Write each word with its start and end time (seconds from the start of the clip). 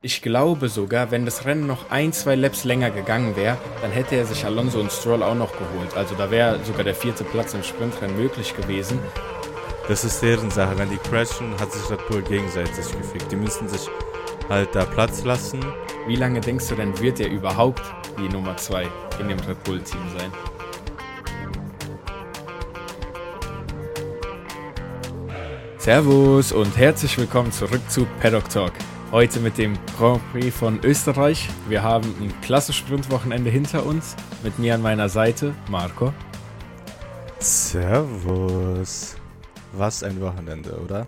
Ich 0.00 0.22
glaube 0.22 0.68
sogar, 0.68 1.10
wenn 1.10 1.24
das 1.24 1.44
Rennen 1.44 1.66
noch 1.66 1.90
ein, 1.90 2.12
zwei 2.12 2.36
Laps 2.36 2.62
länger 2.62 2.90
gegangen 2.90 3.34
wäre, 3.34 3.58
dann 3.82 3.90
hätte 3.90 4.14
er 4.14 4.26
sich 4.26 4.44
Alonso 4.44 4.78
und 4.78 4.92
Stroll 4.92 5.24
auch 5.24 5.34
noch 5.34 5.50
geholt. 5.50 5.96
Also 5.96 6.14
da 6.14 6.30
wäre 6.30 6.64
sogar 6.64 6.84
der 6.84 6.94
vierte 6.94 7.24
Platz 7.24 7.52
im 7.54 7.64
Sprintrennen 7.64 8.16
möglich 8.16 8.56
gewesen. 8.56 9.00
Das 9.88 10.04
ist 10.04 10.22
deren 10.22 10.52
Sache. 10.52 10.78
Wenn 10.78 10.88
die 10.88 10.98
crashen, 10.98 11.50
hat 11.58 11.72
sich 11.72 11.90
Red 11.90 12.06
Bull 12.06 12.22
gegenseitig 12.22 12.86
gefickt. 12.96 13.32
Die 13.32 13.36
müssen 13.36 13.68
sich 13.68 13.88
halt 14.48 14.72
da 14.72 14.84
Platz 14.84 15.24
lassen. 15.24 15.58
Wie 16.06 16.14
lange 16.14 16.40
denkst 16.40 16.68
du 16.68 16.76
denn, 16.76 16.96
wird 17.00 17.18
er 17.18 17.30
überhaupt 17.30 17.82
die 18.20 18.28
Nummer 18.28 18.56
zwei 18.56 18.86
in 19.18 19.26
dem 19.26 19.40
Red 19.40 19.64
Bull-Team 19.64 20.00
sein? 20.16 20.32
Servus 25.78 26.52
und 26.52 26.76
herzlich 26.76 27.18
willkommen 27.18 27.50
zurück 27.50 27.82
zu 27.90 28.06
Paddock 28.20 28.48
Talk. 28.48 28.74
Heute 29.10 29.40
mit 29.40 29.56
dem 29.56 29.78
Grand 29.96 30.20
Prix 30.32 30.54
von 30.54 30.84
Österreich. 30.84 31.48
Wir 31.66 31.82
haben 31.82 32.14
ein 32.20 32.30
klasse 32.42 32.74
Sprintwochenende 32.74 33.48
hinter 33.48 33.86
uns. 33.86 34.14
Mit 34.42 34.58
mir 34.58 34.74
an 34.74 34.82
meiner 34.82 35.08
Seite 35.08 35.54
Marco. 35.70 36.12
Servus. 37.38 39.16
Was 39.72 40.02
ein 40.02 40.20
Wochenende, 40.20 40.78
oder? 40.78 41.06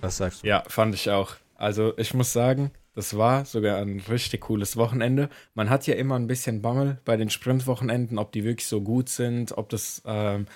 Was 0.00 0.16
sagst 0.16 0.42
du? 0.42 0.48
Ja, 0.48 0.64
fand 0.66 0.96
ich 0.96 1.08
auch. 1.10 1.36
Also 1.54 1.96
ich 1.96 2.14
muss 2.14 2.32
sagen, 2.32 2.72
das 2.94 3.16
war 3.16 3.44
sogar 3.44 3.78
ein 3.78 4.02
richtig 4.08 4.40
cooles 4.40 4.76
Wochenende. 4.76 5.28
Man 5.54 5.70
hat 5.70 5.86
ja 5.86 5.94
immer 5.94 6.16
ein 6.16 6.26
bisschen 6.26 6.62
Bammel 6.62 6.98
bei 7.04 7.16
den 7.16 7.30
Sprintwochenenden, 7.30 8.18
ob 8.18 8.32
die 8.32 8.42
wirklich 8.42 8.66
so 8.66 8.80
gut 8.80 9.08
sind, 9.08 9.56
ob 9.56 9.68
das 9.68 10.02
ähm, 10.04 10.46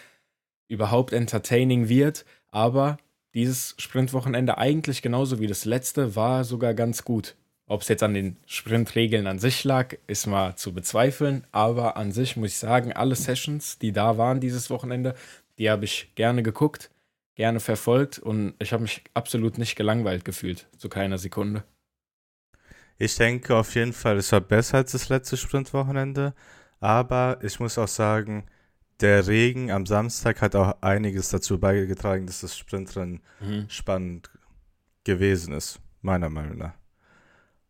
überhaupt 0.66 1.12
entertaining 1.12 1.88
wird. 1.88 2.24
Aber 2.50 2.98
dieses 3.34 3.74
Sprintwochenende 3.78 4.58
eigentlich 4.58 5.02
genauso 5.02 5.38
wie 5.38 5.46
das 5.46 5.64
letzte 5.64 6.16
war 6.16 6.44
sogar 6.44 6.74
ganz 6.74 7.04
gut. 7.04 7.36
Ob 7.66 7.82
es 7.82 7.88
jetzt 7.88 8.02
an 8.02 8.14
den 8.14 8.36
Sprintregeln 8.46 9.28
an 9.28 9.38
sich 9.38 9.62
lag, 9.62 9.94
ist 10.08 10.26
mal 10.26 10.56
zu 10.56 10.74
bezweifeln. 10.74 11.46
Aber 11.52 11.96
an 11.96 12.10
sich 12.10 12.36
muss 12.36 12.50
ich 12.50 12.58
sagen, 12.58 12.92
alle 12.92 13.14
Sessions, 13.14 13.78
die 13.78 13.92
da 13.92 14.18
waren 14.18 14.40
dieses 14.40 14.70
Wochenende, 14.70 15.14
die 15.58 15.70
habe 15.70 15.84
ich 15.84 16.12
gerne 16.16 16.42
geguckt, 16.42 16.90
gerne 17.36 17.60
verfolgt 17.60 18.18
und 18.18 18.54
ich 18.58 18.72
habe 18.72 18.82
mich 18.82 19.04
absolut 19.14 19.56
nicht 19.56 19.76
gelangweilt 19.76 20.24
gefühlt, 20.24 20.66
zu 20.78 20.88
keiner 20.88 21.18
Sekunde. 21.18 21.62
Ich 22.98 23.14
denke 23.14 23.56
auf 23.56 23.74
jeden 23.76 23.92
Fall, 23.92 24.18
es 24.18 24.32
war 24.32 24.40
besser 24.40 24.78
als 24.78 24.92
das 24.92 25.08
letzte 25.08 25.36
Sprintwochenende. 25.36 26.34
Aber 26.80 27.38
ich 27.42 27.60
muss 27.60 27.78
auch 27.78 27.88
sagen, 27.88 28.46
der 29.00 29.26
Regen 29.26 29.70
am 29.70 29.86
Samstag 29.86 30.40
hat 30.40 30.54
auch 30.56 30.80
einiges 30.82 31.30
dazu 31.30 31.58
beigetragen, 31.58 32.26
dass 32.26 32.40
das 32.40 32.56
Sprintrennen 32.56 33.22
mhm. 33.40 33.68
spannend 33.68 34.30
gewesen 35.04 35.54
ist, 35.54 35.80
meiner 36.02 36.28
Meinung 36.28 36.58
nach. 36.58 36.74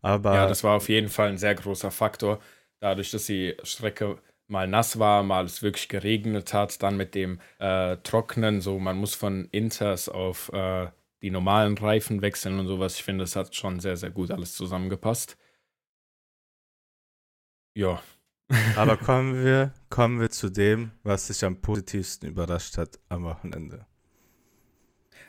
Aber 0.02 0.34
ja, 0.34 0.46
das 0.46 0.64
war 0.64 0.76
auf 0.76 0.88
jeden 0.88 1.08
Fall 1.08 1.28
ein 1.28 1.38
sehr 1.38 1.54
großer 1.54 1.90
Faktor. 1.90 2.40
Dadurch, 2.80 3.10
dass 3.10 3.26
die 3.26 3.54
Strecke 3.62 4.18
mal 4.46 4.66
nass 4.66 4.98
war, 4.98 5.22
mal 5.22 5.44
es 5.44 5.62
wirklich 5.62 5.88
geregnet 5.88 6.52
hat, 6.52 6.82
dann 6.82 6.96
mit 6.96 7.14
dem 7.14 7.40
äh, 7.58 7.96
Trocknen, 7.98 8.60
so 8.60 8.78
man 8.78 8.96
muss 8.96 9.14
von 9.14 9.46
Inters 9.52 10.08
auf 10.08 10.50
äh, 10.52 10.88
die 11.22 11.30
normalen 11.30 11.76
Reifen 11.76 12.22
wechseln 12.22 12.58
und 12.58 12.66
sowas. 12.66 12.96
Ich 12.96 13.04
finde, 13.04 13.24
das 13.24 13.36
hat 13.36 13.54
schon 13.54 13.78
sehr, 13.80 13.96
sehr 13.96 14.10
gut 14.10 14.30
alles 14.30 14.54
zusammengepasst. 14.54 15.36
Ja, 17.74 18.02
aber 18.76 18.96
kommen 18.96 19.44
wir, 19.44 19.72
kommen 19.88 20.20
wir 20.20 20.30
zu 20.30 20.50
dem, 20.50 20.90
was 21.02 21.28
sich 21.28 21.44
am 21.44 21.60
positivsten 21.60 22.28
überrascht 22.28 22.78
hat 22.78 22.98
am 23.08 23.24
Wochenende. 23.24 23.86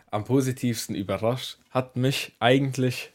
Am 0.09 0.23
positivsten 0.23 0.95
überrascht 0.95 1.57
hat 1.69 1.95
mich 1.95 2.35
eigentlich. 2.39 3.13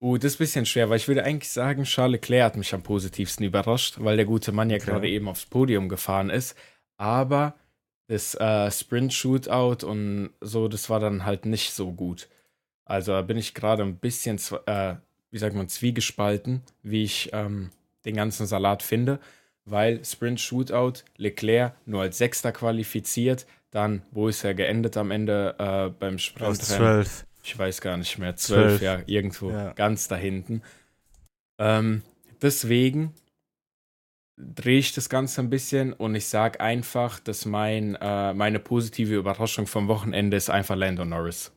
Uh, 0.00 0.18
das 0.18 0.32
ist 0.32 0.36
ein 0.36 0.38
bisschen 0.38 0.66
schwer, 0.66 0.90
weil 0.90 0.96
ich 0.96 1.06
würde 1.06 1.24
eigentlich 1.24 1.52
sagen, 1.52 1.84
Charles 1.84 2.12
Leclerc 2.12 2.44
hat 2.44 2.56
mich 2.56 2.74
am 2.74 2.82
positivsten 2.82 3.46
überrascht, 3.46 3.96
weil 4.00 4.16
der 4.16 4.26
gute 4.26 4.50
Mann 4.50 4.68
ja 4.68 4.76
okay. 4.76 4.86
gerade 4.86 5.08
eben 5.08 5.28
aufs 5.28 5.46
Podium 5.46 5.88
gefahren 5.88 6.28
ist. 6.28 6.56
Aber 6.96 7.54
das 8.08 8.34
äh, 8.34 8.70
Sprint-Shootout 8.70 9.86
und 9.86 10.30
so, 10.40 10.66
das 10.66 10.90
war 10.90 10.98
dann 10.98 11.24
halt 11.24 11.46
nicht 11.46 11.72
so 11.72 11.92
gut. 11.92 12.28
Also 12.84 13.12
da 13.12 13.22
bin 13.22 13.36
ich 13.36 13.54
gerade 13.54 13.84
ein 13.84 13.98
bisschen, 13.98 14.40
äh, 14.66 14.96
wie 15.30 15.38
sagt 15.38 15.54
man, 15.54 15.68
zwiegespalten, 15.68 16.62
wie 16.82 17.04
ich 17.04 17.30
ähm, 17.32 17.70
den 18.04 18.16
ganzen 18.16 18.46
Salat 18.46 18.82
finde, 18.82 19.18
weil 19.64 20.04
Sprint 20.04 20.40
Shootout 20.40 21.04
Leclerc 21.16 21.74
nur 21.86 22.02
als 22.02 22.18
Sechster 22.18 22.52
qualifiziert, 22.52 23.46
dann, 23.70 24.02
wo 24.10 24.28
ist 24.28 24.44
er 24.44 24.54
geendet 24.54 24.96
am 24.96 25.10
Ende 25.10 25.54
äh, 25.58 25.90
beim 25.90 26.18
Sprint? 26.18 26.62
Zwölf. 26.62 27.26
Ich 27.44 27.58
weiß 27.58 27.80
gar 27.80 27.96
nicht 27.96 28.18
mehr, 28.18 28.36
zwölf, 28.36 28.80
ja, 28.80 29.00
irgendwo 29.06 29.50
ja. 29.50 29.72
ganz 29.72 30.06
da 30.06 30.14
hinten. 30.14 30.62
Ähm, 31.58 32.02
deswegen 32.40 33.14
drehe 34.36 34.78
ich 34.78 34.92
das 34.92 35.08
Ganze 35.08 35.40
ein 35.40 35.50
bisschen 35.50 35.92
und 35.92 36.14
ich 36.14 36.26
sage 36.26 36.60
einfach, 36.60 37.18
dass 37.20 37.44
mein, 37.44 37.96
äh, 37.96 38.32
meine 38.34 38.58
positive 38.58 39.14
Überraschung 39.14 39.66
vom 39.66 39.88
Wochenende 39.88 40.36
ist 40.36 40.50
einfach 40.50 40.76
Lando 40.76 41.04
Norris. 41.04 41.52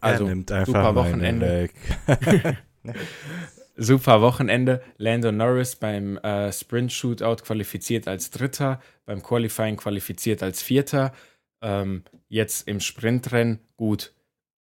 Also, 0.00 0.26
super 0.26 0.94
Wochenende. 0.94 1.70
super 3.76 4.20
Wochenende. 4.20 4.82
Lando 4.96 5.32
Norris 5.32 5.76
beim 5.76 6.16
äh, 6.18 6.52
Sprint 6.52 6.92
Shootout 6.92 7.42
qualifiziert 7.44 8.08
als 8.08 8.30
Dritter, 8.30 8.80
beim 9.06 9.22
Qualifying 9.22 9.76
qualifiziert 9.76 10.42
als 10.42 10.62
Vierter. 10.62 11.12
Ähm, 11.62 12.04
jetzt 12.28 12.68
im 12.68 12.80
Sprintrennen, 12.80 13.60
gut, 13.76 14.12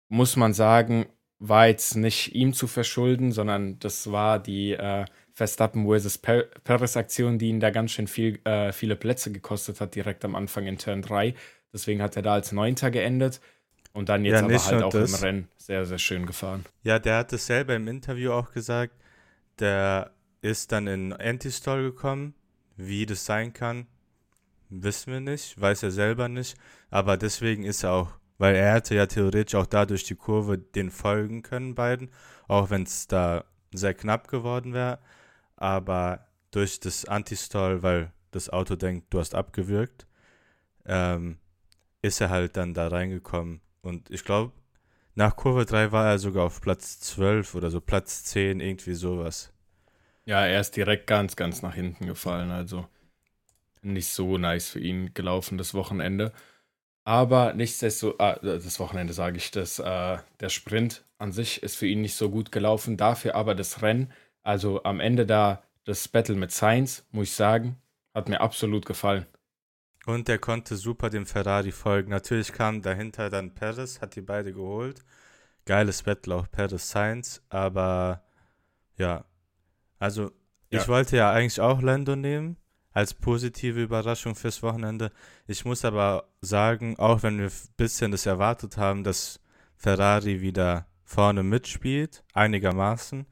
muss 0.08 0.36
man 0.36 0.54
sagen, 0.54 1.08
war 1.40 1.68
jetzt 1.68 1.96
nicht 1.96 2.36
ihm 2.36 2.54
zu 2.54 2.68
verschulden, 2.68 3.32
sondern 3.32 3.80
das 3.80 4.12
war 4.12 4.38
die 4.40 4.74
äh, 4.74 5.06
Verstappen 5.34 5.88
vs. 5.88 6.20
Paris 6.64 6.98
Aktion, 6.98 7.40
die 7.40 7.50
ihn 7.50 7.60
da 7.60 7.72
ganz 7.72 7.92
schön 7.92 8.08
viel, 8.08 8.40
äh, 8.44 8.72
viele 8.72 8.96
Plätze 8.96 9.32
gekostet 9.32 9.82
hat, 9.82 9.96
direkt 9.96 10.24
am 10.24 10.36
Anfang 10.36 10.68
in 10.68 10.78
Turn 10.78 11.02
3. 11.02 11.34
Deswegen 11.74 12.02
hat 12.02 12.16
er 12.16 12.22
da 12.22 12.34
als 12.34 12.52
Neunter 12.52 12.92
geendet. 12.92 13.42
Und 13.94 14.10
dann 14.10 14.24
jetzt 14.24 14.40
ja, 14.40 14.46
aber 14.46 14.66
halt 14.66 14.84
auch 14.84 14.92
das. 14.92 15.14
im 15.14 15.20
Rennen 15.20 15.48
sehr, 15.58 15.86
sehr 15.86 15.98
schön 15.98 16.26
gefahren. 16.26 16.66
Ja, 16.84 17.00
der 17.00 17.18
hat 17.18 17.34
es 17.34 17.46
selber 17.46 17.76
im 17.76 17.88
Interview 17.88 18.32
auch 18.32 18.52
gesagt. 18.52 18.94
Der 19.60 20.12
ist 20.42 20.72
dann 20.72 20.88
in 20.88 21.14
Anti-Stall 21.14 21.84
gekommen. 21.84 22.34
Wie 22.78 23.06
das 23.06 23.26
sein 23.26 23.54
kann, 23.54 23.86
wissen 24.70 25.14
wir 25.14 25.20
nicht, 25.20 25.60
weiß 25.60 25.84
er 25.84 25.92
selber 25.92 26.30
nicht. 26.30 26.58
Aber 26.90 27.18
deswegen 27.18 27.64
ist 27.64 27.84
er 27.84 27.92
auch, 27.92 28.12
weil 28.38 28.56
er 28.56 28.74
hätte 28.74 28.96
ja 28.96 29.06
theoretisch 29.06 29.56
auch 29.56 29.68
dadurch 29.68 30.04
die 30.06 30.16
Kurve 30.16 30.58
den 30.58 30.90
folgen 30.90 31.44
können, 31.44 31.76
beiden, 31.76 32.10
auch 32.48 32.70
wenn 32.70 32.84
es 32.84 33.08
da 33.08 33.44
sehr 33.72 33.94
knapp 33.94 34.30
geworden 34.30 34.74
wäre. 34.74 35.00
Aber 35.58 36.26
durch 36.52 36.80
das 36.80 37.06
Anti-Stall, 37.06 37.84
weil 37.84 38.12
das 38.32 38.50
Auto 38.50 38.76
denkt, 38.76 39.14
du 39.14 39.20
hast 39.20 39.36
abgewürgt, 39.36 40.08
ähm, 40.86 41.38
ist 42.02 42.22
er 42.22 42.30
halt 42.30 42.58
dann 42.58 42.74
da 42.74 42.88
reingekommen. 42.88 43.62
Und 43.82 44.10
ich 44.10 44.24
glaube, 44.24 44.54
nach 45.16 45.36
Kurve 45.36 45.66
3 45.66 45.92
war 45.92 46.08
er 46.08 46.20
sogar 46.20 46.46
auf 46.46 46.62
Platz 46.62 47.00
12 47.00 47.56
oder 47.56 47.70
so, 47.70 47.82
Platz 47.82 48.24
10, 48.26 48.60
irgendwie 48.60 48.94
sowas. 48.94 49.52
Ja, 50.26 50.46
er 50.46 50.62
ist 50.62 50.76
direkt 50.76 51.08
ganz, 51.08 51.36
ganz 51.36 51.62
nach 51.62 51.76
hinten 51.76 52.06
gefallen. 52.06 52.52
Also 52.52 52.88
nicht 53.82 54.08
so 54.10 54.38
nice 54.38 54.70
für 54.70 54.80
ihn 54.80 55.14
gelaufen 55.14 55.58
das 55.58 55.74
Wochenende. 55.74 56.32
Aber 57.04 57.54
nichtsdestotrotz, 57.54 58.20
ah, 58.20 58.40
das 58.42 58.80
Wochenende 58.80 59.14
sage 59.14 59.38
ich, 59.38 59.52
dass 59.52 59.80
äh, 59.80 60.18
der 60.40 60.50
Sprint 60.50 61.04
an 61.18 61.32
sich 61.32 61.64
ist 61.64 61.76
für 61.76 61.88
ihn 61.88 62.02
nicht 62.02 62.16
so 62.16 62.30
gut 62.30 62.52
gelaufen. 62.52 62.98
Dafür 62.98 63.36
aber 63.36 63.56
das 63.56 63.82
Rennen, 63.82 64.12
also 64.44 64.84
am 64.84 65.00
Ende 65.00 65.26
da 65.26 65.64
das 65.84 66.08
Battle 66.08 66.36
mit 66.36 66.52
Sainz, 66.52 67.06
muss 67.12 67.30
ich 67.30 67.34
sagen, 67.34 67.78
hat 68.14 68.30
mir 68.30 68.42
absolut 68.42 68.86
gefallen. 68.86 69.26
Und 70.06 70.28
er 70.30 70.40
konnte 70.40 70.76
super 70.76 71.10
dem 71.10 71.26
Ferrari 71.26 71.72
folgen. 71.72 72.10
Natürlich 72.10 72.54
kam 72.54 72.82
dahinter 72.82 73.30
dann 73.30 73.54
Perez, 73.54 74.02
hat 74.02 74.16
die 74.16 74.22
beide 74.22 74.52
geholt. 74.52 75.04
Geiles 75.66 76.04
Battle 76.04 76.36
auch 76.36 76.50
Perez 76.50 76.90
Sainz, 76.90 77.42
aber 77.50 78.24
ja. 78.98 79.26
Also, 80.00 80.32
ja. 80.72 80.82
ich 80.82 80.88
wollte 80.88 81.18
ja 81.18 81.32
eigentlich 81.32 81.62
auch 81.62 81.82
Lando 81.82 82.16
nehmen, 82.16 82.58
als 82.94 83.14
positive 83.14 83.82
Überraschung 83.82 84.36
fürs 84.36 84.64
Wochenende. 84.64 85.12
Ich 85.46 85.66
muss 85.66 85.86
aber 85.86 86.30
sagen, 86.42 86.98
auch 86.98 87.22
wenn 87.22 87.38
wir 87.38 87.46
ein 87.46 87.74
bisschen 87.78 88.12
das 88.12 88.26
erwartet 88.26 88.78
haben, 88.78 89.04
dass 89.04 89.40
Ferrari 89.78 90.42
wieder 90.42 90.88
vorne 91.04 91.44
mitspielt, 91.44 92.24
einigermaßen, 92.34 93.28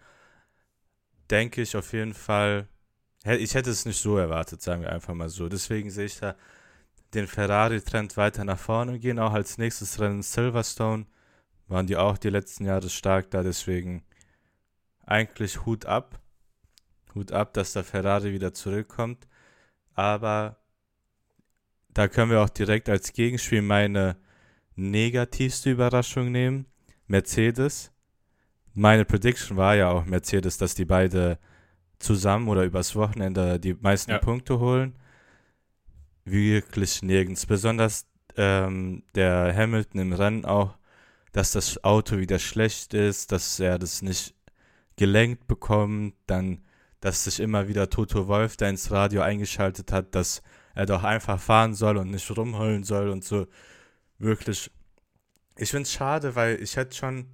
denke 1.32 1.62
ich 1.62 1.76
auf 1.76 1.94
jeden 1.94 2.14
Fall, 2.14 2.68
ich 3.26 3.56
hätte 3.56 3.72
es 3.72 3.86
nicht 3.86 4.02
so 4.02 4.18
erwartet, 4.18 4.62
sagen 4.62 4.84
wir 4.84 4.92
einfach 4.92 5.14
mal 5.14 5.30
so. 5.30 5.50
Deswegen 5.50 5.90
sehe 5.90 6.06
ich 6.06 6.20
da 6.20 6.36
den 7.14 7.28
Ferrari-Trend 7.28 8.18
weiter 8.18 8.44
nach 8.44 8.60
vorne 8.60 9.00
gehen. 9.00 9.20
Auch 9.20 9.34
als 9.34 9.58
nächstes 9.58 10.00
Rennen 10.00 10.22
Silverstone 10.22 11.06
waren 11.68 11.88
die 11.88 11.98
auch 11.98 12.18
die 12.18 12.30
letzten 12.30 12.66
Jahre 12.66 12.90
stark 12.90 13.32
da. 13.32 13.44
Deswegen 13.44 14.04
eigentlich 15.06 15.66
Hut 15.66 15.86
ab. 15.86 16.20
Hut 17.16 17.32
ab, 17.32 17.54
dass 17.54 17.74
der 17.74 17.84
Ferrari 17.84 18.34
wieder 18.34 18.54
zurückkommt. 18.54 19.28
Aber 19.96 20.58
da 21.90 22.08
können 22.08 22.32
wir 22.32 22.42
auch 22.42 22.50
direkt 22.50 22.90
als 22.90 23.14
Gegenspiel 23.14 23.62
meine 23.62 24.18
negativste 24.76 25.72
Überraschung 25.72 26.32
nehmen. 26.32 26.66
Mercedes. 27.08 27.92
meine 28.76 29.04
Prediction 29.04 29.58
war 29.58 29.76
ja 29.76 29.90
auch 29.90 30.06
Mercedes, 30.06 30.58
dass 30.58 30.76
die 30.76 30.86
beide 30.86 31.40
zusammen 31.98 32.48
oder 32.48 32.64
übers 32.64 32.96
Wochenende 32.96 33.60
die 33.60 33.74
meisten 33.74 34.12
ja. 34.12 34.20
Punkte 34.20 34.60
holen. 34.60 34.96
Wirklich 36.32 37.02
nirgends. 37.02 37.46
Besonders 37.46 38.06
ähm, 38.38 39.04
der 39.16 39.54
Hamilton 39.56 40.02
im 40.02 40.14
Rennen 40.14 40.46
auch, 40.46 40.78
dass 41.32 41.52
das 41.52 41.84
Auto 41.84 42.18
wieder 42.18 42.40
schlecht 42.40 42.94
ist, 42.94 43.32
dass 43.32 43.60
er 43.60 43.80
das 43.80 44.02
nicht 44.02 44.36
gelenkt 44.96 45.48
bekommt, 45.48 46.16
dann, 46.28 46.62
dass 47.00 47.24
sich 47.24 47.40
immer 47.40 47.68
wieder 47.68 47.90
Toto 47.90 48.28
Wolf 48.28 48.58
da 48.58 48.68
ins 48.68 48.92
Radio 48.92 49.22
eingeschaltet 49.22 49.92
hat, 49.92 50.16
dass 50.16 50.42
er 50.76 50.86
doch 50.86 51.04
einfach 51.04 51.40
fahren 51.40 51.74
soll 51.74 51.98
und 51.98 52.12
nicht 52.12 52.30
rumheulen 52.36 52.84
soll 52.84 53.10
und 53.10 53.24
so. 53.24 53.48
Wirklich. 54.18 54.72
Ich 55.58 55.72
finde 55.72 55.84
es 55.84 55.92
schade, 55.92 56.36
weil 56.36 56.62
ich 56.62 56.76
hätte 56.76 56.96
schon, 56.96 57.28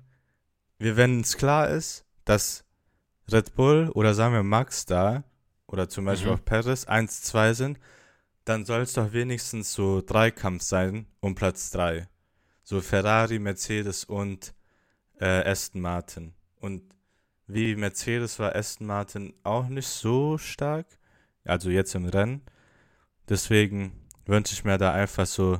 wenn 0.79 1.21
es 1.21 1.37
klar 1.37 1.69
ist, 1.69 2.05
dass 2.25 2.65
Red 3.31 3.55
Bull 3.55 3.89
oder 3.93 4.13
sagen 4.13 4.33
wir 4.33 4.43
Max 4.43 4.85
da 4.85 5.23
oder 5.67 5.89
zum 5.89 6.05
Beispiel 6.05 6.31
mhm. 6.31 6.37
auch 6.37 6.45
Perez 6.45 6.85
1-2 6.85 7.53
sind, 7.53 7.79
dann 8.45 8.63
soll 8.63 8.81
es 8.81 8.93
doch 8.93 9.11
wenigstens 9.11 9.73
so 9.73 10.01
Dreikampf 10.01 10.61
sein 10.61 11.07
um 11.19 11.35
Platz 11.35 11.71
3. 11.71 12.07
So 12.63 12.81
Ferrari, 12.81 13.39
Mercedes 13.39 14.05
und 14.05 14.53
äh, 15.19 15.49
Aston 15.49 15.81
Martin. 15.81 16.33
Und 16.59 16.83
wie 17.47 17.75
Mercedes 17.75 18.39
war 18.39 18.55
Aston 18.55 18.87
Martin 18.87 19.33
auch 19.43 19.67
nicht 19.67 19.87
so 19.87 20.37
stark, 20.37 20.85
also 21.43 21.69
jetzt 21.69 21.95
im 21.95 22.05
Rennen. 22.05 22.41
Deswegen 23.29 23.93
wünsche 24.25 24.53
ich 24.53 24.63
mir 24.63 24.77
da 24.77 24.93
einfach 24.93 25.25
so, 25.25 25.59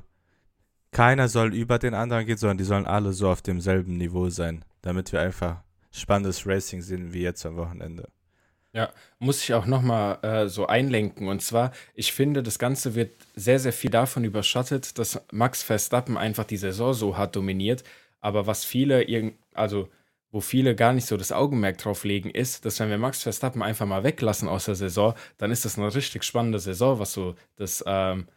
keiner 0.92 1.28
soll 1.28 1.54
über 1.54 1.78
den 1.80 1.94
anderen 1.94 2.26
gehen, 2.26 2.38
sondern 2.38 2.58
die 2.58 2.64
sollen 2.64 2.86
alle 2.86 3.14
so 3.14 3.30
auf 3.30 3.42
demselben 3.42 3.98
Niveau 3.98 4.30
sein, 4.30 4.64
damit 4.82 5.12
wir 5.12 5.22
einfach 5.22 5.64
spannendes 5.92 6.46
Racing 6.48 6.82
sehen 6.82 7.14
wie 7.14 7.22
jetzt 7.22 7.46
am 7.46 7.58
Wochenende. 7.58 8.10
Ja, 8.76 8.92
muss 9.20 9.42
ich 9.42 9.54
auch 9.54 9.66
nochmal 9.66 10.20
äh, 10.22 10.50
so 10.50 10.68
einlenken. 10.68 11.30
Und 11.30 11.42
zwar, 11.42 11.72
ich 11.94 12.12
finde, 12.12 12.44
das 12.44 12.60
Ganze 12.60 12.94
wird 12.94 13.14
sehr, 13.34 13.58
sehr 13.58 13.72
viel 13.72 13.90
davon 13.90 14.26
überschattet, 14.26 15.00
dass 15.00 15.22
Max 15.32 15.64
Verstappen 15.64 16.18
einfach 16.18 16.44
die 16.44 16.58
Saison 16.58 16.94
so 16.94 17.18
hart 17.18 17.38
dominiert. 17.38 17.86
Aber 18.20 18.48
was 18.48 18.66
viele, 18.66 19.06
also 19.54 19.88
wo 20.30 20.42
viele 20.42 20.76
gar 20.76 20.92
nicht 20.92 21.06
so 21.08 21.16
das 21.16 21.32
Augenmerk 21.32 21.78
drauf 21.78 22.04
legen, 22.04 22.30
ist, 22.30 22.66
dass 22.66 22.80
wenn 22.82 22.90
wir 22.90 22.98
Max 22.98 23.24
Verstappen 23.24 23.64
einfach 23.64 23.86
mal 23.86 24.04
weglassen 24.04 24.50
aus 24.50 24.66
der 24.66 24.76
Saison, 24.76 25.14
dann 25.38 25.52
ist 25.52 25.64
das 25.64 25.78
eine 25.78 25.96
richtig 25.96 26.26
spannende 26.26 26.60
Saison, 26.60 27.00
was 27.00 27.14
so 27.14 27.36
das 27.56 27.82
ähm, 27.88 28.28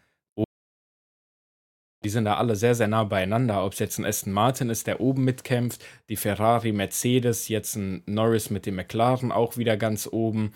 die 2.04 2.10
sind 2.10 2.26
da 2.26 2.36
alle 2.36 2.54
sehr, 2.54 2.74
sehr 2.74 2.88
nah 2.88 3.04
beieinander. 3.04 3.64
Ob 3.64 3.72
es 3.72 3.78
jetzt 3.80 3.98
ein 3.98 4.04
Aston 4.04 4.32
Martin 4.32 4.70
ist, 4.70 4.86
der 4.86 5.00
oben 5.00 5.24
mitkämpft, 5.24 5.84
die 6.08 6.16
Ferrari, 6.16 6.72
Mercedes, 6.72 7.48
jetzt 7.48 7.74
ein 7.76 8.02
Norris 8.06 8.50
mit 8.50 8.66
dem 8.66 8.76
McLaren 8.76 9.32
auch 9.32 9.56
wieder 9.56 9.76
ganz 9.76 10.08
oben. 10.10 10.52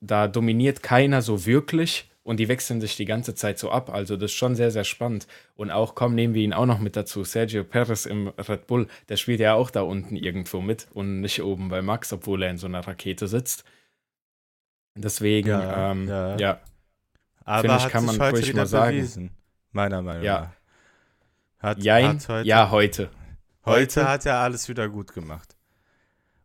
Da 0.00 0.28
dominiert 0.28 0.82
keiner 0.82 1.22
so 1.22 1.46
wirklich 1.46 2.10
und 2.22 2.38
die 2.38 2.48
wechseln 2.48 2.82
sich 2.82 2.96
die 2.96 3.06
ganze 3.06 3.34
Zeit 3.34 3.58
so 3.58 3.70
ab. 3.70 3.88
Also 3.88 4.16
das 4.16 4.30
ist 4.30 4.36
schon 4.36 4.54
sehr, 4.54 4.70
sehr 4.70 4.84
spannend. 4.84 5.26
Und 5.56 5.70
auch, 5.70 5.94
komm, 5.94 6.14
nehmen 6.14 6.34
wir 6.34 6.42
ihn 6.42 6.52
auch 6.52 6.66
noch 6.66 6.80
mit 6.80 6.96
dazu. 6.96 7.24
Sergio 7.24 7.64
Perez 7.64 8.04
im 8.04 8.28
Red 8.28 8.66
Bull, 8.66 8.88
der 9.08 9.16
spielt 9.16 9.40
ja 9.40 9.54
auch 9.54 9.70
da 9.70 9.80
unten 9.80 10.16
irgendwo 10.16 10.60
mit 10.60 10.86
und 10.92 11.22
nicht 11.22 11.42
oben 11.42 11.70
bei 11.70 11.80
Max, 11.80 12.12
obwohl 12.12 12.42
er 12.42 12.50
in 12.50 12.58
so 12.58 12.66
einer 12.66 12.86
Rakete 12.86 13.26
sitzt. 13.26 13.64
Deswegen, 14.94 15.48
ja, 15.48 15.92
ähm, 15.92 16.08
ja. 16.08 16.36
ja. 16.36 16.60
Aber 17.44 17.76
ich, 17.76 17.88
kann 17.88 18.04
man 18.04 18.20
ruhig 18.20 18.52
mal 18.52 18.66
sagen. 18.66 18.98
Bewiesen 18.98 19.30
meiner 19.72 20.02
Meinung 20.02 20.24
ja. 20.24 20.40
nach. 20.40 20.50
Hat, 21.58 21.82
Jein, 21.82 22.08
hat 22.08 22.28
heute, 22.28 22.48
ja, 22.48 22.70
heute. 22.70 23.10
Heute 23.64 24.08
hat 24.08 24.26
er 24.26 24.38
alles 24.38 24.68
wieder 24.68 24.88
gut 24.88 25.12
gemacht. 25.12 25.56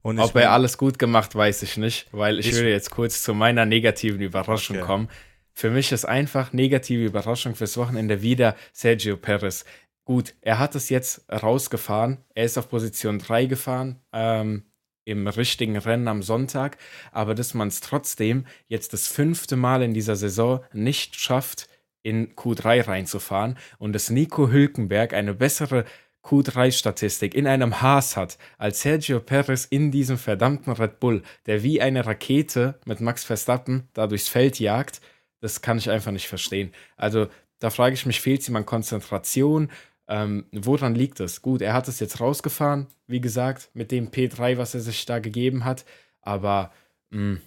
Und 0.03 0.19
Ob 0.19 0.35
er 0.35 0.51
alles 0.51 0.77
gut 0.77 0.99
gemacht, 0.99 1.35
weiß 1.35 1.63
ich 1.63 1.75
nicht, 1.75 2.07
weil 2.11 2.39
ich, 2.39 2.47
ich 2.47 2.55
will 2.55 2.69
jetzt 2.69 2.91
kurz 2.91 3.23
zu 3.23 3.33
meiner 3.33 3.65
negativen 3.65 4.21
Überraschung 4.21 4.77
okay. 4.77 4.85
kommen. 4.85 5.09
Für 5.51 5.71
mich 5.71 5.91
ist 5.91 6.05
einfach 6.05 6.53
negative 6.53 7.03
Überraschung 7.03 7.55
fürs 7.55 7.75
Wochenende 7.77 8.21
wieder 8.21 8.55
Sergio 8.71 9.17
Perez. 9.17 9.65
Gut, 10.05 10.35
er 10.41 10.59
hat 10.59 10.75
es 10.75 10.89
jetzt 10.89 11.25
rausgefahren. 11.29 12.19
Er 12.35 12.45
ist 12.45 12.57
auf 12.57 12.69
Position 12.69 13.19
3 13.19 13.47
gefahren 13.47 13.99
ähm, 14.13 14.63
im 15.03 15.27
richtigen 15.27 15.75
Rennen 15.75 16.07
am 16.07 16.21
Sonntag. 16.21 16.77
Aber 17.11 17.35
dass 17.35 17.53
man 17.53 17.67
es 17.67 17.81
trotzdem 17.81 18.45
jetzt 18.67 18.93
das 18.93 19.07
fünfte 19.07 19.57
Mal 19.57 19.81
in 19.81 19.93
dieser 19.93 20.15
Saison 20.15 20.63
nicht 20.71 21.19
schafft, 21.19 21.67
in 22.07 22.35
Q3 22.35 22.87
reinzufahren 22.87 23.57
und 23.79 23.91
dass 23.91 24.09
Nico 24.09 24.49
Hülkenberg 24.49 25.13
eine 25.13 25.33
bessere 25.33 25.83
Q3-Statistik 26.23 27.35
in 27.35 27.47
einem 27.47 27.81
Haas 27.81 28.15
hat 28.15 28.37
als 28.57 28.81
Sergio 28.81 29.19
Perez 29.19 29.65
in 29.65 29.91
diesem 29.91 30.17
verdammten 30.17 30.71
Red 30.71 31.01
Bull, 31.01 31.21
der 31.47 31.63
wie 31.63 31.81
eine 31.81 32.05
Rakete 32.05 32.79
mit 32.85 33.01
Max 33.01 33.25
Verstappen 33.25 33.89
da 33.93 34.07
durchs 34.07 34.29
Feld 34.29 34.57
jagt, 34.57 35.01
das 35.41 35.61
kann 35.61 35.77
ich 35.77 35.89
einfach 35.89 36.13
nicht 36.13 36.29
verstehen. 36.29 36.71
Also 36.95 37.27
da 37.59 37.69
frage 37.69 37.95
ich 37.95 38.05
mich, 38.05 38.21
fehlt 38.21 38.47
ihm 38.47 38.55
an 38.55 38.65
Konzentration? 38.65 39.69
Ähm, 40.07 40.45
woran 40.53 40.95
liegt 40.95 41.19
es? 41.19 41.41
Gut, 41.41 41.61
er 41.61 41.73
hat 41.73 41.89
es 41.89 41.99
jetzt 41.99 42.21
rausgefahren, 42.21 42.87
wie 43.07 43.19
gesagt, 43.19 43.69
mit 43.73 43.91
dem 43.91 44.11
P3, 44.11 44.57
was 44.57 44.73
er 44.73 44.79
sich 44.79 45.05
da 45.05 45.19
gegeben 45.19 45.65
hat, 45.65 45.83
aber 46.21 46.71
mh, 47.09 47.19
hm, 47.19 47.41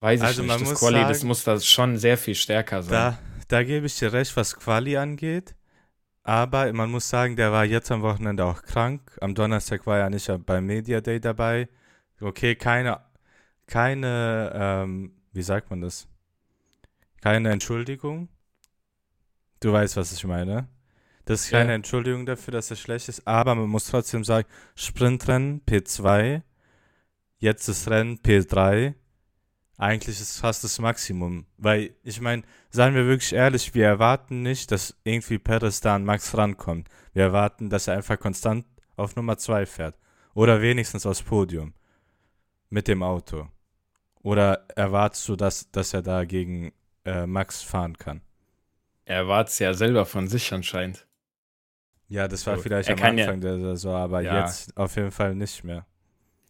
weiß 0.00 0.20
ich 0.20 0.26
also 0.26 0.42
nicht, 0.42 0.60
das 0.62 0.74
Quali, 0.80 0.96
sagen, 0.96 1.08
das 1.08 1.24
muss 1.24 1.44
da 1.44 1.60
schon 1.60 1.98
sehr 1.98 2.16
viel 2.16 2.34
stärker 2.34 2.82
sein. 2.82 2.92
Da 2.92 3.18
da 3.52 3.62
gebe 3.62 3.84
ich 3.84 3.98
dir 3.98 4.14
recht, 4.14 4.34
was 4.36 4.56
Quali 4.56 4.96
angeht. 4.96 5.54
Aber 6.22 6.72
man 6.72 6.90
muss 6.90 7.08
sagen, 7.10 7.36
der 7.36 7.52
war 7.52 7.66
jetzt 7.66 7.90
am 7.90 8.00
Wochenende 8.00 8.46
auch 8.46 8.62
krank. 8.62 9.18
Am 9.20 9.34
Donnerstag 9.34 9.86
war 9.86 9.98
er 9.98 10.08
nicht 10.08 10.30
beim 10.46 10.64
Media 10.64 11.02
Day 11.02 11.20
dabei. 11.20 11.68
Okay, 12.18 12.54
keine, 12.54 13.00
keine, 13.66 14.52
ähm, 14.54 15.12
wie 15.32 15.42
sagt 15.42 15.68
man 15.68 15.82
das? 15.82 16.08
Keine 17.20 17.50
Entschuldigung. 17.50 18.28
Du 19.60 19.72
weißt, 19.72 19.98
was 19.98 20.12
ich 20.12 20.24
meine. 20.24 20.68
Das 21.26 21.44
ist 21.44 21.50
keine 21.50 21.70
ja. 21.70 21.74
Entschuldigung 21.74 22.24
dafür, 22.24 22.52
dass 22.52 22.70
er 22.70 22.76
schlecht 22.76 23.08
ist, 23.10 23.26
aber 23.26 23.54
man 23.54 23.68
muss 23.68 23.86
trotzdem 23.86 24.24
sagen, 24.24 24.48
Sprintrennen 24.74 25.60
P2, 25.66 26.40
jetzt 27.38 27.68
das 27.68 27.88
Rennen 27.90 28.18
P3, 28.18 28.94
eigentlich 29.78 30.20
ist 30.20 30.38
fast 30.38 30.64
das 30.64 30.78
Maximum. 30.78 31.46
Weil, 31.56 31.94
ich 32.02 32.20
meine, 32.20 32.42
seien 32.70 32.94
wir 32.94 33.06
wirklich 33.06 33.32
ehrlich, 33.32 33.74
wir 33.74 33.86
erwarten 33.86 34.42
nicht, 34.42 34.70
dass 34.70 34.96
irgendwie 35.04 35.38
Perez 35.38 35.80
da 35.80 35.94
an 35.94 36.04
Max 36.04 36.36
rankommt. 36.36 36.88
Wir 37.12 37.24
erwarten, 37.24 37.70
dass 37.70 37.88
er 37.88 37.94
einfach 37.94 38.18
konstant 38.18 38.66
auf 38.96 39.16
Nummer 39.16 39.38
2 39.38 39.66
fährt. 39.66 39.98
Oder 40.34 40.62
wenigstens 40.62 41.06
aufs 41.06 41.22
Podium. 41.22 41.74
Mit 42.70 42.88
dem 42.88 43.02
Auto. 43.02 43.48
Oder 44.22 44.66
erwartest 44.76 45.28
du, 45.28 45.36
dass, 45.36 45.70
dass 45.70 45.92
er 45.94 46.02
da 46.02 46.24
gegen 46.24 46.72
äh, 47.04 47.26
Max 47.26 47.62
fahren 47.62 47.98
kann? 47.98 48.22
Er 49.04 49.16
erwartet 49.16 49.52
es 49.52 49.58
ja 49.58 49.74
selber 49.74 50.06
von 50.06 50.28
sich 50.28 50.52
anscheinend. 50.52 51.06
Ja, 52.08 52.28
das 52.28 52.46
war 52.46 52.56
so, 52.56 52.62
vielleicht 52.62 52.88
am 52.88 53.02
Anfang 53.02 53.42
ja, 53.42 53.56
der 53.56 53.58
Saison, 53.58 53.96
aber 53.96 54.20
ja. 54.20 54.42
jetzt 54.42 54.76
auf 54.76 54.96
jeden 54.96 55.10
Fall 55.10 55.34
nicht 55.34 55.64
mehr 55.64 55.86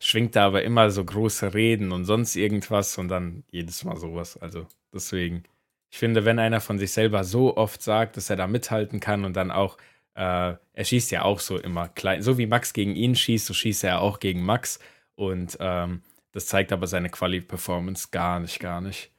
schwingt 0.03 0.35
da 0.37 0.47
aber 0.47 0.63
immer 0.63 0.91
so 0.91 1.05
große 1.05 1.55
Reden 1.55 1.93
und 1.93 2.05
sonst 2.05 2.35
irgendwas 2.37 2.99
und 2.99 3.09
dann 3.09 3.45
jedes 3.51 3.85
Mal 3.85 3.97
sowas. 3.97 4.37
Also 4.37 4.67
deswegen, 4.93 5.45
ich 5.91 5.99
finde, 5.99 6.25
wenn 6.25 6.39
einer 6.39 6.61
von 6.61 6.79
sich 6.79 6.93
selber 6.93 7.25
so 7.25 7.57
oft 7.57 7.83
sagt, 7.83 8.17
dass 8.17 8.29
er 8.29 8.37
da 8.37 8.47
mithalten 8.47 9.01
kann 9.01 9.25
und 9.25 9.35
dann 9.35 9.51
auch, 9.51 9.79
äh, 10.15 10.55
er 10.73 10.85
schießt 10.85 11.11
ja 11.13 11.23
auch 11.23 11.41
so 11.41 11.59
immer 11.59 11.89
klein, 11.89 12.23
so 12.23 12.37
wie 12.37 12.47
Max 12.47 12.73
gegen 12.73 12.97
ihn 12.97 13.15
schießt, 13.15 13.47
so 13.47 13.55
schießt 13.55 13.85
er 13.85 14.01
auch 14.01 14.19
gegen 14.19 14.45
Max 14.45 14.81
und 15.15 15.57
ähm, 15.61 16.03
das 16.33 16.47
zeigt 16.47 16.73
aber 16.73 16.87
seine 16.87 17.11
Quali-Performance 17.11 18.09
gar 18.11 18.41
nicht, 18.41 18.59
gar 18.59 18.81
nicht. 18.81 19.13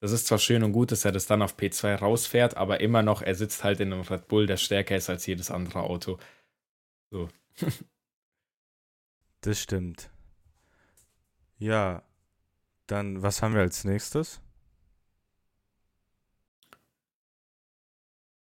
Das 0.00 0.12
ist 0.12 0.26
zwar 0.26 0.38
schön 0.38 0.62
und 0.62 0.72
gut, 0.72 0.92
dass 0.92 1.04
er 1.04 1.12
das 1.12 1.26
dann 1.26 1.42
auf 1.42 1.58
P2 1.58 1.96
rausfährt, 1.96 2.56
aber 2.56 2.80
immer 2.80 3.02
noch, 3.02 3.20
er 3.20 3.34
sitzt 3.34 3.64
halt 3.64 3.80
in 3.80 3.92
einem 3.92 4.02
Red 4.02 4.28
Bull, 4.28 4.46
der 4.46 4.56
stärker 4.56 4.96
ist 4.96 5.10
als 5.10 5.26
jedes 5.26 5.50
andere 5.50 5.82
Auto. 5.82 6.18
So. 7.10 7.28
das 9.42 9.60
stimmt. 9.60 10.09
Ja, 11.60 12.02
dann 12.86 13.22
was 13.22 13.42
haben 13.42 13.54
wir 13.54 13.60
als 13.60 13.84
nächstes? 13.84 14.40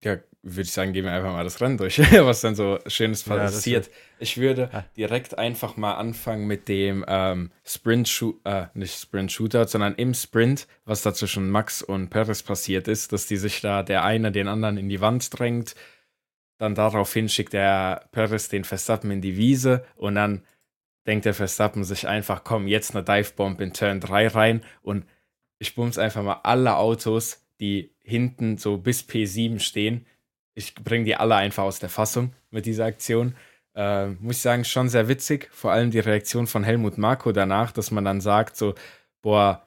Ja, 0.02 0.18
würde 0.42 0.62
ich 0.62 0.72
sagen, 0.72 0.92
gehen 0.92 1.04
wir 1.04 1.12
einfach 1.12 1.32
mal 1.32 1.44
das 1.44 1.60
Rennen 1.60 1.78
durch, 1.78 1.98
was 2.24 2.40
dann 2.40 2.56
so 2.56 2.78
schönes 2.88 3.22
passiert. 3.22 3.86
Ja, 3.86 3.92
ich 4.18 4.38
würde 4.38 4.70
ja. 4.72 4.84
direkt 4.96 5.38
einfach 5.38 5.76
mal 5.76 5.94
anfangen 5.94 6.48
mit 6.48 6.68
dem 6.68 7.04
ähm, 7.06 7.52
Sprint 7.64 8.08
Shoot, 8.08 8.40
äh, 8.44 8.66
nicht 8.74 9.00
Sprint 9.00 9.30
Shooter, 9.30 9.68
sondern 9.68 9.94
im 9.94 10.12
Sprint, 10.12 10.66
was 10.84 11.02
da 11.02 11.14
zwischen 11.14 11.48
Max 11.48 11.82
und 11.82 12.10
Perez 12.10 12.42
passiert 12.42 12.88
ist, 12.88 13.12
dass 13.12 13.26
die 13.26 13.36
sich 13.36 13.60
da 13.60 13.84
der 13.84 14.04
eine 14.04 14.32
den 14.32 14.48
anderen 14.48 14.78
in 14.78 14.88
die 14.88 15.00
Wand 15.00 15.38
drängt. 15.38 15.76
Dann 16.58 16.74
daraufhin 16.74 17.28
schickt 17.28 17.52
der 17.52 18.08
Perez 18.10 18.48
den 18.48 18.64
Verstappen 18.64 19.12
in 19.12 19.20
die 19.20 19.36
Wiese 19.36 19.84
und 19.94 20.16
dann 20.16 20.42
denkt 21.06 21.24
der 21.24 21.34
Verstappen 21.34 21.84
sich 21.84 22.08
einfach, 22.08 22.44
komm, 22.44 22.66
jetzt 22.66 22.94
eine 22.94 23.04
Divebomb 23.04 23.60
in 23.60 23.72
Turn 23.72 24.00
3 24.00 24.28
rein 24.28 24.64
und 24.82 25.04
ich 25.58 25.74
bums 25.74 25.98
einfach 25.98 26.22
mal 26.22 26.40
alle 26.42 26.76
Autos, 26.76 27.46
die 27.60 27.94
hinten 28.02 28.58
so 28.58 28.78
bis 28.78 29.02
P7 29.02 29.60
stehen. 29.60 30.06
Ich 30.54 30.74
bringe 30.74 31.04
die 31.04 31.16
alle 31.16 31.36
einfach 31.36 31.64
aus 31.64 31.78
der 31.78 31.88
Fassung 31.88 32.34
mit 32.50 32.66
dieser 32.66 32.86
Aktion. 32.86 33.34
äh, 33.74 34.08
muss 34.08 34.36
ich 34.36 34.42
sagen, 34.42 34.64
schon 34.64 34.88
sehr 34.88 35.08
witzig. 35.08 35.48
Vor 35.52 35.72
allem 35.72 35.90
die 35.90 35.98
Reaktion 36.00 36.46
von 36.46 36.64
Helmut 36.64 36.98
Marko 36.98 37.32
danach, 37.32 37.72
dass 37.72 37.90
man 37.90 38.04
dann 38.04 38.20
sagt, 38.20 38.56
so, 38.56 38.74
boah, 39.22 39.65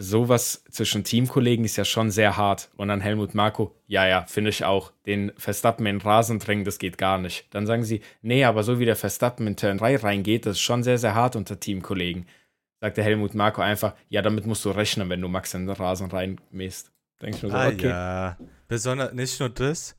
sowas 0.00 0.64
zwischen 0.70 1.04
Teamkollegen 1.04 1.64
ist 1.66 1.76
ja 1.76 1.84
schon 1.84 2.10
sehr 2.10 2.38
hart. 2.38 2.70
Und 2.76 2.88
dann 2.88 3.02
Helmut 3.02 3.34
Marko, 3.34 3.76
ja, 3.86 4.06
ja, 4.06 4.24
finde 4.26 4.48
ich 4.48 4.64
auch. 4.64 4.92
Den 5.04 5.30
Verstappen 5.36 5.84
in 5.84 5.98
den 5.98 6.02
Rasen 6.02 6.38
drängen, 6.38 6.64
das 6.64 6.78
geht 6.78 6.96
gar 6.96 7.18
nicht. 7.18 7.46
Dann 7.50 7.66
sagen 7.66 7.84
sie, 7.84 8.00
nee, 8.22 8.44
aber 8.44 8.62
so 8.62 8.78
wie 8.78 8.86
der 8.86 8.96
Verstappen 8.96 9.46
in 9.46 9.56
Turn 9.56 9.76
3 9.76 9.96
reingeht, 9.96 10.46
das 10.46 10.56
ist 10.56 10.62
schon 10.62 10.82
sehr, 10.82 10.96
sehr 10.96 11.14
hart 11.14 11.36
unter 11.36 11.60
Teamkollegen. 11.60 12.26
Sagt 12.80 12.96
der 12.96 13.04
Helmut 13.04 13.34
Marko 13.34 13.60
einfach, 13.60 13.94
ja, 14.08 14.22
damit 14.22 14.46
musst 14.46 14.64
du 14.64 14.70
rechnen, 14.70 15.10
wenn 15.10 15.20
du 15.20 15.28
Max 15.28 15.52
in 15.52 15.66
den 15.66 15.76
Rasen 15.76 16.10
reinmähst. 16.10 16.90
Denke 17.20 17.36
ich 17.36 17.42
mir 17.42 17.50
so, 17.50 17.56
ah, 17.56 17.68
okay. 17.68 17.88
Ja, 17.88 18.38
besonders 18.68 19.12
nicht 19.12 19.38
nur 19.38 19.50
das, 19.50 19.96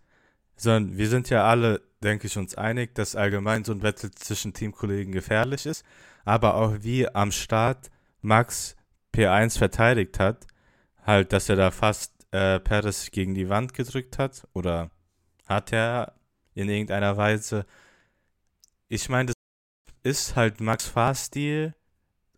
sondern 0.55 0.98
wir 0.98 1.08
sind 1.10 1.29
ja 1.29 1.46
alle, 1.46 1.79
denke 2.03 2.25
ich, 2.25 2.36
uns 2.39 2.55
einig, 2.55 2.96
dass 2.96 3.15
allgemein 3.15 3.63
so 3.63 3.72
ein 3.72 3.84
Wettel 3.84 4.10
zwischen 4.10 4.53
Teamkollegen 4.53 5.13
gefährlich 5.13 5.67
ist. 5.67 5.86
Aber 6.25 6.55
auch 6.55 6.77
wie 6.79 7.08
am 7.08 7.31
Start 7.31 7.91
Max 8.22 8.75
P1 9.13 9.58
verteidigt 9.58 10.20
hat, 10.20 10.48
halt, 11.06 11.34
dass 11.34 11.50
er 11.50 11.56
da 11.56 11.72
fast 11.72 12.13
äh, 12.32 12.60
Perez 12.60 13.12
gegen 13.12 13.34
die 13.36 13.50
Wand 13.50 13.74
gedrückt 13.74 14.18
hat 14.18 14.48
oder 14.53 14.91
hat 15.48 15.74
er 15.74 16.13
in 16.53 16.70
irgendeiner 16.70 17.18
Weise. 17.18 17.65
Ich 18.88 19.10
meine, 19.10 19.27
das 19.27 19.36
ist 20.03 20.36
halt 20.36 20.62
Max 20.62 20.86
Fahrstil, 20.88 21.75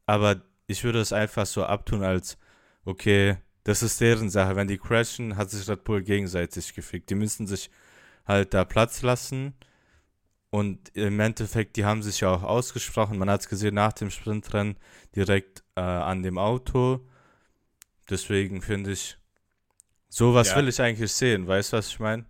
aber 0.05 0.41
ich 0.67 0.83
würde 0.83 0.99
es 0.99 1.13
einfach 1.13 1.45
so 1.45 1.65
abtun 1.65 2.03
als, 2.03 2.37
okay, 2.85 3.37
das 3.63 3.83
ist 3.83 4.01
deren 4.01 4.29
Sache. 4.29 4.55
Wenn 4.55 4.67
die 4.67 4.77
crashen, 4.77 5.37
hat 5.37 5.49
sich 5.49 5.67
Red 5.69 5.83
Bull 5.83 6.03
gegenseitig 6.03 6.73
gefickt. 6.73 7.09
Die 7.09 7.15
müssen 7.15 7.47
sich 7.47 7.69
halt 8.25 8.53
da 8.53 8.65
Platz 8.65 9.01
lassen. 9.01 9.53
Und 10.53 10.95
im 10.95 11.19
Endeffekt, 11.19 11.77
die 11.77 11.83
haben 11.83 12.03
sich 12.03 12.19
ja 12.19 12.29
auch 12.29 12.43
ausgesprochen. 12.43 13.17
Man 13.17 13.27
hat 13.27 13.41
es 13.41 13.49
gesehen 13.49 13.73
nach 13.73 13.91
dem 13.91 14.11
Sprintrennen 14.11 14.77
direkt 15.15 15.63
äh, 15.75 15.81
an 15.81 16.21
dem 16.21 16.37
Auto. 16.37 16.99
Deswegen 18.07 18.61
finde 18.61 18.91
ich, 18.91 19.17
sowas 20.09 20.51
ja. 20.51 20.57
will 20.57 20.67
ich 20.67 20.79
eigentlich 20.79 21.11
sehen. 21.11 21.47
Weißt 21.47 21.73
du, 21.73 21.77
was 21.77 21.87
ich 21.87 21.99
meine? 21.99 22.25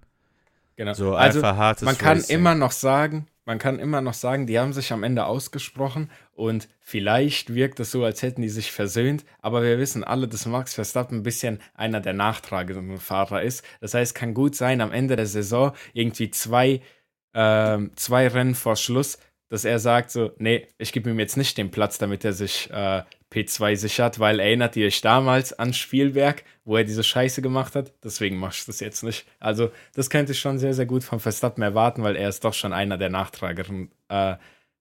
Genau. 0.77 0.94
So 0.94 1.15
also, 1.15 1.39
einfach 1.39 1.58
hartes 1.58 1.84
Man 1.84 1.98
kann 1.98 2.20
Racing. 2.20 2.38
immer 2.38 2.56
noch 2.56 2.72
sagen, 2.72 3.27
man 3.44 3.60
kann 3.60 3.77
immer 3.77 4.00
noch 4.00 4.13
sagen, 4.13 4.48
die 4.48 4.58
haben 4.58 4.72
sich 4.72 4.94
am 4.94 5.03
Ende 5.03 5.25
ausgesprochen 5.25 6.10
und 6.32 6.70
vielleicht 6.80 7.53
wirkt 7.53 7.82
es 7.82 7.92
so, 7.92 8.06
als 8.06 8.22
hätten 8.22 8.42
die 8.42 8.48
sich 8.48 8.72
versöhnt, 8.72 9.25
aber 9.42 9.63
wir 9.63 9.77
wissen 9.80 10.06
alle, 10.06 10.30
dass 10.30 10.46
Max 10.46 10.75
Verstappen 10.75 11.18
ein 11.18 11.24
bisschen 11.24 11.60
einer 11.74 12.00
der 12.00 12.13
nachtragenden 12.13 13.00
Fahrer 13.00 13.42
ist. 13.42 13.65
Das 13.82 13.94
heißt, 13.94 14.15
kann 14.15 14.34
gut 14.34 14.56
sein, 14.56 14.80
am 14.80 14.94
Ende 14.94 15.18
der 15.18 15.25
Saison 15.25 15.74
irgendwie 15.92 16.32
zwei 16.32 16.80
ähm, 17.34 17.92
zwei 17.96 18.28
Rennen 18.28 18.56
vor 18.56 18.75
Schluss, 18.75 19.18
dass 19.50 19.66
er 19.66 19.80
sagt 19.80 20.12
so, 20.12 20.32
nee, 20.38 20.68
ich 20.78 20.92
gebe 20.94 21.10
ihm 21.10 21.20
jetzt 21.20 21.38
nicht 21.38 21.58
den 21.58 21.72
Platz, 21.72 21.98
damit 21.98 22.25
er 22.25 22.34
sich 22.34 22.70
äh, 22.72 23.04
P2 23.32 23.75
sichert, 23.75 24.20
weil 24.20 24.40
erinnert 24.40 24.75
ihr 24.75 24.88
euch 24.88 25.02
damals 25.02 25.54
an 25.54 25.74
Spielberg, 25.74 26.44
wo 26.66 26.78
er 26.78 26.84
diese 26.84 27.04
Scheiße 27.04 27.42
gemacht 27.42 27.75
hat? 27.75 27.94
Deswegen 28.04 28.38
mache 28.38 28.54
ich 28.56 28.66
das 28.66 28.80
jetzt 28.80 29.04
nicht. 29.04 29.25
Also 29.40 29.72
das 29.96 30.10
könnte 30.10 30.32
ich 30.32 30.40
schon 30.40 30.60
sehr, 30.60 30.74
sehr 30.74 30.86
gut 30.86 31.04
von 31.04 31.20
Verstappen 31.20 31.63
erwarten, 31.63 32.04
weil 32.04 32.16
er 32.16 32.30
ist 32.30 32.44
doch 32.44 32.54
schon 32.54 32.74
einer 32.74 32.98
der 32.98 33.10
Nachtrageren, 33.10 33.92
äh, 34.10 34.36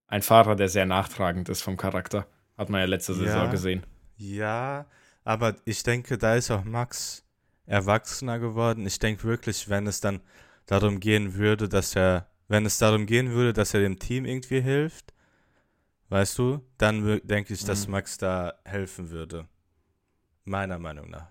ein 0.07 0.23
Fahrer, 0.23 0.57
der 0.57 0.69
sehr 0.69 0.87
nachtragend 0.87 1.49
ist 1.49 1.63
vom 1.63 1.77
Charakter. 1.77 2.27
Hat 2.59 2.69
man 2.69 2.81
ja 2.81 2.87
letzte 2.87 3.15
Saison 3.15 3.51
gesehen. 3.51 3.83
Ja, 4.17 4.87
aber 5.25 5.57
ich 5.65 5.83
denke, 5.83 6.19
da 6.19 6.37
ist 6.37 6.51
auch 6.51 6.65
Max 6.65 7.25
erwachsener 7.67 8.39
geworden. 8.39 8.87
Ich 8.87 8.99
denke 8.99 9.25
wirklich, 9.25 9.69
wenn 9.69 9.87
es 9.87 10.01
dann 10.01 10.21
darum 10.67 11.01
gehen 11.01 11.35
würde, 11.35 11.69
dass 11.69 11.97
er 11.97 12.27
wenn 12.53 12.67
es 12.67 12.77
darum 12.77 13.07
gehen 13.07 13.31
würde, 13.31 13.55
dass 13.55 13.73
er 13.73 13.81
dem 13.81 13.99
Team 13.99 14.27
irgendwie 14.27 14.61
hilft, 14.61 15.15
weißt 16.11 16.39
du, 16.39 16.61
dann 16.77 17.23
denke 17.25 17.55
ich, 17.55 17.65
dass 17.65 17.87
mhm. 17.87 17.93
Max 17.93 18.19
da 18.19 18.53
helfen 18.67 19.09
würde. 19.09 19.49
Meiner 20.45 20.79
Meinung 20.79 21.09
nach. 21.09 21.29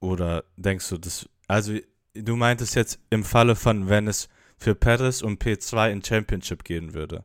Oder 0.00 0.44
denkst 0.56 0.90
du, 0.90 0.98
das. 0.98 1.26
Also, 1.46 1.78
du 2.12 2.36
meintest 2.36 2.74
jetzt 2.74 3.00
im 3.08 3.24
Falle 3.24 3.56
von, 3.56 3.88
wenn 3.88 4.06
es 4.06 4.28
für 4.58 4.74
Perez 4.74 5.22
und 5.22 5.42
P2 5.42 5.92
in 5.92 6.04
Championship 6.04 6.62
gehen 6.62 6.92
würde. 6.92 7.24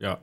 Ja. 0.00 0.20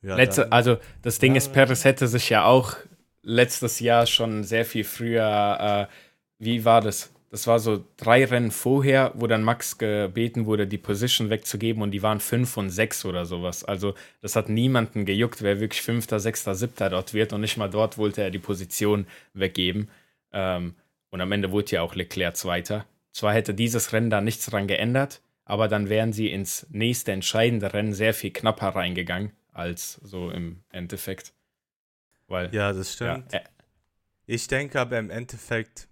ja 0.00 0.16
Letzte, 0.16 0.50
also, 0.50 0.78
das 1.02 1.18
Ding 1.18 1.32
ja, 1.32 1.38
ist, 1.38 1.52
Perez 1.52 1.84
hätte 1.84 2.08
sich 2.08 2.30
ja 2.30 2.46
auch 2.46 2.76
letztes 3.22 3.80
Jahr 3.80 4.06
schon 4.06 4.44
sehr 4.44 4.64
viel 4.64 4.84
früher. 4.84 5.88
Äh, 5.90 5.94
wie 6.38 6.64
war 6.64 6.80
das? 6.80 7.11
Das 7.32 7.46
war 7.46 7.58
so 7.58 7.82
drei 7.96 8.26
Rennen 8.26 8.50
vorher, 8.50 9.12
wo 9.14 9.26
dann 9.26 9.42
Max 9.42 9.78
gebeten 9.78 10.44
wurde, 10.44 10.66
die 10.66 10.76
Position 10.76 11.30
wegzugeben 11.30 11.82
und 11.82 11.90
die 11.90 12.02
waren 12.02 12.20
fünf 12.20 12.58
und 12.58 12.68
sechs 12.68 13.06
oder 13.06 13.24
sowas. 13.24 13.64
Also 13.64 13.94
das 14.20 14.36
hat 14.36 14.50
niemanden 14.50 15.06
gejuckt, 15.06 15.40
wer 15.40 15.58
wirklich 15.58 15.80
fünfter, 15.80 16.20
sechster, 16.20 16.54
siebter 16.54 16.90
dort 16.90 17.14
wird 17.14 17.32
und 17.32 17.40
nicht 17.40 17.56
mal 17.56 17.70
dort 17.70 17.96
wollte 17.96 18.20
er 18.20 18.30
die 18.30 18.38
Position 18.38 19.06
weggeben. 19.32 19.88
Ähm, 20.30 20.74
und 21.08 21.22
am 21.22 21.32
Ende 21.32 21.50
wurde 21.52 21.70
ja 21.70 21.80
auch 21.80 21.94
Leclerc 21.94 22.36
Zweiter. 22.36 22.84
Zwar 23.12 23.32
hätte 23.32 23.54
dieses 23.54 23.94
Rennen 23.94 24.10
da 24.10 24.20
nichts 24.20 24.44
dran 24.44 24.66
geändert, 24.66 25.22
aber 25.46 25.68
dann 25.68 25.88
wären 25.88 26.12
sie 26.12 26.30
ins 26.30 26.66
nächste 26.68 27.12
entscheidende 27.12 27.72
Rennen 27.72 27.94
sehr 27.94 28.12
viel 28.12 28.30
knapper 28.30 28.68
reingegangen 28.76 29.32
als 29.54 29.94
so 30.02 30.30
im 30.30 30.64
Endeffekt. 30.70 31.32
Weil, 32.28 32.54
ja, 32.54 32.74
das 32.74 32.92
stimmt. 32.92 33.32
Ja, 33.32 33.38
äh, 33.38 33.44
ich 34.26 34.48
denke 34.48 34.78
aber 34.78 34.98
im 34.98 35.08
Endeffekt, 35.08 35.88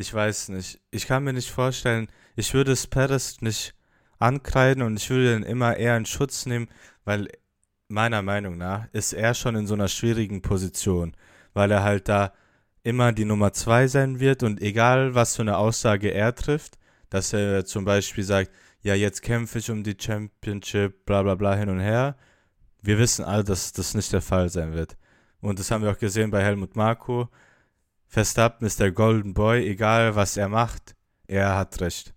ich 0.00 0.14
weiß 0.14 0.48
nicht. 0.48 0.80
Ich 0.90 1.06
kann 1.06 1.24
mir 1.24 1.34
nicht 1.34 1.50
vorstellen, 1.50 2.08
ich 2.34 2.54
würde 2.54 2.72
es 2.72 2.86
Perez 2.86 3.42
nicht 3.42 3.74
ankreiden 4.18 4.82
und 4.82 4.96
ich 4.96 5.10
würde 5.10 5.36
ihn 5.36 5.42
immer 5.42 5.76
eher 5.76 5.96
in 5.96 6.06
Schutz 6.06 6.46
nehmen, 6.46 6.68
weil 7.04 7.28
meiner 7.88 8.22
Meinung 8.22 8.56
nach 8.56 8.86
ist 8.92 9.12
er 9.12 9.34
schon 9.34 9.56
in 9.56 9.66
so 9.66 9.74
einer 9.74 9.88
schwierigen 9.88 10.40
Position, 10.40 11.14
weil 11.52 11.70
er 11.70 11.82
halt 11.82 12.08
da 12.08 12.32
immer 12.82 13.12
die 13.12 13.26
Nummer 13.26 13.52
zwei 13.52 13.88
sein 13.88 14.20
wird 14.20 14.42
und 14.42 14.62
egal 14.62 15.14
was 15.14 15.36
für 15.36 15.42
eine 15.42 15.58
Aussage 15.58 16.10
er 16.12 16.34
trifft, 16.34 16.78
dass 17.10 17.34
er 17.34 17.66
zum 17.66 17.84
Beispiel 17.84 18.24
sagt, 18.24 18.50
ja 18.82 18.94
jetzt 18.94 19.20
kämpfe 19.20 19.58
ich 19.58 19.70
um 19.70 19.82
die 19.82 19.96
Championship, 20.00 21.04
bla 21.04 21.22
bla 21.22 21.34
bla 21.34 21.54
hin 21.54 21.68
und 21.68 21.80
her, 21.80 22.16
wir 22.82 22.98
wissen 22.98 23.24
alle, 23.24 23.44
dass 23.44 23.72
das 23.72 23.94
nicht 23.94 24.12
der 24.14 24.22
Fall 24.22 24.48
sein 24.48 24.72
wird. 24.72 24.96
Und 25.42 25.58
das 25.58 25.70
haben 25.70 25.84
wir 25.84 25.90
auch 25.90 25.98
gesehen 25.98 26.30
bei 26.30 26.42
Helmut 26.42 26.76
Marko. 26.76 27.28
Verstappen 28.10 28.66
ist 28.66 28.80
der 28.80 28.90
Golden 28.90 29.34
Boy, 29.34 29.64
egal 29.68 30.16
was 30.16 30.36
er 30.36 30.48
macht, 30.48 30.96
er 31.28 31.56
hat 31.56 31.80
recht. 31.80 32.12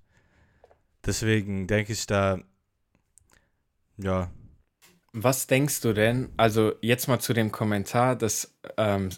Deswegen 1.05 1.67
denke 1.67 1.93
ich 1.93 2.07
da, 2.07 2.39
ja. 3.97 4.31
Was 5.11 5.45
denkst 5.45 5.81
du 5.81 5.93
denn? 5.93 6.29
Also 6.35 6.73
jetzt 6.81 7.07
mal 7.07 7.19
zu 7.19 7.33
dem 7.33 7.51
Kommentar, 7.51 8.15
dass 8.15 8.57
ähm, 8.75 9.09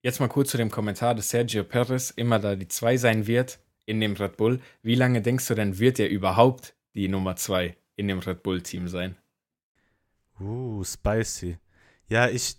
jetzt 0.00 0.18
mal 0.18 0.28
kurz 0.28 0.50
zu 0.50 0.56
dem 0.56 0.70
Kommentar, 0.70 1.14
dass 1.14 1.28
Sergio 1.28 1.62
Perez 1.62 2.08
immer 2.08 2.38
da 2.38 2.56
die 2.56 2.68
2 2.68 2.96
sein 2.96 3.26
wird 3.26 3.58
in 3.84 4.00
dem 4.00 4.14
Red 4.14 4.38
Bull. 4.38 4.60
Wie 4.82 4.94
lange 4.94 5.20
denkst 5.20 5.46
du 5.48 5.54
denn, 5.54 5.78
wird 5.78 5.98
er 5.98 6.08
überhaupt 6.08 6.74
die 6.94 7.08
Nummer 7.08 7.36
2 7.36 7.76
in 7.96 8.08
dem 8.08 8.20
Red 8.20 8.42
Bull-Team 8.42 8.88
sein? 8.88 9.18
Uh, 10.40 10.82
spicy. 10.84 11.58
Ja, 12.08 12.30
ich, 12.30 12.56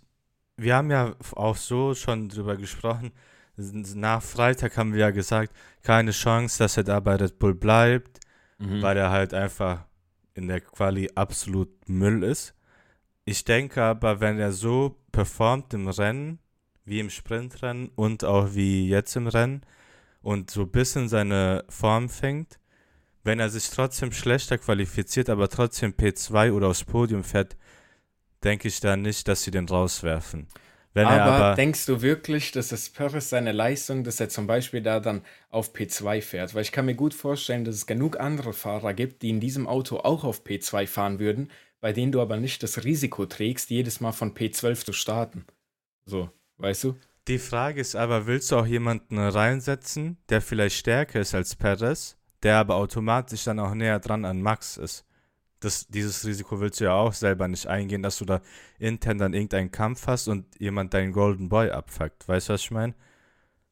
wir 0.56 0.76
haben 0.76 0.92
ja 0.92 1.16
auch 1.32 1.58
so 1.58 1.96
schon 1.96 2.30
drüber 2.30 2.58
gesprochen, 2.58 3.12
nach 3.58 4.22
Freitag 4.22 4.78
haben 4.78 4.94
wir 4.94 5.02
ja 5.02 5.12
gesagt, 5.12 5.54
keine 5.82 6.12
Chance, 6.12 6.60
dass 6.60 6.78
er 6.78 6.84
da 6.84 7.00
bei 7.00 7.16
Red 7.16 7.40
Bull 7.40 7.56
bleibt, 7.56 8.20
mhm. 8.58 8.82
weil 8.82 8.98
er 8.98 9.12
halt 9.12 9.34
einfach 9.34 9.86
in 10.34 10.48
der 10.48 10.62
Quali 10.62 11.10
absolut 11.16 11.70
Müll 11.88 12.24
ist. 12.24 12.54
Ich 13.24 13.46
denke 13.46 13.82
aber, 13.82 14.20
wenn 14.20 14.38
er 14.38 14.52
so 14.52 14.98
performt 15.12 15.74
im 15.74 15.88
Rennen, 15.88 16.40
wie 16.84 17.00
im 17.00 17.10
Sprintrennen 17.10 17.90
und 17.96 18.24
auch 18.24 18.54
wie 18.54 18.88
jetzt 18.88 19.16
im 19.16 19.28
Rennen 19.28 19.62
und 20.22 20.52
so 20.52 20.62
ein 20.62 20.72
bisschen 20.72 21.10
seine 21.10 21.64
Form 21.70 22.10
fängt, 22.10 22.60
wenn 23.24 23.40
er 23.40 23.50
sich 23.50 23.70
trotzdem 23.72 24.12
schlechter 24.12 24.60
qualifiziert, 24.60 25.30
aber 25.30 25.50
trotzdem 25.50 25.94
P2 25.94 26.52
oder 26.52 26.68
aufs 26.68 26.84
Podium 26.84 27.24
fährt, 27.24 27.58
denke 28.44 28.68
ich 28.68 28.80
da 28.80 28.96
nicht, 28.96 29.28
dass 29.28 29.42
sie 29.42 29.52
den 29.52 29.68
rauswerfen. 29.68 30.48
Aber, 30.96 31.10
aber, 31.10 31.56
denkst 31.56 31.86
du 31.88 32.02
wirklich, 32.02 32.52
dass 32.52 32.72
es 32.72 32.90
Perez 32.90 33.30
seine 33.30 33.52
Leistung, 33.52 34.04
dass 34.04 34.20
er 34.20 34.30
zum 34.30 34.48
Beispiel 34.48 34.82
da 34.82 35.02
dann 35.02 35.24
auf 35.50 35.74
P2 35.74 36.22
fährt? 36.22 36.56
Weil 36.56 36.62
ich 36.62 36.72
kann 36.72 36.86
mir 36.86 36.96
gut 36.96 37.14
vorstellen, 37.14 37.66
dass 37.66 37.76
es 37.76 37.86
genug 37.86 38.20
andere 38.20 38.54
Fahrer 38.54 38.94
gibt, 38.94 39.22
die 39.22 39.30
in 39.30 39.42
diesem 39.42 39.68
Auto 39.68 39.98
auch 39.98 40.24
auf 40.24 40.46
P2 40.46 40.88
fahren 40.88 41.20
würden, 41.20 41.52
bei 41.82 41.92
denen 41.92 42.12
du 42.12 42.22
aber 42.22 42.38
nicht 42.38 42.64
das 42.64 42.84
Risiko 42.86 43.26
trägst, 43.26 43.70
jedes 43.70 44.00
Mal 44.00 44.14
von 44.14 44.34
P12 44.34 44.86
zu 44.86 44.94
starten. 44.94 45.46
So, 46.06 46.30
weißt 46.58 46.86
du? 46.86 46.96
Die 47.28 47.40
Frage 47.40 47.82
ist 47.82 47.96
aber, 47.96 48.28
willst 48.28 48.52
du 48.52 48.56
auch 48.56 48.68
jemanden 48.68 49.18
reinsetzen, 49.18 50.18
der 50.30 50.42
vielleicht 50.42 50.78
stärker 50.78 51.20
ist 51.20 51.36
als 51.36 51.56
Perez, 51.56 52.18
der 52.44 52.58
aber 52.58 52.76
automatisch 52.76 53.44
dann 53.44 53.60
auch 53.60 53.74
näher 53.74 54.00
dran 54.00 54.26
an 54.26 54.42
Max 54.42 54.78
ist? 54.78 55.06
Das, 55.66 55.88
dieses 55.88 56.26
Risiko 56.26 56.60
willst 56.62 56.80
du 56.80 56.86
ja 56.86 56.94
auch 56.94 57.14
selber 57.14 57.48
nicht 57.48 57.68
eingehen, 57.68 58.04
dass 58.04 58.18
du 58.20 58.26
da 58.26 58.42
intern 58.80 59.18
dann 59.18 59.34
irgendeinen 59.34 59.72
Kampf 59.72 60.08
hast 60.08 60.28
und 60.28 60.46
jemand 60.60 60.94
deinen 60.94 61.12
Golden 61.12 61.50
Boy 61.50 61.72
abfuckt. 61.72 62.28
Weißt 62.28 62.50
du, 62.50 62.54
was 62.54 62.62
ich 62.62 62.72
meine? 62.72 62.94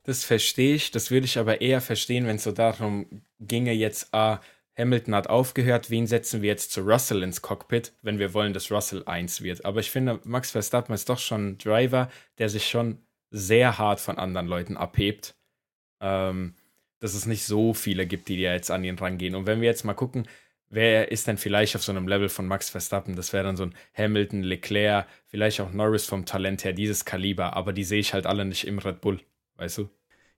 Das 0.04 0.24
verstehe 0.24 0.76
ich. 0.76 0.92
Das 0.92 1.12
würde 1.12 1.26
ich 1.26 1.38
aber 1.38 1.62
eher 1.62 1.80
verstehen, 1.80 2.26
wenn 2.26 2.36
es 2.36 2.44
so 2.44 2.52
darum 2.52 3.24
ginge, 3.40 3.72
jetzt, 3.72 4.14
ah, 4.14 4.42
Hamilton 4.76 5.16
hat 5.16 5.28
aufgehört, 5.28 5.92
wen 5.92 6.08
setzen 6.08 6.42
wir 6.42 6.50
jetzt 6.50 6.72
zu 6.72 6.82
Russell 6.82 7.22
ins 7.22 7.42
Cockpit, 7.44 7.94
wenn 8.02 8.18
wir 8.18 8.34
wollen, 8.34 8.54
dass 8.54 8.72
Russell 8.72 9.04
1 9.06 9.44
wird. 9.44 9.64
Aber 9.64 9.80
ich 9.80 9.92
finde, 9.92 10.20
Max 10.24 10.52
Verstappen 10.52 10.96
ist 10.96 11.10
doch 11.10 11.20
schon 11.20 11.50
ein 11.50 11.58
Driver, 11.60 12.10
der 12.40 12.50
sich 12.50 12.68
schon 12.68 12.98
sehr 13.30 13.78
hart 13.78 14.00
von 14.00 14.18
anderen 14.18 14.48
Leuten 14.48 14.76
abhebt. 14.76 15.36
Ähm, 16.02 16.56
dass 17.04 17.16
es 17.16 17.26
nicht 17.26 17.44
so 17.44 17.74
viele 17.74 18.08
gibt, 18.08 18.30
die 18.30 18.38
jetzt 18.38 18.72
an 18.72 18.86
ihn 18.86 18.98
rangehen. 18.98 19.36
Und 19.36 19.46
wenn 19.46 19.60
wir 19.60 19.68
jetzt 19.68 19.84
mal 19.84 19.94
gucken, 19.94 20.26
wer 20.74 21.12
ist 21.12 21.28
denn 21.28 21.38
vielleicht 21.38 21.76
auf 21.76 21.84
so 21.84 21.92
einem 21.92 22.08
Level 22.08 22.30
von 22.30 22.48
Max 22.48 22.70
Verstappen? 22.70 23.16
Das 23.16 23.32
wäre 23.32 23.44
dann 23.44 23.56
so 23.56 23.64
ein 23.64 23.76
Hamilton, 23.96 24.42
Leclerc, 24.42 25.08
vielleicht 25.28 25.62
auch 25.62 25.72
Norris 25.72 26.06
vom 26.06 26.26
Talent 26.26 26.64
her, 26.64 26.74
dieses 26.74 27.06
Kaliber. 27.06 27.56
Aber 27.56 27.74
die 27.74 27.84
sehe 27.84 28.00
ich 28.00 28.14
halt 28.14 28.26
alle 28.26 28.44
nicht 28.46 28.66
im 28.68 28.80
Red 28.80 29.02
Bull, 29.02 29.22
weißt 29.58 29.78
du? 29.78 29.90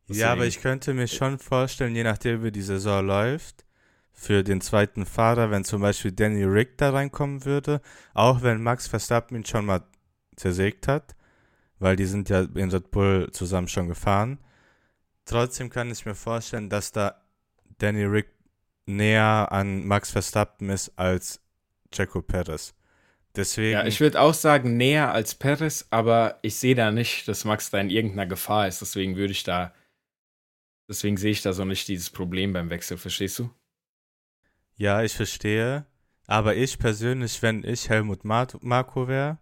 Deswegen. 0.08 0.20
Ja, 0.20 0.32
aber 0.32 0.46
ich 0.46 0.62
könnte 0.62 0.94
mir 0.94 1.08
schon 1.08 1.40
vorstellen, 1.40 1.96
je 1.96 2.04
nachdem, 2.04 2.44
wie 2.44 2.52
die 2.52 2.62
Saison 2.62 3.06
läuft, 3.06 3.66
für 4.12 4.44
den 4.44 4.62
zweiten 4.62 5.06
Fahrer, 5.06 5.52
wenn 5.52 5.64
zum 5.64 5.82
Beispiel 5.82 6.12
Danny 6.12 6.44
Rick 6.44 6.78
da 6.78 6.92
reinkommen 6.92 7.44
würde, 7.44 7.82
auch 8.14 8.44
wenn 8.44 8.62
Max 8.62 8.88
Verstappen 8.88 9.38
ihn 9.38 9.46
schon 9.46 9.66
mal 9.66 9.84
zersägt 10.36 10.88
hat, 10.88 11.16
weil 11.80 11.96
die 11.96 12.06
sind 12.06 12.30
ja 12.30 12.42
in 12.42 12.72
Red 12.72 12.92
Bull 12.92 13.30
zusammen 13.32 13.68
schon 13.68 13.88
gefahren. 13.88 14.40
Trotzdem 15.26 15.70
kann 15.70 15.92
ich 15.92 16.06
mir 16.06 16.16
vorstellen, 16.16 16.70
dass 16.70 16.92
da 16.92 17.22
Danny 17.78 18.04
Rick 18.04 18.35
näher 18.86 19.52
an 19.52 19.86
Max 19.86 20.12
Verstappen 20.12 20.70
ist 20.70 20.98
als 20.98 21.42
Checo 21.92 22.22
Perez. 22.22 22.74
Deswegen. 23.36 23.74
Ja, 23.74 23.86
ich 23.86 24.00
würde 24.00 24.22
auch 24.22 24.34
sagen, 24.34 24.78
näher 24.78 25.12
als 25.12 25.36
Perez, 25.36 25.88
aber 25.90 26.40
ich 26.42 26.56
sehe 26.56 26.76
da 26.76 26.92
nicht, 26.92 27.28
dass 27.28 27.46
Max 27.46 27.70
da 27.70 27.80
in 27.80 27.90
irgendeiner 27.90 28.26
Gefahr 28.26 28.68
ist. 28.68 28.82
Deswegen 28.82 29.16
würde 29.16 29.32
ich 29.32 29.44
da. 29.44 29.74
Deswegen 30.88 31.18
sehe 31.18 31.32
ich 31.32 31.42
da 31.42 31.52
so 31.52 31.66
nicht 31.66 31.88
dieses 31.88 32.10
Problem 32.10 32.54
beim 32.54 32.70
Wechsel, 32.70 32.98
verstehst 32.98 33.40
du? 33.40 33.50
Ja, 34.76 35.04
ich 35.04 35.16
verstehe. 35.16 35.86
Aber 36.28 36.56
ich 36.56 36.80
persönlich, 36.80 37.42
wenn 37.42 37.64
ich 37.64 37.90
Helmut 37.90 38.24
Marko 38.24 39.08
wäre 39.08 39.38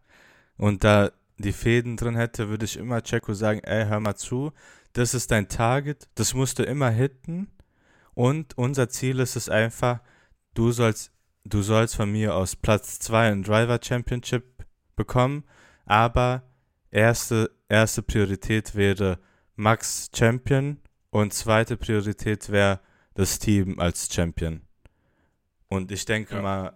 und 0.57 0.83
da 0.83 1.11
die 1.37 1.53
Fäden 1.53 1.97
drin 1.97 2.15
hätte, 2.15 2.49
würde 2.49 2.65
ich 2.65 2.77
immer 2.77 3.01
Checo 3.01 3.33
sagen, 3.33 3.59
ey, 3.63 3.85
hör 3.85 3.99
mal 3.99 4.15
zu, 4.15 4.51
das 4.93 5.13
ist 5.13 5.31
dein 5.31 5.47
Target, 5.47 6.07
das 6.15 6.33
musst 6.33 6.59
du 6.59 6.63
immer 6.63 6.89
hitten 6.89 7.47
und 8.13 8.57
unser 8.57 8.89
Ziel 8.89 9.19
ist 9.19 9.35
es 9.35 9.49
einfach, 9.49 9.99
du 10.53 10.71
sollst, 10.71 11.11
du 11.43 11.61
sollst 11.61 11.95
von 11.95 12.11
mir 12.11 12.35
aus 12.35 12.55
Platz 12.55 12.99
2 12.99 13.29
im 13.29 13.43
Driver 13.43 13.79
Championship 13.81 14.65
bekommen, 14.95 15.43
aber 15.85 16.43
erste, 16.91 17.51
erste 17.69 18.03
Priorität 18.03 18.75
wäre 18.75 19.19
Max 19.55 20.09
Champion 20.15 20.79
und 21.09 21.33
zweite 21.33 21.77
Priorität 21.77 22.49
wäre 22.49 22.79
das 23.13 23.39
Team 23.39 23.79
als 23.79 24.11
Champion. 24.11 24.61
Und 25.67 25.91
ich 25.91 26.05
denke 26.05 26.35
ja. 26.35 26.41
mal, 26.41 26.73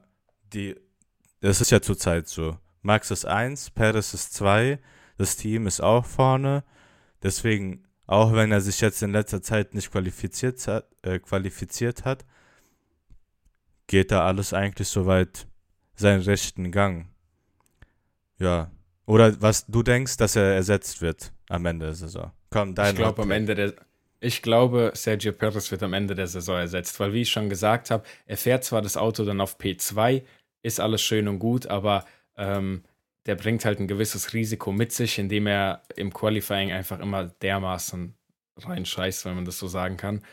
die, 0.53 0.75
das 1.39 1.61
ist 1.61 1.71
ja 1.71 1.81
zurzeit 1.81 2.27
so. 2.27 2.57
Max 2.81 3.11
ist 3.11 3.25
1, 3.25 3.71
Perez 3.71 4.13
ist 4.13 4.33
2, 4.33 4.79
das 5.17 5.35
Team 5.35 5.67
ist 5.67 5.81
auch 5.81 6.05
vorne. 6.05 6.63
Deswegen, 7.23 7.86
auch 8.07 8.33
wenn 8.33 8.51
er 8.51 8.61
sich 8.61 8.81
jetzt 8.81 9.03
in 9.03 9.11
letzter 9.11 9.41
Zeit 9.41 9.73
nicht 9.75 9.91
qualifiziert 9.91 10.67
hat, 10.67 10.87
äh, 11.03 11.19
qualifiziert 11.19 12.03
hat 12.05 12.25
geht 13.87 14.11
da 14.11 14.25
alles 14.25 14.53
eigentlich 14.53 14.89
soweit 14.89 15.47
seinen 15.95 16.21
rechten 16.21 16.71
Gang. 16.71 17.07
Ja. 18.37 18.69
Oder 19.05 19.41
was 19.41 19.65
du 19.65 19.81
denkst, 19.81 20.17
dass 20.17 20.35
er 20.35 20.53
ersetzt 20.53 21.01
wird 21.01 21.31
am 21.49 21.65
Ende 21.65 21.87
der 21.87 21.95
Saison? 21.95 22.31
Komm, 22.49 22.75
dein 22.75 22.91
Ich 22.91 22.95
glaube 22.97 23.23
am 23.23 23.31
Ende 23.31 23.55
der 23.55 23.73
ich 24.19 24.41
glaube, 24.41 24.93
Sergio 24.95 25.31
Perez 25.31 25.69
wird 25.69 25.83
am 25.83 25.93
Ende 25.93 26.15
der 26.15 26.25
Saison 26.25 26.57
ersetzt, 26.57 26.99
weil 26.99 27.13
wie 27.13 27.21
ich 27.21 27.29
schon 27.29 27.49
gesagt 27.49 27.91
habe, 27.91 28.03
er 28.25 28.35
fährt 28.37 28.63
zwar 28.63 28.81
das 28.81 28.97
Auto 28.97 29.23
dann 29.23 29.39
auf 29.39 29.59
P2, 29.59 30.23
ist 30.63 30.79
alles 30.79 31.03
schön 31.03 31.27
und 31.27 31.37
gut, 31.37 31.67
aber 31.67 32.03
ähm, 32.35 32.83
der 33.27 33.35
bringt 33.35 33.65
halt 33.65 33.79
ein 33.79 33.87
gewisses 33.87 34.33
Risiko 34.33 34.71
mit 34.71 34.91
sich, 34.91 35.19
indem 35.19 35.47
er 35.47 35.83
im 35.95 36.13
Qualifying 36.13 36.71
einfach 36.71 36.99
immer 36.99 37.25
dermaßen 37.25 38.15
reinscheißt, 38.57 39.25
wenn 39.25 39.35
man 39.35 39.45
das 39.45 39.59
so 39.59 39.67
sagen 39.67 39.97
kann. 39.97 40.23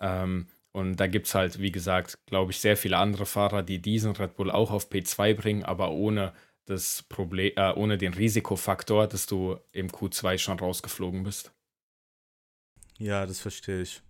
Ähm, 0.00 0.46
und 0.72 0.96
da 0.96 1.06
gibt 1.06 1.26
es 1.26 1.34
halt, 1.34 1.60
wie 1.60 1.70
gesagt, 1.70 2.18
glaube 2.26 2.52
ich, 2.52 2.60
sehr 2.60 2.76
viele 2.76 2.96
andere 2.96 3.26
Fahrer, 3.26 3.62
die 3.62 3.82
diesen 3.82 4.16
Red 4.16 4.36
Bull 4.36 4.50
auch 4.50 4.70
auf 4.70 4.90
P2 4.90 5.34
bringen, 5.34 5.64
aber 5.64 5.90
ohne 5.90 6.32
das 6.64 7.02
Problem, 7.02 7.52
äh, 7.56 7.72
ohne 7.72 7.98
den 7.98 8.14
Risikofaktor, 8.14 9.06
dass 9.06 9.26
du 9.26 9.58
im 9.72 9.88
Q2 9.88 10.38
schon 10.38 10.58
rausgeflogen 10.58 11.24
bist. 11.24 11.52
Ja, 12.98 13.26
das 13.26 13.40
verstehe 13.40 13.82
ich. 13.82 14.00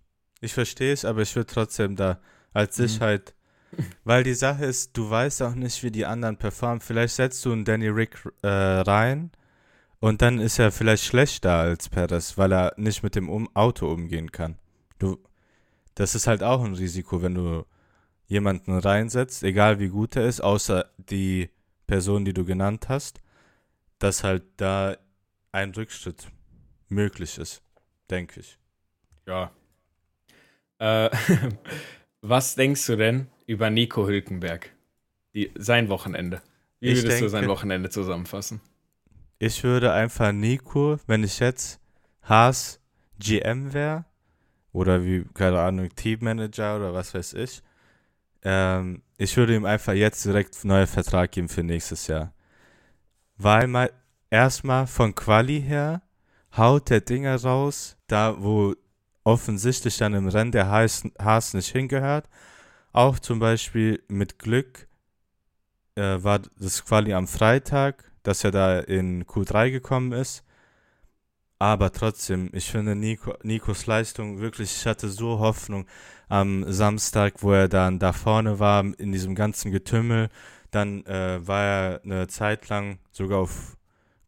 Ich 0.41 0.53
verstehe 0.53 0.93
es, 0.93 1.05
aber 1.05 1.21
ich 1.21 1.35
würde 1.35 1.51
trotzdem 1.51 1.95
da 1.95 2.21
als 2.53 2.77
mhm. 2.77 2.87
Sicherheit, 2.87 3.33
weil 4.03 4.23
die 4.23 4.33
Sache 4.33 4.65
ist, 4.65 4.95
du 4.97 5.09
weißt 5.09 5.41
auch 5.43 5.55
nicht, 5.55 5.83
wie 5.83 5.91
die 5.91 6.05
anderen 6.05 6.37
performen. 6.37 6.81
Vielleicht 6.81 7.15
setzt 7.15 7.43
du 7.45 7.51
einen 7.51 7.65
Danny 7.65 7.87
Rick 7.87 8.17
äh, 8.41 8.47
rein 8.47 9.31
und 9.99 10.21
dann 10.21 10.39
ist 10.39 10.59
er 10.59 10.71
vielleicht 10.71 11.03
schlechter 11.03 11.55
als 11.55 11.89
Perez, 11.89 12.37
weil 12.37 12.53
er 12.53 12.73
nicht 12.77 13.03
mit 13.03 13.15
dem 13.15 13.29
um 13.29 13.49
Auto 13.55 13.91
umgehen 13.91 14.31
kann. 14.31 14.57
Du, 14.99 15.17
das 15.95 16.15
ist 16.15 16.27
halt 16.27 16.43
auch 16.43 16.63
ein 16.63 16.75
Risiko, 16.75 17.21
wenn 17.21 17.35
du 17.35 17.65
jemanden 18.27 18.77
reinsetzt, 18.77 19.43
egal 19.43 19.79
wie 19.79 19.89
gut 19.89 20.15
er 20.15 20.25
ist, 20.25 20.41
außer 20.41 20.89
die 20.97 21.49
Person, 21.87 22.25
die 22.25 22.33
du 22.33 22.45
genannt 22.45 22.89
hast, 22.89 23.21
dass 23.99 24.23
halt 24.23 24.43
da 24.57 24.97
ein 25.51 25.71
Rückschritt 25.71 26.27
möglich 26.89 27.37
ist, 27.37 27.61
denke 28.09 28.39
ich. 28.39 28.57
Ja. 29.25 29.51
Äh, 30.79 31.09
was 32.21 32.55
denkst 32.55 32.85
du 32.87 32.97
denn 32.97 33.27
über 33.45 33.69
Nico 33.69 34.07
Hülkenberg? 34.07 34.71
Die, 35.33 35.51
sein 35.55 35.89
Wochenende. 35.89 36.41
Wie 36.79 36.87
ich 36.87 36.97
würdest 36.97 37.11
denke, 37.13 37.25
du 37.25 37.29
sein 37.29 37.47
Wochenende 37.47 37.89
zusammenfassen? 37.89 38.61
Ich 39.39 39.63
würde 39.63 39.91
einfach 39.91 40.31
Nico, 40.31 40.97
wenn 41.07 41.23
ich 41.23 41.39
jetzt 41.39 41.79
Haas 42.23 42.79
GM 43.19 43.73
wäre, 43.73 44.05
oder 44.71 45.03
wie, 45.03 45.25
keine 45.33 45.59
Ahnung, 45.59 45.89
Teammanager 45.95 46.77
oder 46.77 46.93
was 46.93 47.13
weiß 47.13 47.33
ich, 47.33 47.61
ähm, 48.43 49.01
ich 49.17 49.35
würde 49.37 49.55
ihm 49.55 49.65
einfach 49.65 49.93
jetzt 49.93 50.25
direkt 50.25 50.55
einen 50.55 50.69
neuen 50.69 50.87
Vertrag 50.87 51.31
geben 51.31 51.49
für 51.49 51.63
nächstes 51.63 52.07
Jahr. 52.07 52.33
Weil 53.37 53.67
mal 53.67 53.91
erstmal 54.29 54.87
von 54.87 55.15
Quali 55.15 55.61
her 55.61 56.01
haut 56.55 56.89
der 56.89 57.01
Dinger 57.01 57.41
raus, 57.41 57.97
da 58.07 58.35
wo 58.37 58.75
offensichtlich 59.23 59.97
dann 59.97 60.13
im 60.13 60.27
Rennen 60.27 60.51
der 60.51 60.69
Haas, 60.69 61.53
nicht 61.53 61.71
hingehört. 61.71 62.29
Auch 62.95 63.19
zum 63.19 63.39
Beispiel 63.39 64.01
mit 64.07 64.39
Glück 64.39 64.87
äh, 65.95 66.23
war 66.23 66.39
das 66.57 66.85
Quali 66.85 67.13
am 67.13 67.27
Freitag, 67.27 68.09
dass 68.23 68.45
er 68.45 68.51
da 68.51 68.79
in 68.79 69.25
Q3 69.25 69.69
gekommen 69.69 70.13
ist. 70.13 70.45
Aber 71.59 71.91
trotzdem, 71.91 72.49
ich 72.53 72.71
finde 72.71 72.95
Nico, 72.95 73.33
Nikos 73.43 73.85
Leistung 73.85 74.39
wirklich, 74.39 74.77
ich 74.77 74.85
hatte 74.85 75.09
so 75.09 75.39
Hoffnung 75.39 75.85
am 76.29 76.71
Samstag, 76.71 77.43
wo 77.43 77.51
er 77.51 77.67
dann 77.67 77.99
da 77.99 78.13
vorne 78.13 78.59
war, 78.59 78.85
in 78.97 79.11
diesem 79.11 79.35
ganzen 79.35 79.73
Getümmel. 79.73 80.29
Dann 80.71 81.05
äh, 81.05 81.45
war 81.45 81.63
er 81.63 82.01
eine 82.05 82.27
Zeit 82.29 82.69
lang 82.69 82.99
sogar 83.11 83.39
auf 83.39 83.75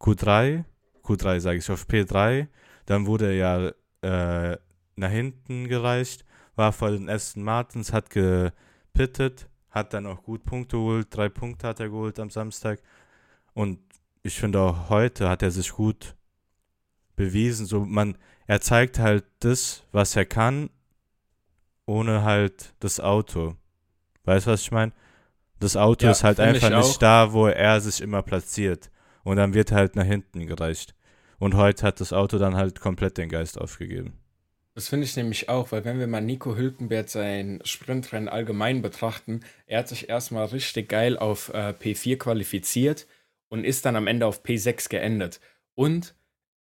Q3, 0.02 0.66
Q3 1.06 1.40
sage 1.40 1.60
ich, 1.60 1.72
auf 1.72 1.86
P3. 1.86 2.48
Dann 2.86 3.06
wurde 3.06 3.28
er 3.28 3.72
ja 4.04 4.52
äh, 4.52 4.58
nach 4.98 5.12
hinten 5.12 5.70
gereicht, 5.70 6.26
war 6.58 6.74
vor 6.74 6.92
den 6.92 7.10
Aston 7.10 7.44
Martins, 7.44 7.94
hat 7.94 8.10
gepittet, 8.10 9.48
hat 9.70 9.94
dann 9.94 10.08
auch 10.08 10.24
gut 10.24 10.44
Punkte 10.44 10.78
geholt, 10.78 11.08
drei 11.12 11.30
Punkte 11.30 11.68
hat 11.68 11.80
er 11.80 11.90
geholt 11.90 12.20
am 12.20 12.30
Samstag. 12.30 12.82
Und 13.54 13.80
ich 14.24 14.40
finde 14.40 14.60
auch 14.60 14.90
heute 14.90 15.30
hat 15.30 15.44
er 15.44 15.52
sich 15.52 15.72
gut 15.72 16.16
bewiesen. 17.16 17.66
So 17.66 17.86
man, 17.86 18.18
er 18.48 18.60
zeigt 18.60 19.00
halt 19.00 19.24
das, 19.40 19.84
was 19.92 20.16
er 20.16 20.26
kann, 20.26 20.70
ohne 21.86 22.24
halt 22.24 22.74
das 22.80 23.00
Auto. 23.00 23.56
Weißt 24.26 24.48
du, 24.48 24.52
was 24.52 24.62
ich 24.62 24.72
meine? 24.72 24.92
Das 25.60 25.76
Auto 25.76 26.06
ja, 26.06 26.12
ist 26.12 26.24
halt 26.24 26.40
einfach 26.40 26.70
nicht 26.70 27.02
da, 27.02 27.34
wo 27.34 27.48
er 27.48 27.82
sich 27.82 28.02
immer 28.02 28.22
platziert. 28.22 28.92
Und 29.24 29.38
dann 29.38 29.54
wird 29.54 29.72
halt 29.72 29.96
nach 29.96 30.06
hinten 30.06 30.46
gereicht. 30.46 30.96
Und 31.40 31.56
heute 31.56 31.86
hat 31.86 32.00
das 32.00 32.14
Auto 32.14 32.38
dann 32.38 32.56
halt 32.56 32.80
komplett 32.80 33.18
den 33.18 33.30
Geist 33.30 33.60
aufgegeben. 33.60 34.20
Das 34.78 34.90
finde 34.90 35.06
ich 35.06 35.16
nämlich 35.16 35.50
auch, 35.50 35.72
weil 35.72 35.86
wenn 35.86 35.98
wir 35.98 36.06
mal 36.06 36.22
Nico 36.22 36.56
Hülkenberg 36.56 37.10
sein 37.10 37.60
Sprintrennen 37.64 38.30
allgemein 38.30 38.84
betrachten, 38.84 39.40
er 39.66 39.80
hat 39.80 39.88
sich 39.88 40.08
erstmal 40.08 40.46
richtig 40.46 40.88
geil 40.88 41.18
auf 41.18 41.52
äh, 41.52 41.74
P4 41.74 42.18
qualifiziert 42.18 43.08
und 43.50 43.64
ist 43.64 43.86
dann 43.86 43.96
am 43.96 44.06
Ende 44.06 44.28
auf 44.28 44.44
P6 44.44 44.88
geendet. 44.90 45.40
Und 45.74 46.14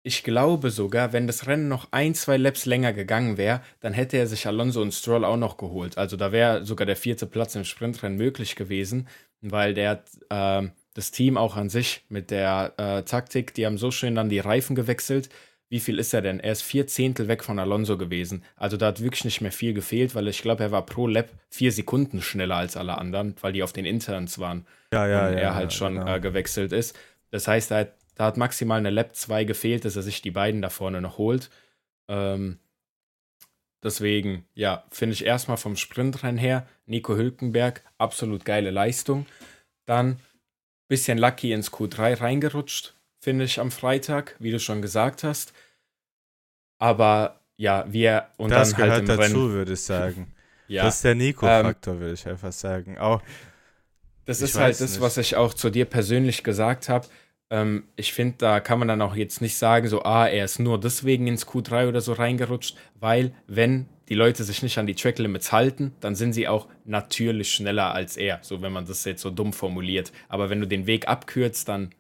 ich 0.03 0.25
glaube 0.25 0.71
sogar, 0.71 1.13
wenn 1.13 1.25
das 1.25 1.47
Rennen 1.47 1.69
noch 1.69 1.93
ein, 1.93 2.13
zwei 2.13 2.35
Laps 2.35 2.65
länger 2.65 2.91
gegangen 2.91 3.37
wäre, 3.37 3.61
dann 3.79 3.93
hätte 3.93 4.17
er 4.17 4.27
sich 4.27 4.45
Alonso 4.45 4.81
und 4.81 4.93
Stroll 4.93 5.23
auch 5.23 5.37
noch 5.37 5.55
geholt. 5.55 5.97
Also 5.97 6.17
da 6.17 6.33
wäre 6.33 6.65
sogar 6.65 6.85
der 6.85 6.97
vierte 6.97 7.27
Platz 7.27 7.55
im 7.55 7.63
Sprintrennen 7.63 8.17
möglich 8.17 8.57
gewesen, 8.57 9.07
weil 9.39 9.73
der 9.73 10.03
äh, 10.27 10.67
das 10.95 11.11
Team 11.11 11.37
auch 11.37 11.55
an 11.55 11.69
sich 11.69 12.03
mit 12.09 12.29
der 12.29 12.73
äh, 12.75 13.03
Taktik, 13.03 13.53
die 13.53 13.65
haben 13.65 13.77
so 13.77 13.89
schön 13.89 14.15
dann 14.15 14.27
die 14.27 14.39
Reifen 14.39 14.75
gewechselt, 14.75 15.29
wie 15.71 15.79
viel 15.79 15.99
ist 15.99 16.13
er 16.13 16.21
denn? 16.21 16.41
Er 16.41 16.51
ist 16.51 16.63
vier 16.63 16.85
Zehntel 16.85 17.29
weg 17.29 17.45
von 17.45 17.57
Alonso 17.57 17.97
gewesen. 17.97 18.43
Also 18.57 18.75
da 18.75 18.87
hat 18.87 19.01
wirklich 19.01 19.23
nicht 19.23 19.39
mehr 19.39 19.53
viel 19.53 19.73
gefehlt, 19.73 20.13
weil 20.15 20.27
ich 20.27 20.41
glaube, 20.41 20.63
er 20.63 20.71
war 20.71 20.85
pro 20.85 21.07
Lap 21.07 21.29
vier 21.49 21.71
Sekunden 21.71 22.21
schneller 22.21 22.57
als 22.57 22.75
alle 22.75 22.97
anderen, 22.97 23.35
weil 23.39 23.53
die 23.53 23.63
auf 23.63 23.71
den 23.71 23.85
Interns 23.85 24.37
waren. 24.37 24.67
Ja, 24.93 25.07
ja, 25.07 25.27
und 25.29 25.33
ja. 25.35 25.39
er 25.39 25.55
halt 25.55 25.71
ja, 25.71 25.77
schon 25.77 25.95
genau. 25.95 26.13
äh, 26.13 26.19
gewechselt 26.19 26.73
ist. 26.73 26.99
Das 27.29 27.47
heißt, 27.47 27.71
da 27.71 27.77
hat, 27.77 27.93
da 28.15 28.25
hat 28.25 28.35
maximal 28.35 28.79
eine 28.79 28.89
Lap 28.89 29.15
2 29.15 29.45
gefehlt, 29.45 29.85
dass 29.85 29.95
er 29.95 30.01
sich 30.01 30.21
die 30.21 30.31
beiden 30.31 30.61
da 30.61 30.69
vorne 30.69 30.99
noch 30.99 31.17
holt. 31.17 31.49
Ähm, 32.09 32.59
deswegen, 33.81 34.43
ja, 34.53 34.83
finde 34.91 35.13
ich 35.13 35.25
erstmal 35.25 35.55
vom 35.55 35.77
Sprintrennen 35.77 36.37
her, 36.37 36.67
Nico 36.85 37.15
Hülkenberg, 37.15 37.81
absolut 37.97 38.43
geile 38.43 38.71
Leistung. 38.71 39.25
Dann 39.85 40.19
bisschen 40.89 41.17
lucky 41.17 41.53
ins 41.53 41.71
Q3 41.71 42.19
reingerutscht, 42.19 42.93
finde 43.21 43.45
ich 43.45 43.59
am 43.59 43.71
Freitag, 43.71 44.35
wie 44.39 44.51
du 44.51 44.59
schon 44.59 44.81
gesagt 44.81 45.23
hast. 45.23 45.53
Aber 46.79 47.39
ja, 47.57 47.85
wir 47.91 48.27
und 48.37 48.49
das 48.51 48.69
dann 48.71 48.77
gehört 48.77 48.91
halt 48.91 49.01
im 49.01 49.07
dazu, 49.07 49.21
Rennen. 49.21 49.51
würde 49.53 49.73
ich 49.73 49.81
sagen. 49.83 50.33
Ja, 50.67 50.83
Ähm, 50.83 50.85
Das 50.85 50.95
ist 50.95 51.03
der 51.03 51.15
Nico-Faktor, 51.15 51.99
würde 51.99 52.13
ich 52.13 52.27
einfach 52.27 52.53
sagen. 52.53 52.97
Auch, 52.97 53.21
Das 54.25 54.41
ist 54.41 54.55
halt 54.55 54.79
das, 54.79 54.91
nicht. 54.91 55.01
was 55.01 55.17
ich 55.17 55.35
auch 55.35 55.53
zu 55.53 55.69
dir 55.69 55.85
persönlich 55.85 56.43
gesagt 56.43 56.89
habe. 56.89 57.07
Ähm, 57.49 57.83
ich 57.97 58.13
finde, 58.13 58.35
da 58.37 58.59
kann 58.61 58.79
man 58.79 58.87
dann 58.87 59.01
auch 59.01 59.15
jetzt 59.15 59.41
nicht 59.41 59.57
sagen, 59.57 59.87
so, 59.87 60.03
ah, 60.03 60.27
er 60.27 60.45
ist 60.45 60.59
nur 60.59 60.79
deswegen 60.79 61.27
ins 61.27 61.45
Q3 61.47 61.89
oder 61.89 62.01
so 62.01 62.13
reingerutscht, 62.13 62.77
weil 62.95 63.33
wenn 63.47 63.87
die 64.09 64.15
Leute 64.15 64.43
sich 64.43 64.63
nicht 64.63 64.77
an 64.77 64.87
die 64.87 64.95
Tracklimits 64.95 65.51
halten, 65.51 65.93
dann 65.99 66.15
sind 66.15 66.33
sie 66.33 66.47
auch 66.47 66.67
natürlich 66.85 67.51
schneller 67.53 67.93
als 67.93 68.17
er, 68.17 68.39
so 68.41 68.61
wenn 68.61 68.71
man 68.71 68.85
das 68.85 69.03
jetzt 69.05 69.21
so 69.21 69.29
dumm 69.31 69.53
formuliert. 69.53 70.11
Aber 70.29 70.49
wenn 70.49 70.61
du 70.61 70.67
den 70.67 70.87
Weg 70.87 71.07
abkürzt, 71.07 71.67
dann 71.67 71.91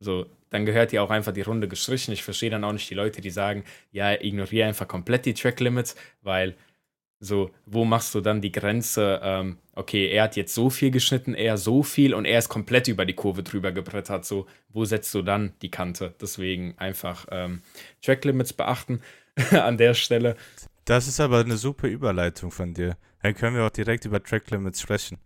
so, 0.00 0.26
dann 0.54 0.64
gehört 0.64 0.92
dir 0.92 1.02
auch 1.02 1.10
einfach 1.10 1.32
die 1.32 1.42
Runde 1.42 1.66
gestrichen. 1.66 2.14
Ich 2.14 2.22
verstehe 2.22 2.48
dann 2.48 2.62
auch 2.62 2.72
nicht 2.72 2.88
die 2.88 2.94
Leute, 2.94 3.20
die 3.20 3.30
sagen, 3.30 3.64
ja, 3.90 4.12
ignoriere 4.12 4.68
einfach 4.68 4.86
komplett 4.86 5.26
die 5.26 5.34
Tracklimits, 5.34 5.96
weil 6.22 6.54
so, 7.18 7.50
wo 7.66 7.84
machst 7.84 8.14
du 8.14 8.20
dann 8.20 8.40
die 8.40 8.52
Grenze? 8.52 9.20
Ähm, 9.22 9.58
okay, 9.72 10.08
er 10.08 10.24
hat 10.24 10.36
jetzt 10.36 10.54
so 10.54 10.70
viel 10.70 10.92
geschnitten, 10.92 11.34
er 11.34 11.56
so 11.56 11.82
viel 11.82 12.14
und 12.14 12.24
er 12.24 12.38
ist 12.38 12.48
komplett 12.48 12.86
über 12.86 13.04
die 13.04 13.14
Kurve 13.14 13.42
drüber 13.42 13.72
gebrettert. 13.72 14.24
So, 14.24 14.46
wo 14.68 14.84
setzt 14.84 15.12
du 15.14 15.22
dann 15.22 15.54
die 15.60 15.70
Kante? 15.70 16.14
Deswegen 16.20 16.74
einfach 16.78 17.26
ähm, 17.30 17.62
Tracklimits 18.00 18.52
beachten 18.52 19.00
an 19.50 19.76
der 19.76 19.94
Stelle. 19.94 20.36
das 20.84 21.08
ist 21.08 21.18
aber 21.18 21.40
eine 21.40 21.56
super 21.56 21.88
Überleitung 21.88 22.52
von 22.52 22.74
dir. 22.74 22.96
Dann 23.22 23.34
können 23.34 23.56
wir 23.56 23.64
auch 23.64 23.70
direkt 23.70 24.04
über 24.04 24.22
Track 24.22 24.50
Limits 24.50 24.80
sprechen. 24.80 25.18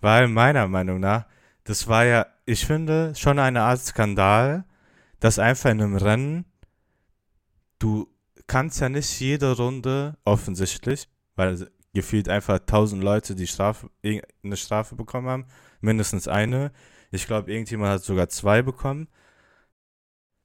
Weil 0.00 0.28
meiner 0.28 0.68
Meinung 0.68 1.00
nach, 1.00 1.24
das 1.64 1.88
war 1.88 2.04
ja, 2.04 2.26
ich 2.46 2.64
finde, 2.64 3.14
schon 3.16 3.38
eine 3.38 3.62
Art 3.62 3.80
Skandal, 3.80 4.64
dass 5.20 5.38
einfach 5.38 5.70
in 5.70 5.82
einem 5.82 5.96
Rennen, 5.96 6.44
du 7.78 8.08
kannst 8.46 8.80
ja 8.80 8.88
nicht 8.88 9.20
jede 9.20 9.56
Runde, 9.56 10.16
offensichtlich, 10.24 11.08
weil 11.36 11.70
gefühlt 11.94 12.28
einfach 12.28 12.60
tausend 12.60 13.02
Leute 13.02 13.34
die 13.34 13.46
Strafe, 13.46 13.90
eine 14.02 14.56
Strafe 14.56 14.94
bekommen 14.94 15.28
haben, 15.28 15.46
mindestens 15.80 16.28
eine. 16.28 16.72
Ich 17.10 17.26
glaube, 17.26 17.50
irgendjemand 17.50 17.92
hat 17.92 18.04
sogar 18.04 18.28
zwei 18.28 18.62
bekommen. 18.62 19.08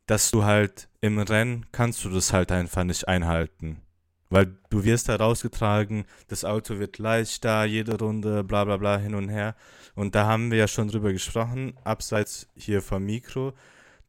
Dass 0.05 0.31
du 0.31 0.43
halt 0.43 0.89
im 0.99 1.17
Rennen 1.17 1.65
kannst 1.71 2.03
du 2.03 2.09
das 2.09 2.33
halt 2.33 2.51
einfach 2.51 2.83
nicht 2.83 3.07
einhalten. 3.07 3.81
Weil 4.29 4.57
du 4.69 4.83
wirst 4.83 5.07
da 5.07 5.15
rausgetragen, 5.15 6.05
das 6.27 6.43
Auto 6.43 6.79
wird 6.79 6.97
leichter, 6.97 7.63
jede 7.65 7.97
Runde, 7.97 8.43
bla 8.43 8.65
bla 8.65 8.77
bla, 8.77 8.97
hin 8.97 9.15
und 9.15 9.29
her. 9.29 9.55
Und 9.95 10.15
da 10.15 10.25
haben 10.25 10.51
wir 10.51 10.57
ja 10.57 10.67
schon 10.67 10.88
drüber 10.88 11.13
gesprochen, 11.13 11.77
abseits 11.83 12.49
hier 12.55 12.81
vom 12.81 13.05
Mikro, 13.05 13.53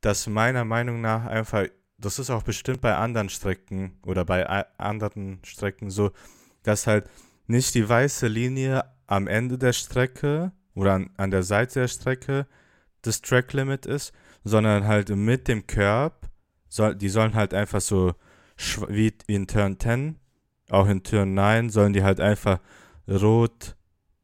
dass 0.05 0.27
meiner 0.27 0.67
Meinung 0.67 1.01
nach 1.01 1.25
einfach, 1.25 1.65
das 1.97 2.19
ist 2.19 2.29
auch 2.29 2.43
bestimmt 2.43 2.83
bei 2.83 2.95
anderen 2.95 3.31
Strecken 3.31 3.97
oder 4.05 4.27
bei 4.27 4.47
anderen 4.77 5.41
Strecken 5.45 5.89
so, 5.89 6.11
dass 6.63 6.87
halt 6.87 7.09
nicht 7.47 7.75
die 7.75 7.89
weiße 7.89 8.27
Linie 8.27 8.85
am 9.07 9.27
Ende 9.27 9.57
der 9.57 9.73
Strecke 9.73 10.53
oder 10.75 10.93
an, 10.93 11.11
an 11.17 11.31
der 11.31 11.43
Seite 11.43 11.81
der 11.81 11.89
Strecke 11.89 12.47
das 13.01 13.23
Track 13.23 13.55
Limit 13.55 13.87
ist, 13.87 14.13
sondern 14.45 14.87
halt 14.87 15.09
mit 15.09 15.49
dem 15.49 15.67
Curb, 15.67 16.29
soll, 16.69 16.95
die 16.95 17.09
sollen 17.09 17.35
halt 17.35 17.55
einfach 17.55 17.81
so 17.81 18.15
wie 18.89 19.15
in 19.27 19.47
Turn 19.47 19.81
10, 19.81 20.19
auch 20.69 20.87
in 20.87 21.03
Turn 21.03 21.33
9 21.33 21.71
sollen 21.71 21.95
die 21.95 22.03
halt 22.03 22.21
einfach 22.21 22.61
rot 23.09 23.75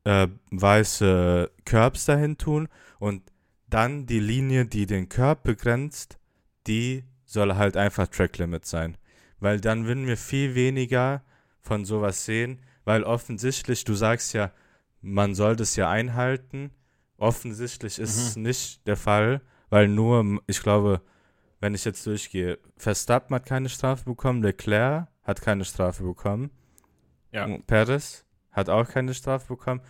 äh, 0.05 0.29
weiße 0.51 1.51
Curbs 1.64 2.05
dahin 2.05 2.37
tun 2.37 2.69
und 2.99 3.30
dann 3.70 4.06
die 4.06 4.20
Linie, 4.20 4.66
die 4.66 4.87
den 4.87 5.09
Curb 5.09 5.42
begrenzt, 5.42 6.18
die 6.66 7.04
soll 7.24 7.54
halt 7.54 7.76
einfach 7.76 8.09
Track 8.09 8.38
Limit 8.38 8.66
sein. 8.66 8.96
Weil 9.38 9.61
dann 9.61 9.87
würden 9.87 10.06
wir 10.06 10.16
viel 10.16 10.54
weniger 10.54 11.22
von 11.61 11.85
sowas 11.85 12.24
sehen, 12.24 12.61
weil 12.85 13.04
offensichtlich, 13.04 13.85
du 13.85 13.94
sagst 13.94 14.33
ja, 14.35 14.52
man 15.00 15.35
soll 15.35 15.56
das 15.56 15.76
ja 15.76 15.88
einhalten. 15.88 16.70
Offensichtlich 17.16 17.98
ist 17.98 18.16
es 18.16 18.37
nicht 18.37 18.87
der 18.87 18.96
Fall, 18.96 19.40
weil 19.68 19.88
nur, 19.88 20.40
ich 20.46 20.62
glaube, 20.62 21.00
wenn 21.61 21.74
ich 21.74 21.85
jetzt 21.85 22.06
durchgehe, 22.06 22.59
Verstappen 22.76 23.35
hat 23.35 23.46
keine 23.46 23.68
Strafe 23.68 24.04
bekommen, 24.04 24.42
Leclerc 24.42 25.09
hat 25.22 25.42
keine 25.42 25.64
Strafe 25.64 26.02
bekommen, 26.02 26.50
Ja. 27.33 27.46
Perez 27.66 28.24
hat 28.50 28.68
auch 28.68 28.88
keine 28.88 29.14
Strafe 29.14 29.46
bekommen, 29.48 29.80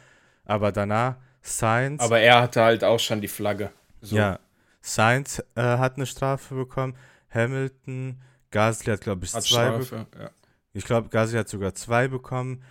aber 0.45 0.73
danach 0.73 1.17
Sainz, 1.43 2.03
Aber 2.03 2.21
er 2.21 2.43
hatte 2.43 2.63
halt 2.63 2.85
auch 2.85 3.01
schon 3.01 3.21
die 3.21 3.29
Flagge. 3.29 3.71
So. 4.01 4.17
ja, 4.17 4.39
Sainz 4.81 5.43
äh, 5.55 5.63
hat 5.63 5.97
eine 5.97 6.07
Strafe 6.07 6.55
bekommen, 6.55 6.97
Hamilton, 7.31 8.21
Gasly 8.51 8.93
hat 8.93 9.01
glaube 9.01 9.25
ich 9.25 9.35
hat 9.35 9.43
zwei 9.45 9.71
bekommen. 9.71 10.07
Ja. 10.19 10.31
Ich 10.73 10.85
glaube, 10.85 11.09
Gasly 11.09 11.39
hat 11.39 11.49
sogar 11.49 11.75
zwei 11.75 12.09
bekommen. 12.09 12.63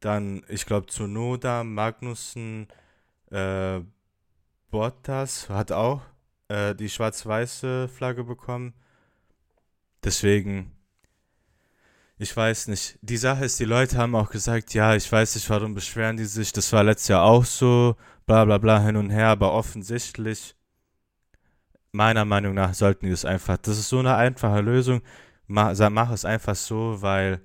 Dann, 0.00 0.44
ich 0.48 0.64
glaube, 0.64 0.86
Tsunoda, 0.86 1.64
Magnussen, 1.64 2.68
äh, 3.32 3.80
Bottas 4.70 5.48
hat 5.48 5.72
auch 5.72 6.02
äh, 6.48 6.74
die 6.74 6.88
schwarz-weiße 6.88 7.88
Flagge 7.88 8.22
bekommen. 8.22 8.74
Deswegen, 10.04 10.72
ich 12.18 12.36
weiß 12.36 12.68
nicht. 12.68 12.98
Die 13.00 13.16
Sache 13.16 13.44
ist, 13.44 13.60
die 13.60 13.64
Leute 13.64 13.96
haben 13.96 14.16
auch 14.16 14.30
gesagt, 14.30 14.74
ja, 14.74 14.94
ich 14.94 15.10
weiß 15.10 15.36
nicht, 15.36 15.48
warum 15.50 15.74
beschweren 15.74 16.16
die 16.16 16.24
sich. 16.24 16.52
Das 16.52 16.72
war 16.72 16.82
letztes 16.82 17.08
Jahr 17.08 17.22
auch 17.22 17.44
so, 17.44 17.96
bla 18.26 18.44
bla 18.44 18.58
bla 18.58 18.80
hin 18.80 18.96
und 18.96 19.10
her, 19.10 19.28
aber 19.28 19.52
offensichtlich, 19.52 20.56
meiner 21.92 22.24
Meinung 22.24 22.54
nach, 22.54 22.74
sollten 22.74 23.06
die 23.06 23.12
das 23.12 23.24
einfach. 23.24 23.56
Das 23.58 23.78
ist 23.78 23.88
so 23.88 24.00
eine 24.00 24.16
einfache 24.16 24.60
Lösung. 24.60 25.00
Mach, 25.46 25.74
mach 25.90 26.10
es 26.10 26.24
einfach 26.24 26.56
so, 26.56 27.00
weil 27.00 27.40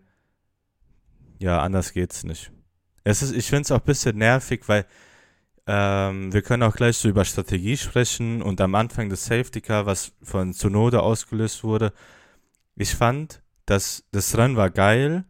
ja, 1.39 1.61
anders 1.61 1.93
geht's 1.93 2.23
nicht. 2.23 2.51
Es 3.03 3.21
ist, 3.21 3.33
ich 3.33 3.47
finde 3.47 3.63
es 3.63 3.71
auch 3.71 3.79
ein 3.79 3.85
bisschen 3.85 4.17
nervig, 4.17 4.63
weil 4.67 4.85
ähm, 5.67 6.33
wir 6.33 6.41
können 6.41 6.63
auch 6.63 6.75
gleich 6.75 6.97
so 6.97 7.09
über 7.09 7.25
Strategie 7.25 7.77
sprechen 7.77 8.41
und 8.41 8.59
am 8.59 8.75
Anfang 8.75 9.09
des 9.09 9.25
Safety 9.25 9.61
Car, 9.61 9.85
was 9.85 10.13
von 10.23 10.53
Tsunoda 10.53 10.99
ausgelöst 10.99 11.63
wurde. 11.63 11.93
Ich 12.75 12.95
fand, 12.95 13.42
dass 13.65 14.03
das 14.11 14.37
Rennen 14.37 14.55
war 14.55 14.69
geil, 14.69 15.25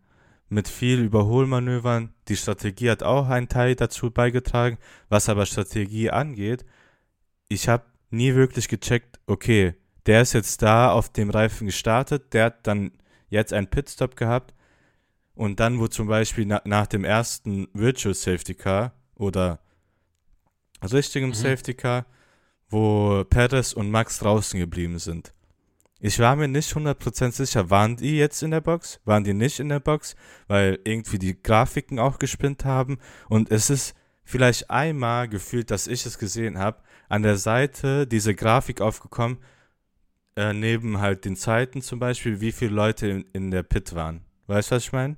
mit 0.50 0.68
viel 0.68 1.00
Überholmanövern. 1.00 2.14
Die 2.28 2.36
Strategie 2.36 2.90
hat 2.90 3.04
auch 3.04 3.28
einen 3.28 3.50
Teil 3.50 3.76
dazu 3.76 4.12
beigetragen. 4.12 4.78
Was 5.10 5.30
aber 5.30 5.46
Strategie 5.46 6.12
angeht, 6.12 6.66
ich 7.48 7.68
habe 7.68 7.86
nie 8.12 8.36
wirklich 8.36 8.68
gecheckt, 8.68 9.20
okay, 9.26 9.74
der 10.06 10.22
ist 10.22 10.34
jetzt 10.34 10.62
da 10.62 10.92
auf 10.92 11.12
dem 11.12 11.30
Reifen 11.30 11.68
gestartet, 11.68 12.34
der 12.34 12.46
hat 12.46 12.68
dann 12.68 12.92
jetzt 13.30 13.54
einen 13.54 13.68
Pitstop 13.68 14.16
gehabt 14.16 14.54
und 15.34 15.60
dann, 15.60 15.80
wo 15.80 15.88
zum 15.88 16.08
Beispiel 16.08 16.46
na, 16.46 16.62
nach 16.66 16.88
dem 16.88 17.04
ersten 17.04 17.68
Virtual 17.74 18.14
Safety 18.14 18.54
Car 18.54 18.94
oder 19.16 19.60
richtigem 20.92 21.30
Mhm. 21.30 21.34
Safety 21.34 21.74
Car, 21.74 22.06
wo 22.70 23.24
Perez 23.24 23.74
und 23.74 23.90
Max 23.90 24.20
draußen 24.20 24.60
geblieben 24.60 25.00
sind. 25.00 25.34
Ich 26.06 26.20
war 26.20 26.36
mir 26.36 26.50
nicht 26.50 26.74
100% 26.74 27.32
sicher, 27.32 27.70
waren 27.70 27.96
die 27.96 28.18
jetzt 28.18 28.44
in 28.44 28.52
der 28.52 28.60
Box? 28.60 29.00
Waren 29.06 29.24
die 29.24 29.34
nicht 29.34 29.62
in 29.62 29.70
der 29.70 29.80
Box? 29.80 30.18
Weil 30.50 30.78
irgendwie 30.84 31.18
die 31.18 31.42
Grafiken 31.42 31.98
auch 31.98 32.20
gespinnt 32.20 32.66
haben. 32.66 32.98
Und 33.30 33.50
es 33.52 33.70
ist 33.70 33.96
vielleicht 34.26 34.70
einmal 34.70 35.30
gefühlt, 35.30 35.72
dass 35.72 35.88
ich 35.88 36.06
es 36.06 36.18
gesehen 36.18 36.60
habe, 36.60 36.80
an 37.08 37.24
der 37.24 37.38
Seite 37.38 38.06
diese 38.06 38.36
Grafik 38.36 38.82
aufgekommen, 38.82 39.38
äh, 40.36 40.52
neben 40.52 41.00
halt 41.00 41.24
den 41.24 41.38
Zeiten 41.38 41.82
zum 41.82 42.00
Beispiel, 42.00 42.42
wie 42.42 42.52
viele 42.52 42.72
Leute 42.72 43.08
in, 43.08 43.26
in 43.32 43.50
der 43.50 43.64
Pit 43.64 43.96
waren. 43.96 44.26
Weißt 44.48 44.72
du, 44.72 44.76
was 44.76 44.84
ich 44.84 44.92
meine? 44.92 45.16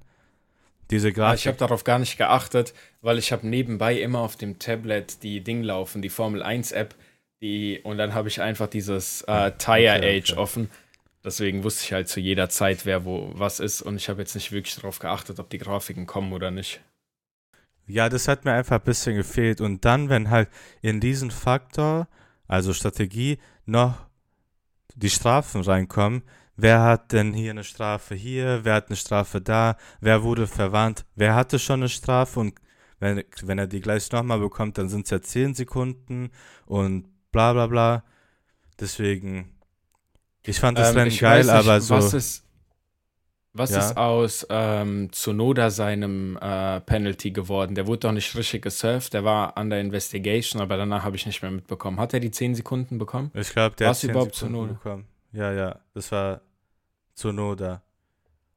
Diese 0.91 1.11
Grafik. 1.11 1.39
ich 1.39 1.47
habe 1.47 1.57
darauf 1.57 1.83
gar 1.83 1.97
nicht 1.97 2.15
geachtet, 2.15 2.75
weil 3.01 3.17
ich 3.17 3.31
habe 3.31 3.47
nebenbei 3.47 3.99
immer 3.99 4.19
auf 4.19 4.35
dem 4.35 4.59
Tablet 4.59 5.23
die 5.23 5.43
Ding 5.43 5.63
laufen, 5.63 6.03
die 6.03 6.09
Formel 6.09 6.43
1 6.43 6.73
App, 6.73 6.93
die 7.45 7.79
und 7.83 7.97
dann 7.97 8.13
habe 8.13 8.27
ich 8.27 8.41
einfach 8.41 8.67
dieses 8.67 9.21
äh, 9.23 9.51
Tire 9.51 9.97
okay, 9.97 10.17
Age 10.17 10.31
okay. 10.31 10.39
offen. 10.39 10.69
Deswegen 11.23 11.63
wusste 11.63 11.83
ich 11.85 11.93
halt 11.93 12.07
zu 12.07 12.19
jeder 12.19 12.49
Zeit, 12.49 12.85
wer 12.85 13.05
wo 13.05 13.31
was 13.33 13.59
ist 13.59 13.81
und 13.81 13.95
ich 13.95 14.09
habe 14.09 14.21
jetzt 14.21 14.35
nicht 14.35 14.51
wirklich 14.51 14.75
darauf 14.75 14.99
geachtet, 14.99 15.39
ob 15.39 15.49
die 15.49 15.57
Grafiken 15.57 16.05
kommen 16.05 16.33
oder 16.33 16.51
nicht. 16.51 16.81
Ja, 17.87 18.09
das 18.09 18.27
hat 18.27 18.45
mir 18.45 18.53
einfach 18.53 18.79
ein 18.79 18.85
bisschen 18.85 19.15
gefehlt. 19.15 19.61
Und 19.61 19.85
dann, 19.85 20.09
wenn 20.09 20.31
halt 20.31 20.49
in 20.81 20.99
diesen 20.99 21.29
Faktor, 21.29 22.07
also 22.47 22.73
Strategie, 22.73 23.37
noch 23.65 24.07
die 24.95 25.09
Strafen 25.09 25.61
reinkommen, 25.61 26.23
wer 26.55 26.81
hat 26.81 27.11
denn 27.11 27.33
hier 27.33 27.51
eine 27.51 27.63
Strafe 27.63 28.15
hier, 28.15 28.61
wer 28.63 28.75
hat 28.75 28.87
eine 28.87 28.95
Strafe 28.95 29.41
da, 29.41 29.77
wer 29.99 30.23
wurde 30.23 30.47
verwarnt, 30.47 31.05
wer 31.15 31.35
hatte 31.35 31.59
schon 31.59 31.81
eine 31.81 31.89
Strafe 31.89 32.39
und 32.39 32.55
wenn, 32.99 33.23
wenn 33.43 33.59
er 33.59 33.67
die 33.67 33.81
gleich 33.81 34.11
nochmal 34.11 34.39
bekommt, 34.39 34.77
dann 34.77 34.89
sind 34.89 35.05
es 35.05 35.11
ja 35.11 35.21
10 35.21 35.53
Sekunden 35.53 36.31
und 36.65 37.07
bla 37.35 37.53
bla 37.53 37.67
bla. 37.67 38.03
Deswegen, 38.79 39.51
ich 40.43 40.59
fand 40.59 40.77
das 40.77 40.91
ähm, 40.91 40.97
Rennen 40.97 41.17
geil, 41.17 41.43
nicht, 41.43 41.49
aber 41.49 41.81
so. 41.81 41.95
Was 41.95 42.13
ist, 42.13 42.45
was 43.53 43.71
ja. 43.71 43.79
ist 43.79 43.97
aus 43.97 44.45
ähm, 44.49 45.11
Tsunoda 45.11 45.69
seinem 45.69 46.37
äh, 46.37 46.81
Penalty 46.81 47.31
geworden? 47.31 47.75
Der 47.75 47.87
wurde 47.87 47.99
doch 47.99 48.11
nicht 48.11 48.35
richtig 48.35 48.63
gesurft, 48.63 49.13
der 49.13 49.23
war 49.23 49.57
under 49.57 49.79
investigation, 49.79 50.61
aber 50.61 50.77
danach 50.77 51.03
habe 51.03 51.15
ich 51.15 51.25
nicht 51.25 51.41
mehr 51.41 51.51
mitbekommen. 51.51 51.99
Hat 51.99 52.13
er 52.13 52.19
die 52.19 52.31
10 52.31 52.55
Sekunden 52.55 52.97
bekommen? 52.97 53.31
Ich 53.33 53.49
glaube, 53.51 53.75
der 53.75 53.89
Was 53.89 53.97
hat 53.97 54.01
10 54.01 54.09
überhaupt 54.11 54.35
Sekunden 54.35 54.55
Tsunoda? 54.55 54.73
bekommen. 54.73 55.05
Ja, 55.31 55.51
ja, 55.51 55.79
das 55.93 56.11
war 56.11 56.41
Tsunoda. 57.15 57.81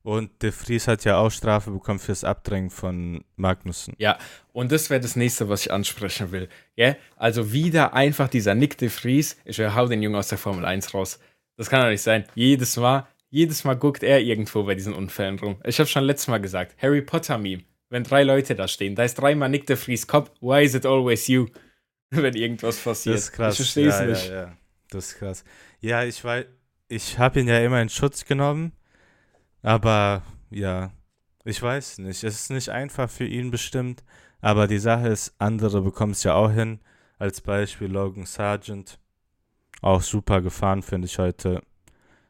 Und 0.09 0.43
De 0.43 0.53
Vries 0.53 0.89
hat 0.89 1.05
ja 1.05 1.19
auch 1.19 1.29
Strafe 1.29 1.71
bekommen 1.71 1.99
fürs 1.99 2.25
Abdrängen 2.25 2.71
von 2.71 3.27
Magnussen. 3.37 3.93
Ja, 3.99 4.17
und 4.55 4.73
das 4.73 4.89
wäre 4.89 5.03
das 5.03 5.17
nächste, 5.17 5.51
was 5.51 5.67
ich 5.67 5.71
ansprechen 5.71 6.33
will. 6.33 6.49
Yeah? 6.79 6.97
Also 7.17 7.53
wieder 7.53 7.93
einfach 7.93 8.29
dieser 8.29 8.55
Nick 8.55 8.79
De 8.79 8.89
Vries. 8.89 9.37
Ich 9.45 9.61
hau 9.61 9.87
den 9.87 10.03
Jungen 10.03 10.17
aus 10.17 10.29
der 10.29 10.39
Formel 10.39 10.65
1 10.65 10.95
raus. 10.95 11.21
Das 11.59 11.69
kann 11.69 11.83
doch 11.83 11.91
nicht 11.91 12.01
sein. 12.01 12.25
Jedes 12.35 12.79
Mal, 12.79 13.07
jedes 13.29 13.65
Mal 13.65 13.75
guckt 13.75 14.03
er 14.03 14.23
irgendwo 14.23 14.63
bei 14.63 14.75
diesen 14.75 14.95
Unfällen 14.95 15.39
rum. 15.41 15.61
Ich 15.63 15.79
habe 15.79 15.91
schon 15.91 16.05
letztes 16.05 16.29
Mal 16.29 16.41
gesagt, 16.41 16.81
Harry 16.81 17.03
Potter 17.03 17.37
Meme. 17.37 17.65
Wenn 17.91 18.03
drei 18.03 18.23
Leute 18.23 18.55
da 18.55 18.67
stehen, 18.67 18.95
da 18.95 19.05
ist 19.05 19.17
dreimal 19.17 19.51
Nick 19.51 19.67
De 19.67 19.77
Vries 19.77 20.07
Kopf. 20.07 20.31
Why 20.41 20.65
is 20.65 20.75
it 20.75 20.87
always 20.87 21.27
you? 21.27 21.49
Wenn 22.11 22.35
irgendwas 22.35 22.79
passiert. 22.79 23.17
Das 23.17 23.25
ist 23.25 23.33
krass. 23.33 23.53
Ich 23.53 23.59
verstehe 23.59 23.89
es 23.89 24.01
ja, 24.01 24.07
nicht. 24.07 24.29
Ja, 24.31 24.35
ja. 24.35 24.57
Das 24.89 25.09
ist 25.09 25.19
krass. 25.19 25.45
Ja, 25.81 26.03
ich 26.05 26.25
weiß, 26.25 26.47
ich 26.89 27.19
habe 27.19 27.41
ihn 27.41 27.49
ja 27.49 27.59
immer 27.59 27.83
in 27.83 27.91
Schutz 27.91 28.25
genommen 28.25 28.73
aber 29.69 30.23
ja, 30.49 30.93
ich 31.45 31.61
weiß 31.61 31.99
nicht. 31.99 32.25
Es 32.25 32.41
ist 32.41 32.51
nicht 32.51 32.71
einfach 32.71 33.11
für 33.11 33.27
ihn 33.27 33.51
bestimmt. 33.51 34.03
Aber 34.41 34.67
die 34.67 34.79
Sache 34.79 35.09
ist, 35.09 35.35
andere 35.39 35.83
bekommen 35.83 36.13
es 36.13 36.23
ja 36.23 36.33
auch 36.33 36.51
hin. 36.51 36.81
Als 37.19 37.43
Beispiel 37.43 37.89
Logan 37.89 38.25
Sargent. 38.25 38.99
Auch 39.83 40.01
super 40.01 40.41
gefahren, 40.41 40.83
finde 40.83 41.05
ich 41.05 41.19
heute. 41.19 41.63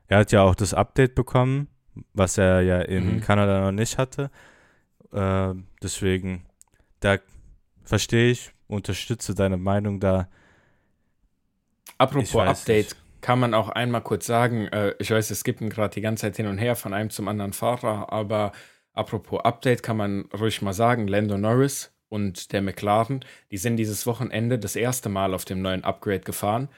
Er 0.09 0.19
hat 0.19 0.33
ja 0.33 0.43
auch 0.43 0.57
das 0.57 0.75
Update 0.75 1.15
bekommen, 1.15 1.69
was 2.13 2.39
er 2.39 2.63
ja 2.63 2.81
in 2.81 3.15
mhm. 3.15 3.21
Kanada 3.21 3.61
noch 3.61 3.73
nicht 3.73 3.99
hatte. 3.99 4.33
Äh, 5.13 5.55
deswegen, 5.81 6.45
da 6.99 7.19
verstehe 7.85 8.33
ich, 8.33 8.51
unterstütze 8.67 9.37
deine 9.37 9.59
Meinung 9.59 10.01
da. 10.01 10.29
Apropos 11.99 12.35
Update, 12.35 12.97
nicht 12.97 13.08
kann 13.21 13.39
man 13.39 13.55
auch 13.55 13.69
einmal 13.69 14.03
kurz 14.03 14.27
sagen, 14.27 14.69
äh, 14.69 14.95
ich 14.99 15.11
weiß, 15.11 15.31
es 15.31 15.45
gibt 15.45 15.61
gerade 15.61 15.95
die 15.95 16.01
ganze 16.01 16.23
Zeit 16.23 16.37
hin 16.37 16.47
und 16.47 16.59
her 16.59 16.77
von 16.77 16.95
einem 16.95 17.11
zum 17.11 17.29
anderen 17.29 17.53
Fahrer, 17.53 18.13
aber 18.13 18.53
apropos 18.93 19.41
Update 19.45 19.83
kann 19.83 19.97
man 19.97 20.23
ruhig 20.39 20.63
mal 20.63 20.73
sagen, 20.73 21.09
Lando 21.09 21.39
Norris 21.39 21.93
und 22.09 22.53
der 22.53 22.63
McLaren, 22.63 23.25
die 23.51 23.59
sind 23.59 23.77
dieses 23.77 24.07
Wochenende 24.07 24.59
das 24.59 24.77
erste 24.77 25.09
Mal 25.09 25.35
auf 25.35 25.45
dem 25.45 25.63
neuen 25.63 25.85
Upgrade 25.85 26.21
gefahren, 26.21 26.69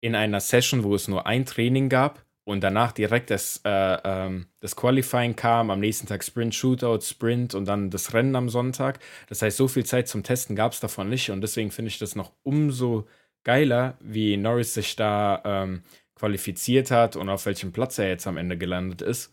in 0.00 0.14
einer 0.14 0.40
Session, 0.40 0.84
wo 0.84 0.94
es 0.94 1.08
nur 1.08 1.26
ein 1.26 1.44
Training 1.44 1.88
gab 1.88 2.24
und 2.44 2.62
danach 2.62 2.92
direkt 2.92 3.30
das, 3.30 3.60
äh, 3.64 3.98
ähm, 4.04 4.46
das 4.60 4.76
Qualifying 4.76 5.36
kam, 5.36 5.70
am 5.70 5.80
nächsten 5.80 6.06
Tag 6.06 6.24
Sprint, 6.24 6.54
Shootout, 6.54 7.00
Sprint 7.02 7.54
und 7.54 7.66
dann 7.66 7.90
das 7.90 8.14
Rennen 8.14 8.36
am 8.36 8.48
Sonntag. 8.48 9.00
Das 9.28 9.42
heißt, 9.42 9.56
so 9.56 9.68
viel 9.68 9.84
Zeit 9.84 10.08
zum 10.08 10.22
Testen 10.22 10.56
gab 10.56 10.72
es 10.72 10.80
davon 10.80 11.08
nicht 11.08 11.30
und 11.30 11.40
deswegen 11.40 11.70
finde 11.70 11.90
ich 11.90 11.98
das 11.98 12.14
noch 12.14 12.32
umso 12.42 13.06
geiler, 13.48 13.96
wie 14.00 14.36
Norris 14.36 14.74
sich 14.74 14.94
da 14.94 15.40
ähm, 15.42 15.80
qualifiziert 16.14 16.90
hat 16.90 17.16
und 17.16 17.30
auf 17.30 17.46
welchem 17.46 17.72
Platz 17.72 17.98
er 17.98 18.06
jetzt 18.06 18.26
am 18.26 18.36
Ende 18.36 18.58
gelandet 18.58 19.00
ist. 19.00 19.32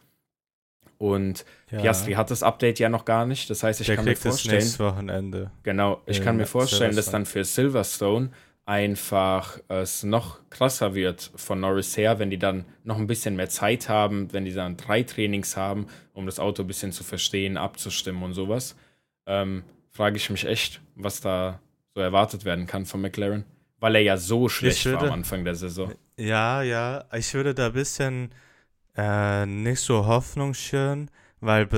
Und 0.97 1.43
ja. 1.69 1.81
Piastri 1.81 2.13
hat 2.13 2.31
das 2.31 2.41
Update 2.41 2.79
ja 2.79 2.87
noch 2.87 3.03
gar 3.03 3.25
nicht. 3.25 3.49
Das 3.49 3.61
heißt, 3.61 3.81
ich 3.81 3.87
Der 3.87 3.97
kann 3.97 4.05
mir 4.05 4.15
vorstellen. 4.15 4.61
Das 4.61 4.79
Wochenende. 4.79 5.51
Genau, 5.63 6.01
ich 6.05 6.21
kann 6.21 6.37
mir 6.37 6.45
vorstellen, 6.45 6.95
dass 6.95 7.11
dann 7.11 7.25
für 7.25 7.43
Silverstone 7.43 8.29
einfach 8.63 9.59
es 9.67 10.03
noch 10.03 10.39
krasser 10.49 10.95
wird 10.95 11.29
von 11.35 11.59
Norris 11.59 11.97
her, 11.97 12.17
wenn 12.17 12.29
die 12.29 12.39
dann 12.39 12.63
noch 12.85 12.97
ein 12.97 13.07
bisschen 13.07 13.35
mehr 13.35 13.49
Zeit 13.49 13.89
haben, 13.89 14.31
wenn 14.31 14.45
die 14.45 14.53
dann 14.53 14.77
drei 14.77 15.03
Trainings 15.03 15.57
haben, 15.57 15.87
um 16.13 16.25
das 16.25 16.39
Auto 16.39 16.63
ein 16.63 16.67
bisschen 16.67 16.93
zu 16.93 17.03
verstehen, 17.03 17.57
abzustimmen 17.57 18.23
und 18.23 18.33
sowas. 18.33 18.77
Ähm, 19.27 19.63
frage 19.91 20.15
ich 20.15 20.29
mich 20.29 20.45
echt, 20.45 20.79
was 20.95 21.19
da 21.19 21.59
so 21.93 21.99
erwartet 21.99 22.45
werden 22.45 22.65
kann 22.65 22.85
von 22.85 23.01
McLaren 23.01 23.43
weil 23.85 23.97
er 23.97 24.01
ja 24.01 24.17
so 24.17 24.49
schlecht 24.49 24.83
würde, 24.85 25.01
war 25.01 25.07
am 25.09 25.13
Anfang 25.13 25.45
der 25.45 25.53
Saison. 25.53 25.93
Ja, 26.17 26.63
ja, 26.63 27.05
ich 27.13 27.31
würde 27.35 27.53
da 27.53 27.67
ein 27.67 27.73
bisschen 27.73 28.31
äh, 28.97 29.45
nicht 29.45 29.79
so 29.79 30.07
Hoffnung 30.07 30.55
schüren, 30.55 31.11
weil 31.39 31.69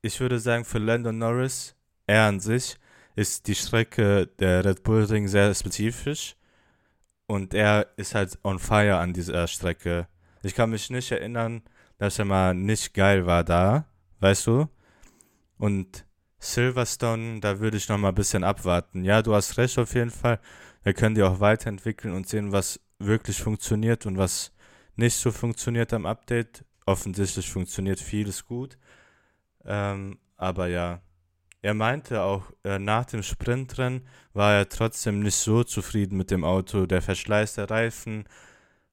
ich 0.00 0.20
würde 0.20 0.38
sagen, 0.38 0.64
für 0.64 0.78
Landon 0.78 1.18
Norris, 1.18 1.74
er 2.06 2.26
an 2.26 2.38
sich, 2.38 2.76
ist 3.16 3.48
die 3.48 3.56
Strecke 3.56 4.28
der 4.38 4.64
Red 4.64 4.84
Bull 4.84 5.06
Ring 5.06 5.26
sehr 5.26 5.52
spezifisch 5.56 6.36
und 7.26 7.52
er 7.52 7.88
ist 7.96 8.14
halt 8.14 8.38
on 8.44 8.60
fire 8.60 8.98
an 8.98 9.12
dieser 9.12 9.48
Strecke. 9.48 10.06
Ich 10.44 10.54
kann 10.54 10.70
mich 10.70 10.88
nicht 10.90 11.10
erinnern, 11.10 11.62
dass 11.98 12.20
er 12.20 12.26
mal 12.26 12.54
nicht 12.54 12.94
geil 12.94 13.26
war 13.26 13.42
da, 13.42 13.86
weißt 14.20 14.46
du? 14.46 14.68
Und 15.58 16.04
Silverstone, 16.38 17.40
da 17.40 17.58
würde 17.58 17.76
ich 17.76 17.88
noch 17.88 17.98
mal 17.98 18.10
ein 18.10 18.14
bisschen 18.14 18.44
abwarten. 18.44 19.02
Ja, 19.04 19.20
du 19.20 19.34
hast 19.34 19.58
recht 19.58 19.76
auf 19.80 19.94
jeden 19.94 20.12
Fall 20.12 20.38
wir 20.86 20.94
können 20.94 21.16
die 21.16 21.24
auch 21.24 21.40
weiterentwickeln 21.40 22.14
und 22.14 22.28
sehen, 22.28 22.52
was 22.52 22.78
wirklich 23.00 23.42
funktioniert 23.42 24.06
und 24.06 24.18
was 24.18 24.52
nicht 24.94 25.16
so 25.16 25.32
funktioniert 25.32 25.92
am 25.92 26.06
Update. 26.06 26.64
Offensichtlich 26.86 27.50
funktioniert 27.50 27.98
vieles 27.98 28.46
gut. 28.46 28.78
Ähm, 29.64 30.20
aber 30.36 30.68
ja, 30.68 31.00
er 31.60 31.74
meinte 31.74 32.22
auch, 32.22 32.44
äh, 32.62 32.78
nach 32.78 33.04
dem 33.04 33.24
Sprintrennen 33.24 34.06
war 34.32 34.52
er 34.54 34.68
trotzdem 34.68 35.24
nicht 35.24 35.34
so 35.34 35.64
zufrieden 35.64 36.16
mit 36.16 36.30
dem 36.30 36.44
Auto. 36.44 36.86
Der 36.86 37.02
Verschleiß 37.02 37.54
der 37.54 37.68
Reifen 37.68 38.22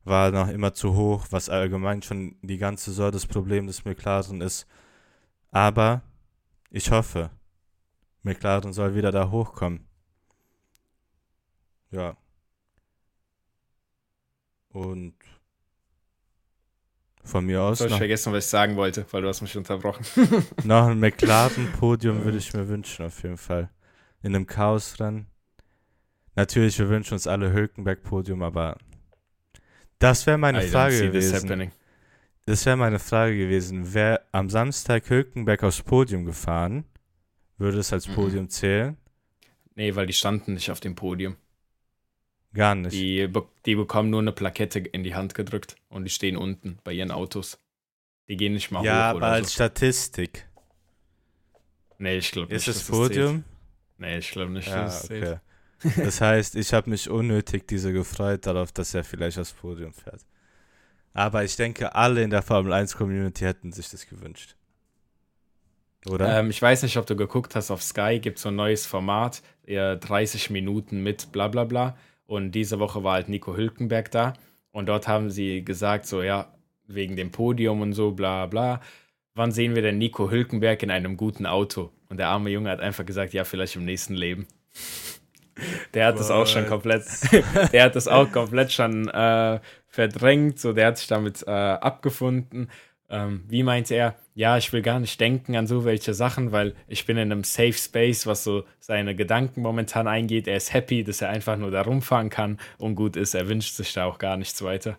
war 0.03 0.31
noch 0.31 0.47
immer 0.47 0.73
zu 0.73 0.95
hoch, 0.95 1.27
was 1.29 1.47
allgemein 1.47 2.01
schon 2.01 2.37
die 2.41 2.57
ganze 2.57 2.89
Saison 2.89 3.11
das 3.11 3.27
Problem 3.27 3.67
des 3.67 3.85
McLaren 3.85 4.41
ist. 4.41 4.65
Aber 5.51 6.01
ich 6.71 6.89
hoffe, 6.89 7.29
McLaren 8.23 8.73
soll 8.73 8.95
wieder 8.95 9.11
da 9.11 9.29
hochkommen. 9.29 9.92
Ja. 11.93 12.17
Und 14.69 15.13
von 17.23 17.45
mir 17.45 17.61
aus. 17.61 17.79
Ich 17.79 17.85
habe 17.85 17.97
vergessen, 17.97 18.33
was 18.33 18.45
ich 18.45 18.49
sagen 18.49 18.75
wollte, 18.75 19.05
weil 19.11 19.21
du 19.21 19.27
hast 19.27 19.41
mich 19.41 19.55
unterbrochen. 19.55 20.05
noch 20.63 20.87
ein 20.87 20.99
McLaren-Podium 20.99 22.25
würde 22.25 22.39
ich 22.39 22.53
mir 22.53 22.67
wünschen, 22.67 23.05
auf 23.05 23.21
jeden 23.23 23.37
Fall. 23.37 23.69
In 24.23 24.35
einem 24.35 24.47
Chaos-Rennen. 24.47 25.27
Natürlich, 26.35 26.79
wir 26.79 26.89
wünschen 26.89 27.13
uns 27.13 27.27
alle 27.27 27.53
Hülkenberg-Podium, 27.53 28.41
aber 28.41 28.77
das 29.99 30.25
wäre 30.25 30.37
meine 30.37 30.65
I 30.65 30.67
Frage 30.67 30.99
gewesen. 30.99 31.71
Das 32.45 32.65
wäre 32.65 32.75
meine 32.75 32.99
Frage 32.99 33.37
gewesen. 33.37 33.93
Wäre 33.93 34.21
am 34.31 34.49
Samstag 34.49 35.09
Hülkenberg 35.09 35.63
aufs 35.63 35.83
Podium 35.83 36.25
gefahren, 36.25 36.85
würde 37.57 37.77
es 37.77 37.93
als 37.93 38.07
mhm. 38.07 38.15
Podium 38.15 38.43
mhm. 38.45 38.49
zählen? 38.49 38.97
Nee, 39.75 39.95
weil 39.95 40.07
die 40.07 40.13
standen 40.13 40.55
nicht 40.55 40.71
auf 40.71 40.79
dem 40.79 40.95
Podium. 40.95 41.37
Gar 42.53 42.75
nicht. 42.75 42.93
Die, 42.93 43.27
die 43.65 43.75
bekommen 43.75 44.09
nur 44.09 44.21
eine 44.21 44.31
Plakette 44.31 44.79
in 44.79 45.03
die 45.03 45.15
Hand 45.15 45.33
gedrückt 45.33 45.75
und 45.89 46.03
die 46.03 46.09
stehen 46.09 46.37
unten 46.37 46.77
bei 46.83 46.93
ihren 46.93 47.11
Autos. 47.11 47.57
Die 48.27 48.37
gehen 48.37 48.53
nicht 48.53 48.71
mal 48.71 48.85
ja, 48.85 48.93
hoch. 48.93 48.97
Ja, 48.97 49.11
aber 49.11 49.27
als 49.27 49.49
so. 49.49 49.55
Statistik. 49.55 50.47
Nee, 51.97 52.17
ich 52.17 52.31
glaube 52.31 52.53
nicht. 52.53 52.67
Ist 52.67 52.77
das 52.77 52.87
Podium? 52.87 53.43
Das 53.97 54.07
nee, 54.07 54.17
ich 54.17 54.31
glaube 54.31 54.51
nicht. 54.51 54.67
Ja, 54.67 54.87
okay. 55.03 55.37
das 55.97 56.21
heißt, 56.21 56.55
ich 56.55 56.73
habe 56.73 56.89
mich 56.89 57.09
unnötig 57.09 57.67
diese 57.67 57.91
gefreut 57.91 58.45
darauf, 58.45 58.71
dass 58.71 58.93
er 58.93 59.03
vielleicht 59.03 59.37
aufs 59.39 59.53
Podium 59.53 59.93
fährt. 59.93 60.21
Aber 61.13 61.43
ich 61.43 61.55
denke, 61.55 61.93
alle 61.93 62.23
in 62.23 62.29
der 62.29 62.41
Formel 62.41 62.73
1 62.73 62.95
Community 62.95 63.43
hätten 63.43 63.71
sich 63.71 63.89
das 63.89 64.07
gewünscht. 64.07 64.55
Oder? 66.05 66.39
Ähm, 66.39 66.49
ich 66.49 66.61
weiß 66.61 66.83
nicht, 66.83 66.97
ob 66.97 67.05
du 67.05 67.15
geguckt 67.15 67.55
hast, 67.55 67.71
auf 67.71 67.81
Sky 67.81 68.19
gibt 68.19 68.37
es 68.37 68.43
so 68.43 68.49
ein 68.49 68.55
neues 68.55 68.85
Format, 68.85 69.41
30 69.65 70.49
Minuten 70.49 71.03
mit 71.03 71.31
bla 71.31 71.47
bla 71.47 71.63
bla. 71.63 71.97
Und 72.25 72.51
diese 72.51 72.79
Woche 72.79 73.03
war 73.03 73.13
halt 73.13 73.29
Nico 73.29 73.55
Hülkenberg 73.55 74.11
da. 74.11 74.33
Und 74.71 74.87
dort 74.87 75.07
haben 75.07 75.29
sie 75.29 75.63
gesagt, 75.63 76.05
so 76.05 76.21
ja, 76.21 76.53
wegen 76.87 77.15
dem 77.15 77.31
Podium 77.31 77.81
und 77.81 77.93
so, 77.93 78.11
bla 78.11 78.45
bla. 78.47 78.81
Wann 79.35 79.51
sehen 79.51 79.75
wir 79.75 79.81
denn 79.81 79.97
Nico 79.97 80.29
Hülkenberg 80.29 80.83
in 80.83 80.91
einem 80.91 81.17
guten 81.17 81.45
Auto? 81.45 81.91
Und 82.09 82.17
der 82.17 82.27
arme 82.27 82.49
Junge 82.49 82.69
hat 82.69 82.79
einfach 82.79 83.05
gesagt, 83.05 83.33
ja, 83.33 83.43
vielleicht 83.43 83.75
im 83.75 83.85
nächsten 83.85 84.13
Leben. 84.13 84.47
Der 85.93 86.07
hat 86.07 86.15
What? 86.15 86.21
das 86.21 86.31
auch 86.31 86.47
schon 86.47 86.65
komplett, 86.65 87.03
der 87.71 87.83
hat 87.83 87.95
das 87.95 88.07
auch 88.07 88.31
komplett 88.31 88.71
schon 88.71 89.07
äh, 89.07 89.59
verdrängt, 89.87 90.59
so 90.59 90.73
der 90.73 90.87
hat 90.87 90.97
sich 90.97 91.07
damit 91.07 91.43
äh, 91.45 91.51
abgefunden. 91.51 92.71
Ähm, 93.07 93.43
wie 93.47 93.61
meint 93.61 93.91
er? 93.91 94.15
Ja, 94.35 94.57
ich 94.57 94.73
will 94.73 94.81
gar 94.81 94.99
nicht 94.99 95.21
denken 95.21 95.55
an 95.55 95.67
so 95.67 95.85
welche 95.85 96.13
Sachen, 96.15 96.51
weil 96.51 96.73
ich 96.87 97.05
bin 97.05 97.17
in 97.17 97.31
einem 97.31 97.43
Safe 97.43 97.73
Space, 97.73 98.25
was 98.25 98.43
so 98.43 98.63
seine 98.79 99.15
Gedanken 99.15 99.61
momentan 99.61 100.07
eingeht. 100.07 100.47
Er 100.47 100.57
ist 100.57 100.73
happy, 100.73 101.03
dass 101.03 101.21
er 101.21 101.29
einfach 101.29 101.55
nur 101.55 101.69
da 101.69 101.83
rumfahren 101.83 102.29
kann 102.31 102.59
und 102.79 102.95
gut 102.95 103.15
ist. 103.15 103.35
Er 103.35 103.47
wünscht 103.47 103.75
sich 103.75 103.93
da 103.93 104.05
auch 104.05 104.17
gar 104.17 104.37
nichts 104.37 104.61
weiter. 104.63 104.97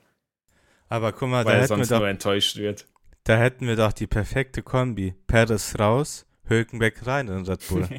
Aber 0.89 1.11
guck 1.13 1.29
mal, 1.31 1.43
da 1.43 1.51
weil 1.51 1.57
er 1.57 1.63
hätten, 1.63 1.71
wir 1.71 1.77
sonst 1.79 1.91
doch, 1.91 1.99
nur 1.99 2.09
enttäuscht 2.09 2.57
wird. 2.59 2.87
da 3.25 3.37
hätten 3.37 3.67
wir 3.67 3.75
doch 3.75 3.93
die 3.93 4.07
perfekte 4.07 4.63
Kombi. 4.63 5.15
Perez 5.27 5.79
raus, 5.81 6.27
Hülkenberg 6.47 7.05
rein 7.05 7.27
in 7.27 7.45
Red 7.45 7.67
Bull. 7.69 7.89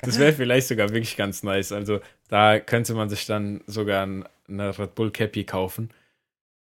Das 0.00 0.18
wäre 0.18 0.32
vielleicht 0.32 0.68
sogar 0.68 0.88
wirklich 0.90 1.16
ganz 1.16 1.42
nice. 1.42 1.72
Also 1.72 2.00
da 2.28 2.58
könnte 2.60 2.94
man 2.94 3.08
sich 3.10 3.26
dann 3.26 3.62
sogar 3.66 4.06
ein- 4.06 4.24
eine 4.48 4.78
Red 4.78 4.94
Bull 4.94 5.10
Cappy 5.10 5.44
kaufen. 5.44 5.90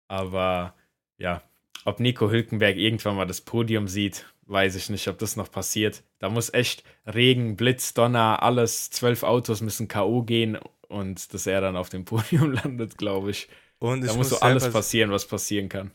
Aber 0.08 0.74
ja, 1.18 1.42
ob 1.88 2.00
Nico 2.00 2.30
Hülkenberg 2.30 2.76
irgendwann 2.76 3.16
mal 3.16 3.26
das 3.26 3.40
Podium 3.40 3.88
sieht, 3.88 4.26
weiß 4.46 4.74
ich 4.76 4.90
nicht, 4.90 5.08
ob 5.08 5.18
das 5.18 5.36
noch 5.36 5.50
passiert. 5.50 6.02
Da 6.18 6.28
muss 6.30 6.52
echt 6.52 6.84
Regen, 7.06 7.56
Blitz, 7.56 7.94
Donner, 7.94 8.42
alles, 8.42 8.90
zwölf 8.90 9.22
Autos 9.22 9.60
müssen 9.60 9.88
K.O. 9.88 10.22
gehen 10.22 10.58
und 10.88 11.32
dass 11.34 11.46
er 11.46 11.60
dann 11.60 11.76
auf 11.76 11.88
dem 11.88 12.04
Podium 12.06 12.52
landet, 12.52 12.96
glaube 12.98 13.30
ich. 13.30 13.48
Und 13.78 14.02
Da 14.02 14.10
ich 14.10 14.16
muss 14.16 14.30
so 14.30 14.40
alles 14.40 14.70
passieren, 14.70 15.10
was 15.10 15.26
passieren 15.26 15.68
kann. 15.68 15.90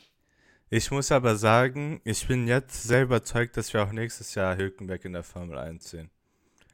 ich 0.70 0.90
muss 0.92 1.12
aber 1.12 1.36
sagen, 1.36 2.00
ich 2.04 2.28
bin 2.28 2.48
jetzt 2.48 2.84
sehr 2.84 3.04
überzeugt, 3.04 3.58
dass 3.58 3.74
wir 3.74 3.84
auch 3.84 3.92
nächstes 3.92 4.36
Jahr 4.36 4.56
Hülkenberg 4.58 5.04
in 5.06 5.14
der 5.14 5.24
Formel 5.24 5.58
1 5.58 5.90
sehen. 5.90 6.10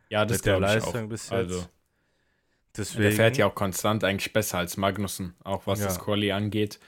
Ja, 0.09 0.25
das 0.25 0.37
Mit 0.39 0.45
der 0.47 0.59
Leistung 0.59 1.05
auch. 1.05 1.09
bis 1.09 1.23
jetzt. 1.29 1.31
Also, 1.33 1.65
Deswegen, 2.77 3.03
der 3.03 3.11
fährt 3.13 3.37
ja 3.37 3.47
auch 3.47 3.55
konstant 3.55 4.03
eigentlich 4.03 4.31
besser 4.31 4.59
als 4.59 4.77
Magnussen, 4.77 5.35
auch 5.43 5.65
was 5.67 5.79
Ja. 5.79 5.85
das 5.87 5.99
Quali 5.99 6.31
angeht. 6.31 6.79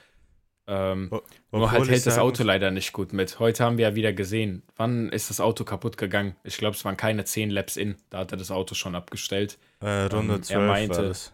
Ähm, 0.68 1.10
Nur 1.52 1.72
halt 1.72 1.82
hält 1.90 2.06
das 2.06 2.16
sagen 2.16 2.28
Auto 2.28 2.44
leider 2.44 2.72
nicht 2.72 2.94
gut 2.94 3.14
mit. 3.14 3.40
Heute 3.40 3.64
haben 3.64 3.78
wir 3.78 3.90
ja 3.90 3.96
wieder 3.96 4.14
gesehen, 4.14 4.64
wann 4.78 5.10
ist 5.10 5.30
das 5.30 5.40
Auto 5.42 5.64
kaputt 5.64 5.98
gegangen? 5.98 6.36
Ich 6.44 6.58
glaube, 6.58 6.76
es 6.76 6.86
waren 6.86 6.98
keine 6.98 7.26
10 7.26 7.50
Laps 7.50 7.78
in. 7.78 7.96
Da 8.10 8.20
hat 8.20 8.32
er 8.32 8.38
das 8.38 8.52
Auto 8.52 8.76
schon 8.76 8.96
abgestellt. 8.96 9.58
Äh, 9.82 10.04
Runde 10.04 10.36
Ähm, 10.36 10.40
er 10.40 10.44
12 10.44 10.68
meinte- 10.68 10.96
war 10.98 11.04
das. 11.04 11.34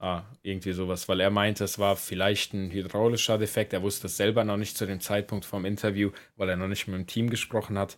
Ah, 0.00 0.22
irgendwie 0.42 0.70
sowas, 0.72 1.08
weil 1.08 1.18
er 1.18 1.30
meinte, 1.30 1.64
es 1.64 1.80
war 1.80 1.96
vielleicht 1.96 2.54
ein 2.54 2.70
hydraulischer 2.70 3.36
Defekt. 3.36 3.72
Er 3.72 3.82
wusste 3.82 4.06
es 4.06 4.16
selber 4.16 4.44
noch 4.44 4.56
nicht 4.56 4.76
zu 4.76 4.86
dem 4.86 5.00
Zeitpunkt 5.00 5.44
vom 5.44 5.64
Interview, 5.64 6.10
weil 6.36 6.48
er 6.48 6.56
noch 6.56 6.68
nicht 6.68 6.86
mit 6.86 6.94
dem 6.96 7.06
Team 7.08 7.30
gesprochen 7.30 7.76
hat. 7.76 7.96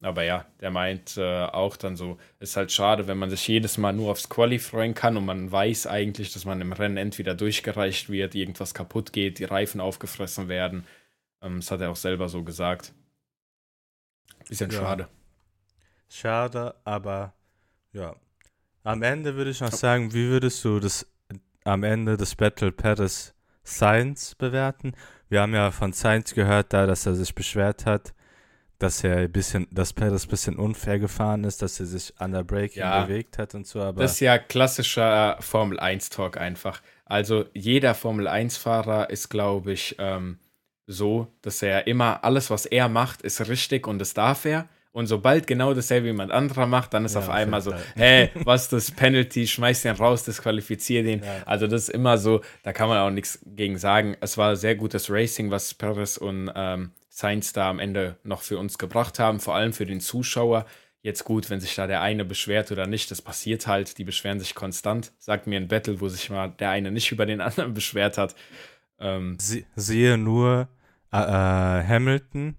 Aber 0.00 0.22
ja, 0.22 0.46
der 0.60 0.70
meint 0.70 1.16
äh, 1.16 1.44
auch 1.46 1.76
dann 1.76 1.96
so, 1.96 2.18
ist 2.38 2.56
halt 2.56 2.70
schade, 2.70 3.08
wenn 3.08 3.18
man 3.18 3.30
sich 3.30 3.46
jedes 3.48 3.78
Mal 3.78 3.92
nur 3.92 4.12
aufs 4.12 4.28
Quali 4.28 4.60
freuen 4.60 4.94
kann 4.94 5.16
und 5.16 5.24
man 5.24 5.50
weiß 5.50 5.88
eigentlich, 5.88 6.32
dass 6.32 6.44
man 6.44 6.60
im 6.60 6.72
Rennen 6.72 6.96
entweder 6.96 7.34
durchgereicht 7.34 8.08
wird, 8.08 8.36
irgendwas 8.36 8.74
kaputt 8.74 9.12
geht, 9.12 9.40
die 9.40 9.44
Reifen 9.44 9.80
aufgefressen 9.80 10.48
werden. 10.48 10.86
Ähm, 11.42 11.56
das 11.56 11.70
hat 11.72 11.80
er 11.80 11.90
auch 11.90 11.96
selber 11.96 12.28
so 12.28 12.44
gesagt. 12.44 12.92
Bisschen 14.48 14.70
Ja. 14.70 14.78
schade. 14.78 15.08
Schade, 16.08 16.74
aber 16.84 17.34
ja. 17.92 18.14
Am 18.84 19.02
Ende 19.02 19.34
würde 19.34 19.50
ich 19.50 19.60
noch 19.60 19.72
sagen, 19.72 20.14
wie 20.14 20.28
würdest 20.28 20.64
du 20.64 20.78
das 20.80 21.06
am 21.64 21.82
Ende 21.82 22.16
des 22.16 22.36
Battle 22.36 22.72
Paris 22.72 23.34
Science 23.64 24.34
bewerten? 24.36 24.92
Wir 25.28 25.42
haben 25.42 25.54
ja 25.54 25.70
von 25.70 25.92
Science 25.92 26.34
gehört, 26.34 26.72
da, 26.72 26.86
dass 26.86 27.04
er 27.04 27.14
sich 27.14 27.34
beschwert 27.34 27.84
hat, 27.84 28.14
dass 28.78 29.02
er 29.02 29.16
ein 29.18 29.32
bisschen, 29.32 29.66
dass 29.70 29.92
Paris 29.92 30.24
ein 30.26 30.30
bisschen 30.30 30.56
unfair 30.56 30.98
gefahren 30.98 31.44
ist, 31.44 31.62
dass 31.62 31.80
er 31.80 31.86
sich 31.86 32.12
an 32.18 32.32
der 32.32 32.44
Braking 32.44 32.80
Ja. 32.82 33.04
bewegt 33.04 33.38
hat 33.38 33.54
und 33.54 33.66
so, 33.66 33.80
aber 33.80 34.02
Das 34.02 34.12
ist 34.12 34.20
ja 34.20 34.38
klassischer 34.38 35.36
Formel 35.40 35.80
1-Talk 35.80 36.36
einfach. 36.36 36.80
Also 37.04 37.46
jeder 37.54 37.94
Formel 37.94 38.28
1-Fahrer 38.28 39.10
ist, 39.10 39.28
glaube 39.30 39.72
ich, 39.72 39.96
ähm, 39.98 40.38
so, 40.86 41.26
dass 41.42 41.62
er 41.62 41.86
immer 41.86 42.22
alles, 42.24 42.50
was 42.50 42.66
er 42.66 42.88
macht, 42.88 43.22
ist 43.22 43.46
richtig 43.48 43.86
und 43.86 43.98
das 43.98 44.14
darf 44.14 44.44
er. 44.44 44.68
Und 44.92 45.06
sobald 45.06 45.46
genau 45.46 45.74
dasselbe 45.74 46.06
jemand 46.08 46.32
anderer 46.32 46.66
macht, 46.66 46.94
dann 46.94 47.04
ist 47.04 47.14
Ja, 47.14 47.20
auf 47.20 47.28
einmal 47.28 47.60
so, 47.60 47.70
fällt 47.72 47.84
hey, 47.96 48.30
was 48.44 48.68
das 48.68 48.90
Penalty, 48.90 49.46
schmeiß 49.46 49.82
den 49.82 49.94
raus, 49.96 50.24
disqualifizier 50.24 51.02
den. 51.02 51.22
Ja. 51.22 51.42
Also 51.44 51.66
das 51.66 51.82
ist 51.84 51.88
immer 51.90 52.16
so, 52.16 52.40
da 52.62 52.72
kann 52.72 52.88
man 52.88 52.98
auch 52.98 53.10
nichts 53.10 53.38
gegen 53.44 53.76
sagen. 53.78 54.16
Es 54.20 54.38
war 54.38 54.56
sehr 54.56 54.74
gutes 54.76 55.10
Racing, 55.10 55.50
was 55.50 55.74
Perez 55.74 56.16
und 56.16 56.50
ähm, 56.54 56.92
Sainz 57.18 57.52
da 57.52 57.68
am 57.68 57.80
Ende 57.80 58.16
noch 58.22 58.42
für 58.42 58.58
uns 58.58 58.78
gebracht 58.78 59.18
haben, 59.18 59.40
vor 59.40 59.56
allem 59.56 59.72
für 59.72 59.86
den 59.86 59.98
Zuschauer. 60.00 60.66
Jetzt 61.02 61.24
gut, 61.24 61.50
wenn 61.50 61.58
sich 61.60 61.74
da 61.74 61.88
der 61.88 62.00
eine 62.00 62.24
beschwert 62.24 62.70
oder 62.70 62.86
nicht, 62.86 63.10
das 63.10 63.22
passiert 63.22 63.66
halt, 63.66 63.98
die 63.98 64.04
beschweren 64.04 64.38
sich 64.38 64.54
konstant. 64.54 65.12
Sagt 65.18 65.48
mir 65.48 65.56
ein 65.58 65.66
Battle, 65.66 66.00
wo 66.00 66.08
sich 66.08 66.30
mal 66.30 66.48
der 66.60 66.70
eine 66.70 66.92
nicht 66.92 67.10
über 67.10 67.26
den 67.26 67.40
anderen 67.40 67.74
beschwert 67.80 68.18
hat. 68.18 68.36
Ähm, 69.00 69.36
sie, 69.40 69.66
siehe 69.74 70.16
nur 70.16 70.68
äh, 71.12 71.16
äh, 71.18 71.84
Hamilton. 71.88 72.56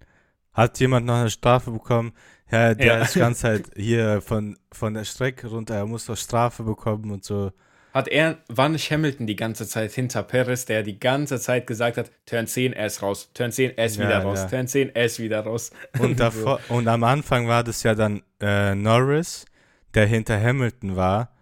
Hat 0.51 0.77
jemand 0.81 1.05
noch 1.05 1.15
eine 1.21 1.29
Strafe 1.29 1.71
bekommen? 1.71 2.11
Ja, 2.51 2.73
der 2.73 2.97
Ja. 2.97 3.01
ist 3.03 3.13
ganze 3.15 3.41
Zeit 3.43 3.71
hier 3.77 4.21
von, 4.21 4.57
von 4.73 4.93
der 4.93 5.05
Strecke 5.05 5.47
runter, 5.47 5.75
er 5.75 5.85
muss 5.85 6.05
doch 6.05 6.17
Strafe 6.17 6.63
bekommen 6.63 7.11
und 7.11 7.23
so. 7.23 7.53
Hat 7.93 8.07
er, 8.07 8.37
war 8.47 8.69
nicht 8.69 8.91
Hamilton 8.91 9.27
die 9.27 9.35
ganze 9.35 9.67
Zeit 9.67 9.91
hinter 9.93 10.23
Perez, 10.23 10.65
der 10.65 10.83
die 10.83 10.99
ganze 10.99 11.39
Zeit 11.39 11.67
gesagt 11.67 11.97
hat, 11.97 12.11
Turn 12.25 12.47
10, 12.47 12.73
er 12.73 12.85
ist 12.87 13.01
raus, 13.01 13.31
Turn 13.33 13.51
10, 13.51 13.77
er 13.77 13.85
ist 13.85 13.97
Ja, 13.97 14.03
wieder 14.03 14.19
raus, 14.19 14.45
ja. 14.45 14.47
Turn 14.47 14.67
10, 14.67 14.95
er 14.95 15.05
ist 15.05 15.19
wieder 15.19 15.41
raus. 15.41 15.71
Und 15.95 16.19
davor, 16.19 16.61
und 16.69 16.87
am 16.87 17.03
Anfang 17.03 17.47
war 17.47 17.63
das 17.63 17.83
ja 17.83 17.95
dann 17.95 18.23
äh, 18.41 18.75
Norris, 18.75 19.45
der 19.93 20.05
hinter 20.05 20.39
Hamilton 20.41 20.95
war, 20.95 21.35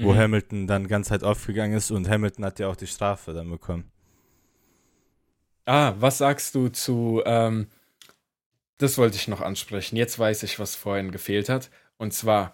wo 0.00 0.14
Mhm. 0.14 0.16
Hamilton 0.16 0.66
dann 0.68 0.84
die 0.84 0.88
ganze 0.90 1.10
Zeit 1.10 1.24
aufgegangen 1.24 1.76
ist 1.76 1.90
und 1.90 2.08
Hamilton 2.08 2.44
hat 2.46 2.58
ja 2.60 2.68
auch 2.68 2.76
die 2.76 2.86
Strafe 2.86 3.32
dann 3.34 3.50
bekommen. 3.50 3.90
Ah, 5.66 5.94
was 5.98 6.18
sagst 6.18 6.54
du 6.54 6.68
zu, 6.68 7.22
ähm, 7.26 7.68
das 8.78 8.98
wollte 8.98 9.16
ich 9.16 9.28
noch 9.28 9.40
ansprechen. 9.40 9.96
Jetzt 9.96 10.18
weiß 10.18 10.42
ich, 10.44 10.58
was 10.58 10.74
vorhin 10.76 11.10
gefehlt 11.10 11.48
hat. 11.48 11.70
Und 11.96 12.12
zwar, 12.12 12.52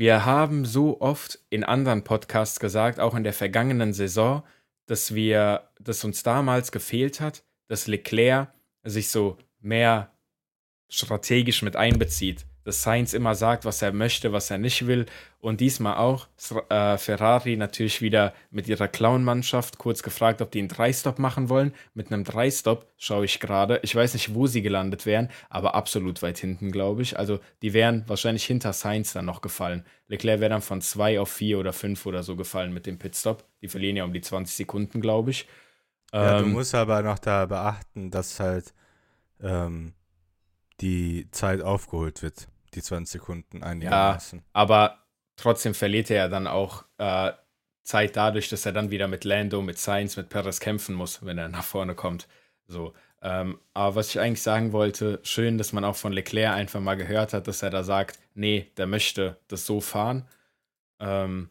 wir 0.00 0.24
haben 0.24 0.64
so 0.64 0.98
oft 1.02 1.38
in 1.50 1.62
anderen 1.62 2.04
Podcasts 2.04 2.58
gesagt, 2.58 2.98
auch 3.00 3.14
in 3.14 3.22
der 3.22 3.34
vergangenen 3.34 3.92
Saison, 3.92 4.42
dass 4.86 5.14
wir, 5.14 5.68
dass 5.78 6.04
uns 6.04 6.22
damals 6.22 6.72
gefehlt 6.72 7.20
hat, 7.20 7.44
dass 7.68 7.86
Leclerc 7.86 8.50
sich 8.82 9.10
so 9.10 9.36
mehr 9.60 10.10
strategisch 10.88 11.60
mit 11.60 11.76
einbezieht. 11.76 12.46
Dass 12.70 12.82
Sainz 12.84 13.14
immer 13.14 13.34
sagt, 13.34 13.64
was 13.64 13.82
er 13.82 13.92
möchte, 13.92 14.32
was 14.32 14.48
er 14.48 14.58
nicht 14.58 14.86
will. 14.86 15.06
Und 15.40 15.60
diesmal 15.60 15.96
auch 15.96 16.28
äh, 16.68 16.96
Ferrari 16.98 17.56
natürlich 17.56 18.00
wieder 18.00 18.32
mit 18.52 18.68
ihrer 18.68 18.86
Clown-Mannschaft 18.86 19.76
kurz 19.78 20.04
gefragt, 20.04 20.40
ob 20.40 20.52
die 20.52 20.60
einen 20.60 20.68
Dreistop 20.68 21.18
machen 21.18 21.48
wollen. 21.48 21.74
Mit 21.94 22.12
einem 22.12 22.22
Dreistop 22.22 22.86
schaue 22.96 23.24
ich 23.24 23.40
gerade. 23.40 23.80
Ich 23.82 23.96
weiß 23.96 24.14
nicht, 24.14 24.34
wo 24.34 24.46
sie 24.46 24.62
gelandet 24.62 25.04
wären, 25.04 25.30
aber 25.48 25.74
absolut 25.74 26.22
weit 26.22 26.38
hinten, 26.38 26.70
glaube 26.70 27.02
ich. 27.02 27.18
Also 27.18 27.40
die 27.62 27.72
wären 27.72 28.04
wahrscheinlich 28.06 28.44
hinter 28.44 28.72
Sainz 28.72 29.12
dann 29.14 29.24
noch 29.24 29.40
gefallen. 29.40 29.84
Leclerc 30.06 30.38
wäre 30.38 30.50
dann 30.50 30.62
von 30.62 30.80
zwei 30.80 31.18
auf 31.18 31.28
vier 31.30 31.58
oder 31.58 31.72
fünf 31.72 32.06
oder 32.06 32.22
so 32.22 32.36
gefallen 32.36 32.72
mit 32.72 32.86
dem 32.86 33.00
Pitstop. 33.00 33.42
Die 33.62 33.68
verlieren 33.68 33.96
ja 33.96 34.04
um 34.04 34.12
die 34.12 34.20
20 34.20 34.54
Sekunden, 34.54 35.00
glaube 35.00 35.32
ich. 35.32 35.48
Ja, 36.20 36.34
du 36.38 36.44
Ähm, 36.44 36.52
musst 36.52 36.74
aber 36.76 37.02
noch 37.02 37.18
da 37.18 37.46
beachten, 37.46 38.12
dass 38.12 38.38
halt 38.38 38.72
ähm, 39.40 39.94
die 40.80 41.28
Zeit 41.30 41.60
aufgeholt 41.62 42.22
wird, 42.22 42.48
die 42.74 42.82
20 42.82 43.20
Sekunden 43.20 43.62
einigermaßen. 43.62 44.42
aber 44.52 44.98
trotzdem 45.36 45.74
verliert 45.74 46.10
er 46.10 46.16
ja 46.16 46.28
dann 46.28 46.46
auch 46.46 46.84
äh, 46.98 47.32
Zeit 47.82 48.16
dadurch, 48.16 48.48
dass 48.48 48.66
er 48.66 48.72
dann 48.72 48.90
wieder 48.90 49.08
mit 49.08 49.24
Lando, 49.24 49.62
mit 49.62 49.78
Sainz, 49.78 50.16
mit 50.16 50.28
Perez 50.28 50.60
kämpfen 50.60 50.94
muss, 50.94 51.24
wenn 51.24 51.38
er 51.38 51.48
nach 51.48 51.64
vorne 51.64 51.94
kommt. 51.94 52.28
So. 52.66 52.94
Ähm, 53.22 53.58
aber 53.74 53.96
was 53.96 54.10
ich 54.10 54.20
eigentlich 54.20 54.42
sagen 54.42 54.72
wollte, 54.72 55.20
schön, 55.22 55.58
dass 55.58 55.72
man 55.72 55.84
auch 55.84 55.96
von 55.96 56.12
Leclerc 56.12 56.54
einfach 56.54 56.80
mal 56.80 56.96
gehört 56.96 57.32
hat, 57.32 57.48
dass 57.48 57.62
er 57.62 57.70
da 57.70 57.82
sagt, 57.82 58.18
nee, 58.34 58.70
der 58.76 58.86
möchte 58.86 59.38
das 59.48 59.66
so 59.66 59.80
fahren. 59.80 60.26
Ähm, 61.00 61.50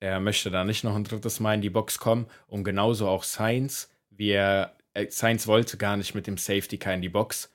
er 0.00 0.20
möchte 0.20 0.50
da 0.50 0.64
nicht 0.64 0.84
noch 0.84 0.94
ein 0.94 1.04
drittes 1.04 1.40
Mal 1.40 1.54
in 1.54 1.62
die 1.62 1.70
Box 1.70 1.98
kommen. 1.98 2.26
Und 2.46 2.64
genauso 2.64 3.08
auch 3.08 3.24
Sainz, 3.24 3.90
wie 4.10 4.30
er, 4.30 4.76
äh, 4.94 5.10
Sainz 5.10 5.46
wollte 5.46 5.76
gar 5.76 5.96
nicht 5.96 6.14
mit 6.14 6.26
dem 6.26 6.38
Safety 6.38 6.78
Car 6.78 6.94
in 6.94 7.02
die 7.02 7.08
Box. 7.08 7.52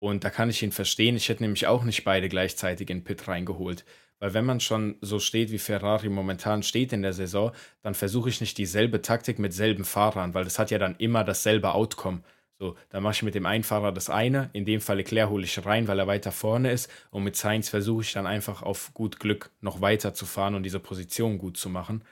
Und 0.00 0.24
da 0.24 0.30
kann 0.30 0.50
ich 0.50 0.62
ihn 0.62 0.72
verstehen. 0.72 1.14
Ich 1.14 1.28
hätte 1.28 1.42
nämlich 1.42 1.66
auch 1.66 1.84
nicht 1.84 2.04
beide 2.04 2.28
gleichzeitig 2.28 2.90
in 2.90 3.04
Pit 3.04 3.28
reingeholt. 3.28 3.84
Weil 4.18 4.34
wenn 4.34 4.44
man 4.44 4.60
schon 4.60 4.96
so 5.00 5.18
steht, 5.18 5.50
wie 5.50 5.58
Ferrari 5.58 6.08
momentan 6.08 6.62
steht 6.62 6.92
in 6.92 7.02
der 7.02 7.12
Saison, 7.12 7.52
dann 7.82 7.94
versuche 7.94 8.28
ich 8.28 8.40
nicht 8.40 8.58
dieselbe 8.58 9.02
Taktik 9.02 9.38
mit 9.38 9.52
selben 9.54 9.84
Fahrern, 9.84 10.34
weil 10.34 10.44
das 10.44 10.58
hat 10.58 10.70
ja 10.70 10.78
dann 10.78 10.96
immer 10.96 11.24
dasselbe 11.24 11.72
Outcome. 11.72 12.22
So, 12.58 12.76
dann 12.90 13.02
mache 13.02 13.14
ich 13.14 13.22
mit 13.22 13.34
dem 13.34 13.46
einen 13.46 13.64
Fahrer 13.64 13.90
das 13.90 14.10
eine, 14.10 14.50
in 14.52 14.66
dem 14.66 14.82
Fall 14.82 14.98
Leclerc 14.98 15.30
hole 15.30 15.44
ich 15.44 15.64
rein, 15.64 15.88
weil 15.88 15.98
er 15.98 16.06
weiter 16.06 16.32
vorne 16.32 16.70
ist 16.70 16.90
und 17.10 17.24
mit 17.24 17.34
Sainz 17.34 17.70
versuche 17.70 18.02
ich 18.02 18.12
dann 18.12 18.26
einfach 18.26 18.62
auf 18.62 18.92
gut 18.92 19.18
Glück 19.18 19.50
noch 19.62 19.80
weiter 19.80 20.12
zu 20.12 20.26
fahren 20.26 20.54
und 20.54 20.64
diese 20.64 20.80
Position 20.80 21.38
gut 21.38 21.56
zu 21.56 21.70
machen. 21.70 22.04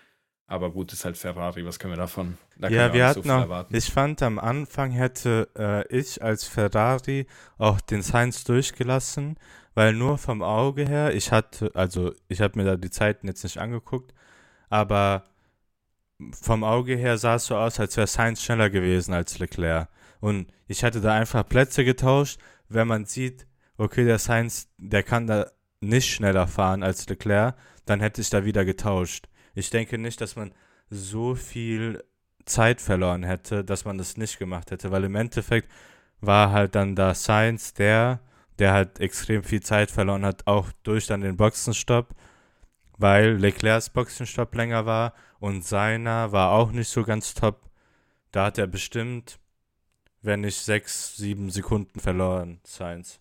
Aber 0.50 0.70
gut 0.70 0.94
ist 0.94 1.04
halt 1.04 1.18
Ferrari, 1.18 1.64
was 1.66 1.78
können 1.78 1.92
wir 1.92 1.98
davon? 1.98 2.38
Da 2.56 2.70
ja, 2.70 2.94
wir 2.94 3.04
auch 3.04 3.10
hatten 3.10 3.22
viel 3.22 3.30
noch, 3.30 3.42
erwarten. 3.42 3.76
ich 3.76 3.92
fand 3.92 4.22
am 4.22 4.38
Anfang 4.38 4.90
hätte 4.90 5.48
äh, 5.56 5.86
ich 5.94 6.22
als 6.22 6.44
Ferrari 6.44 7.26
auch 7.58 7.82
den 7.82 8.00
Sainz 8.00 8.44
durchgelassen, 8.44 9.38
weil 9.74 9.92
nur 9.92 10.16
vom 10.16 10.42
Auge 10.42 10.86
her, 10.86 11.14
ich 11.14 11.32
hatte, 11.32 11.70
also 11.74 12.12
ich 12.28 12.40
habe 12.40 12.58
mir 12.58 12.64
da 12.64 12.76
die 12.76 12.90
Zeiten 12.90 13.26
jetzt 13.26 13.44
nicht 13.44 13.58
angeguckt, 13.58 14.14
aber 14.70 15.24
vom 16.32 16.64
Auge 16.64 16.96
her 16.96 17.18
sah 17.18 17.34
es 17.34 17.44
so 17.44 17.56
aus, 17.56 17.78
als 17.78 17.98
wäre 17.98 18.06
Sainz 18.06 18.42
schneller 18.42 18.70
gewesen 18.70 19.12
als 19.12 19.38
Leclerc. 19.38 19.88
Und 20.20 20.50
ich 20.66 20.82
hatte 20.82 21.02
da 21.02 21.12
einfach 21.12 21.46
Plätze 21.46 21.84
getauscht, 21.84 22.40
wenn 22.70 22.88
man 22.88 23.04
sieht, 23.04 23.46
okay, 23.76 24.06
der 24.06 24.18
Sainz, 24.18 24.68
der 24.78 25.02
kann 25.02 25.26
da 25.26 25.50
nicht 25.80 26.10
schneller 26.10 26.48
fahren 26.48 26.82
als 26.82 27.06
Leclerc, 27.06 27.54
dann 27.84 28.00
hätte 28.00 28.22
ich 28.22 28.30
da 28.30 28.46
wieder 28.46 28.64
getauscht. 28.64 29.27
Ich 29.58 29.70
denke 29.70 29.98
nicht, 29.98 30.20
dass 30.20 30.36
man 30.36 30.52
so 30.88 31.34
viel 31.34 32.04
Zeit 32.44 32.80
verloren 32.80 33.24
hätte, 33.24 33.64
dass 33.64 33.84
man 33.84 33.98
das 33.98 34.16
nicht 34.16 34.38
gemacht 34.38 34.70
hätte, 34.70 34.92
weil 34.92 35.02
im 35.02 35.16
Endeffekt 35.16 35.68
war 36.20 36.52
halt 36.52 36.76
dann 36.76 36.94
da 36.94 37.12
Sainz 37.12 37.74
der, 37.74 38.20
der 38.60 38.72
halt 38.72 39.00
extrem 39.00 39.42
viel 39.42 39.60
Zeit 39.60 39.90
verloren 39.90 40.24
hat, 40.24 40.46
auch 40.46 40.70
durch 40.84 41.08
dann 41.08 41.22
den 41.22 41.36
Boxenstopp, 41.36 42.14
weil 42.98 43.32
Leclercs 43.32 43.90
Boxenstopp 43.90 44.54
länger 44.54 44.86
war 44.86 45.12
und 45.40 45.64
seiner 45.64 46.30
war 46.30 46.52
auch 46.52 46.70
nicht 46.70 46.88
so 46.88 47.02
ganz 47.02 47.34
top. 47.34 47.68
Da 48.30 48.46
hat 48.46 48.58
er 48.58 48.68
bestimmt, 48.68 49.40
wenn 50.22 50.42
nicht 50.42 50.58
sechs, 50.58 51.16
sieben 51.16 51.50
Sekunden 51.50 51.98
verloren, 51.98 52.60
Sainz. 52.62 53.18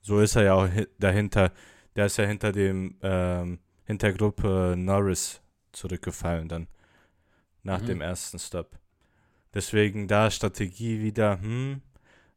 So 0.00 0.18
ist 0.18 0.34
er 0.34 0.42
ja 0.42 0.54
auch 0.54 0.68
dahinter. 0.98 1.52
Der 1.94 2.06
ist 2.06 2.16
ja 2.16 2.24
hinter 2.24 2.50
dem, 2.50 2.98
ähm, 3.02 3.60
hinter 3.84 4.12
Gruppe 4.12 4.74
Norris 4.76 5.40
zurückgefallen 5.78 6.48
dann. 6.48 6.66
Nach 7.62 7.80
mhm. 7.80 7.86
dem 7.86 8.00
ersten 8.00 8.38
Stop. 8.38 8.78
Deswegen 9.54 10.08
da 10.08 10.30
Strategie 10.30 11.00
wieder, 11.00 11.40
hm, 11.40 11.80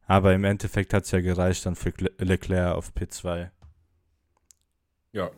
aber 0.06 0.34
im 0.34 0.44
Endeffekt 0.44 0.94
hat 0.94 1.04
es 1.04 1.10
ja 1.10 1.20
gereicht 1.20 1.66
dann 1.66 1.76
für 1.76 1.92
Leclerc 2.18 2.74
auf 2.74 2.92
P2. 2.94 3.50
Ja. 5.12 5.30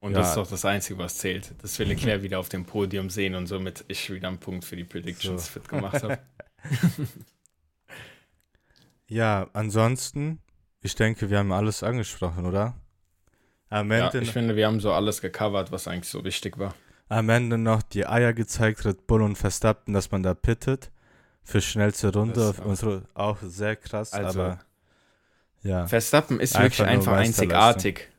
Und 0.00 0.12
ja. 0.12 0.18
das 0.18 0.30
ist 0.30 0.36
doch 0.36 0.48
das 0.48 0.64
Einzige, 0.64 0.98
was 0.98 1.18
zählt, 1.18 1.54
dass 1.62 1.78
wir 1.78 1.86
Leclerc 1.86 2.22
wieder 2.22 2.40
auf 2.40 2.48
dem 2.48 2.64
Podium 2.64 3.08
sehen 3.08 3.34
und 3.36 3.46
somit 3.46 3.84
ich 3.88 4.12
wieder 4.12 4.28
einen 4.28 4.38
Punkt 4.38 4.64
für 4.64 4.76
die 4.76 4.84
Predictions 4.84 5.46
so. 5.46 5.52
fit 5.52 5.68
gemacht 5.68 6.02
habe. 6.02 6.18
ja, 9.06 9.48
ansonsten, 9.52 10.40
ich 10.80 10.96
denke, 10.96 11.30
wir 11.30 11.38
haben 11.38 11.52
alles 11.52 11.84
angesprochen, 11.84 12.46
oder? 12.46 12.74
Am 13.72 13.90
Ende 13.90 14.18
ja, 14.18 14.22
ich 14.22 14.32
finde, 14.32 14.54
wir 14.54 14.66
haben 14.66 14.80
so 14.80 14.92
alles 14.92 15.22
gecovert, 15.22 15.72
was 15.72 15.88
eigentlich 15.88 16.10
so 16.10 16.22
wichtig 16.24 16.58
war. 16.58 16.74
Am 17.08 17.30
Ende 17.30 17.56
noch 17.56 17.80
die 17.80 18.06
Eier 18.06 18.34
gezeigt, 18.34 18.84
Red 18.84 19.06
Bull 19.06 19.22
und 19.22 19.36
Verstappen, 19.36 19.94
dass 19.94 20.10
man 20.10 20.22
da 20.22 20.34
pittet 20.34 20.90
für 21.42 21.62
schnellste 21.62 22.12
Runde 22.12 22.54
auch, 22.62 23.00
auch 23.14 23.38
sehr 23.40 23.76
krass, 23.76 24.12
also, 24.12 24.40
aber 24.40 24.58
ja. 25.62 25.86
Verstappen 25.86 26.38
ist 26.38 26.54
einfach 26.54 26.80
wirklich 26.80 26.86
einfach 26.86 27.12
einzigartig. 27.14 28.11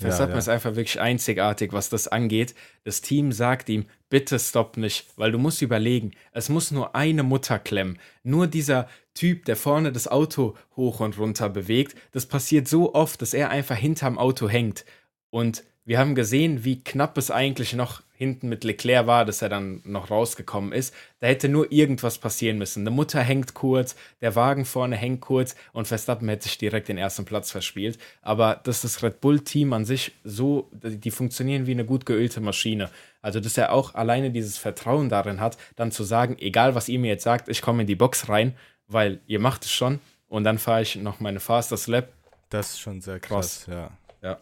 Verstappen 0.00 0.30
ja, 0.30 0.36
ja. 0.36 0.38
ist 0.38 0.48
einfach 0.48 0.76
wirklich 0.76 0.98
einzigartig, 0.98 1.74
was 1.74 1.90
das 1.90 2.08
angeht. 2.08 2.54
Das 2.84 3.02
Team 3.02 3.32
sagt 3.32 3.68
ihm, 3.68 3.84
bitte 4.08 4.38
stopp 4.38 4.78
nicht, 4.78 5.06
weil 5.16 5.30
du 5.30 5.36
musst 5.38 5.60
überlegen, 5.60 6.12
es 6.32 6.48
muss 6.48 6.70
nur 6.70 6.94
eine 6.94 7.22
Mutter 7.22 7.58
klemmen. 7.58 7.98
Nur 8.22 8.46
dieser 8.46 8.88
Typ, 9.12 9.44
der 9.44 9.56
vorne 9.56 9.92
das 9.92 10.08
Auto 10.08 10.56
hoch 10.74 11.00
und 11.00 11.18
runter 11.18 11.50
bewegt, 11.50 11.96
das 12.12 12.24
passiert 12.24 12.66
so 12.66 12.94
oft, 12.94 13.20
dass 13.20 13.34
er 13.34 13.50
einfach 13.50 13.76
hinterm 13.76 14.16
Auto 14.16 14.48
hängt. 14.48 14.86
Und 15.28 15.64
wir 15.84 15.98
haben 15.98 16.14
gesehen, 16.14 16.64
wie 16.64 16.82
knapp 16.82 17.18
es 17.18 17.30
eigentlich 17.30 17.74
noch 17.74 18.02
hinten 18.20 18.50
mit 18.50 18.64
Leclerc 18.64 19.06
war, 19.06 19.24
dass 19.24 19.40
er 19.40 19.48
dann 19.48 19.80
noch 19.82 20.10
rausgekommen 20.10 20.72
ist. 20.72 20.94
Da 21.20 21.26
hätte 21.28 21.48
nur 21.48 21.72
irgendwas 21.72 22.18
passieren 22.18 22.58
müssen. 22.58 22.82
Eine 22.82 22.90
Mutter 22.90 23.22
hängt 23.22 23.54
kurz, 23.54 23.96
der 24.20 24.36
Wagen 24.36 24.66
vorne 24.66 24.94
hängt 24.94 25.22
kurz 25.22 25.56
und 25.72 25.88
Verstappen 25.88 26.28
hätte 26.28 26.42
sich 26.42 26.58
direkt 26.58 26.88
den 26.88 26.98
ersten 26.98 27.24
Platz 27.24 27.50
verspielt. 27.50 27.98
Aber 28.20 28.60
dass 28.62 28.82
das 28.82 29.02
Red 29.02 29.22
Bull-Team 29.22 29.72
an 29.72 29.86
sich 29.86 30.12
so, 30.22 30.68
die 30.72 31.10
funktionieren 31.10 31.66
wie 31.66 31.70
eine 31.70 31.86
gut 31.86 32.04
geölte 32.04 32.42
Maschine. 32.42 32.90
Also, 33.22 33.40
dass 33.40 33.56
er 33.56 33.72
auch 33.72 33.94
alleine 33.94 34.30
dieses 34.30 34.58
Vertrauen 34.58 35.08
darin 35.08 35.40
hat, 35.40 35.56
dann 35.76 35.90
zu 35.90 36.04
sagen, 36.04 36.36
egal 36.38 36.74
was 36.74 36.90
ihr 36.90 36.98
mir 36.98 37.08
jetzt 37.08 37.24
sagt, 37.24 37.48
ich 37.48 37.62
komme 37.62 37.80
in 37.80 37.86
die 37.86 37.96
Box 37.96 38.28
rein, 38.28 38.54
weil 38.86 39.20
ihr 39.28 39.40
macht 39.40 39.64
es 39.64 39.72
schon 39.72 39.98
und 40.28 40.44
dann 40.44 40.58
fahre 40.58 40.82
ich 40.82 40.96
noch 40.96 41.20
meine 41.20 41.40
Fastest 41.40 41.88
Lap. 41.88 42.12
Das 42.50 42.72
ist 42.72 42.80
schon 42.80 43.00
sehr 43.00 43.18
krass, 43.18 43.62
krass. 43.64 43.74
ja. 43.74 43.90
Ja. 44.22 44.38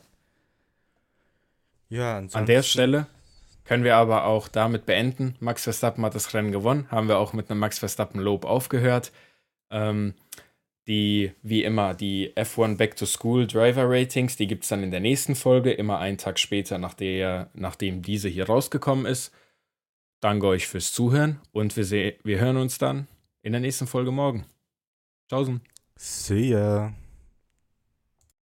Ja, 1.91 2.19
An 2.33 2.47
der 2.47 2.65
Stelle 2.65 3.07
können 3.69 3.85
wir 3.85 3.97
aber 3.97 4.25
auch 4.25 4.49
damit 4.49 4.87
beenden. 4.87 5.37
Max 5.41 5.65
Verstappen 5.65 6.03
hat 6.03 6.15
das 6.15 6.33
Rennen 6.33 6.53
gewonnen. 6.53 6.91
Haben 6.91 7.07
wir 7.07 7.19
auch 7.19 7.35
mit 7.35 7.51
einem 7.51 7.61
Max 7.61 7.79
Verstappen-Lob 7.79 8.47
aufgehört. 8.47 9.13
Ähm, 9.71 10.15
die, 10.87 11.33
wie 11.43 11.65
immer, 11.65 11.93
die 11.93 12.33
F1 12.35 12.79
Back 12.79 12.97
to 12.97 13.05
School 13.05 13.47
Driver 13.47 13.85
Ratings, 13.85 14.37
die 14.37 14.47
gibt 14.47 14.63
es 14.63 14.71
dann 14.71 14.83
in 14.83 14.91
der 14.91 15.01
nächsten 15.01 15.35
Folge, 15.35 15.71
immer 15.71 15.99
einen 15.99 16.17
Tag 16.17 16.39
später, 16.39 16.79
nach 16.79 16.95
der, 16.95 17.51
nachdem 17.53 18.01
diese 18.01 18.31
hier 18.31 18.47
rausgekommen 18.47 19.05
ist. 19.05 19.35
Danke 20.21 20.47
euch 20.47 20.67
fürs 20.67 20.91
Zuhören 20.95 21.39
und 21.53 21.77
wir, 21.77 22.15
wir 22.25 22.41
hören 22.41 22.57
uns 22.57 22.79
dann 22.79 23.07
in 23.43 23.53
der 23.53 23.61
nächsten 23.61 23.87
Folge 23.87 24.13
morgen. 24.13 24.47
Tschaußen. 25.29 25.61
See 25.95 26.53
ya. 26.53 26.95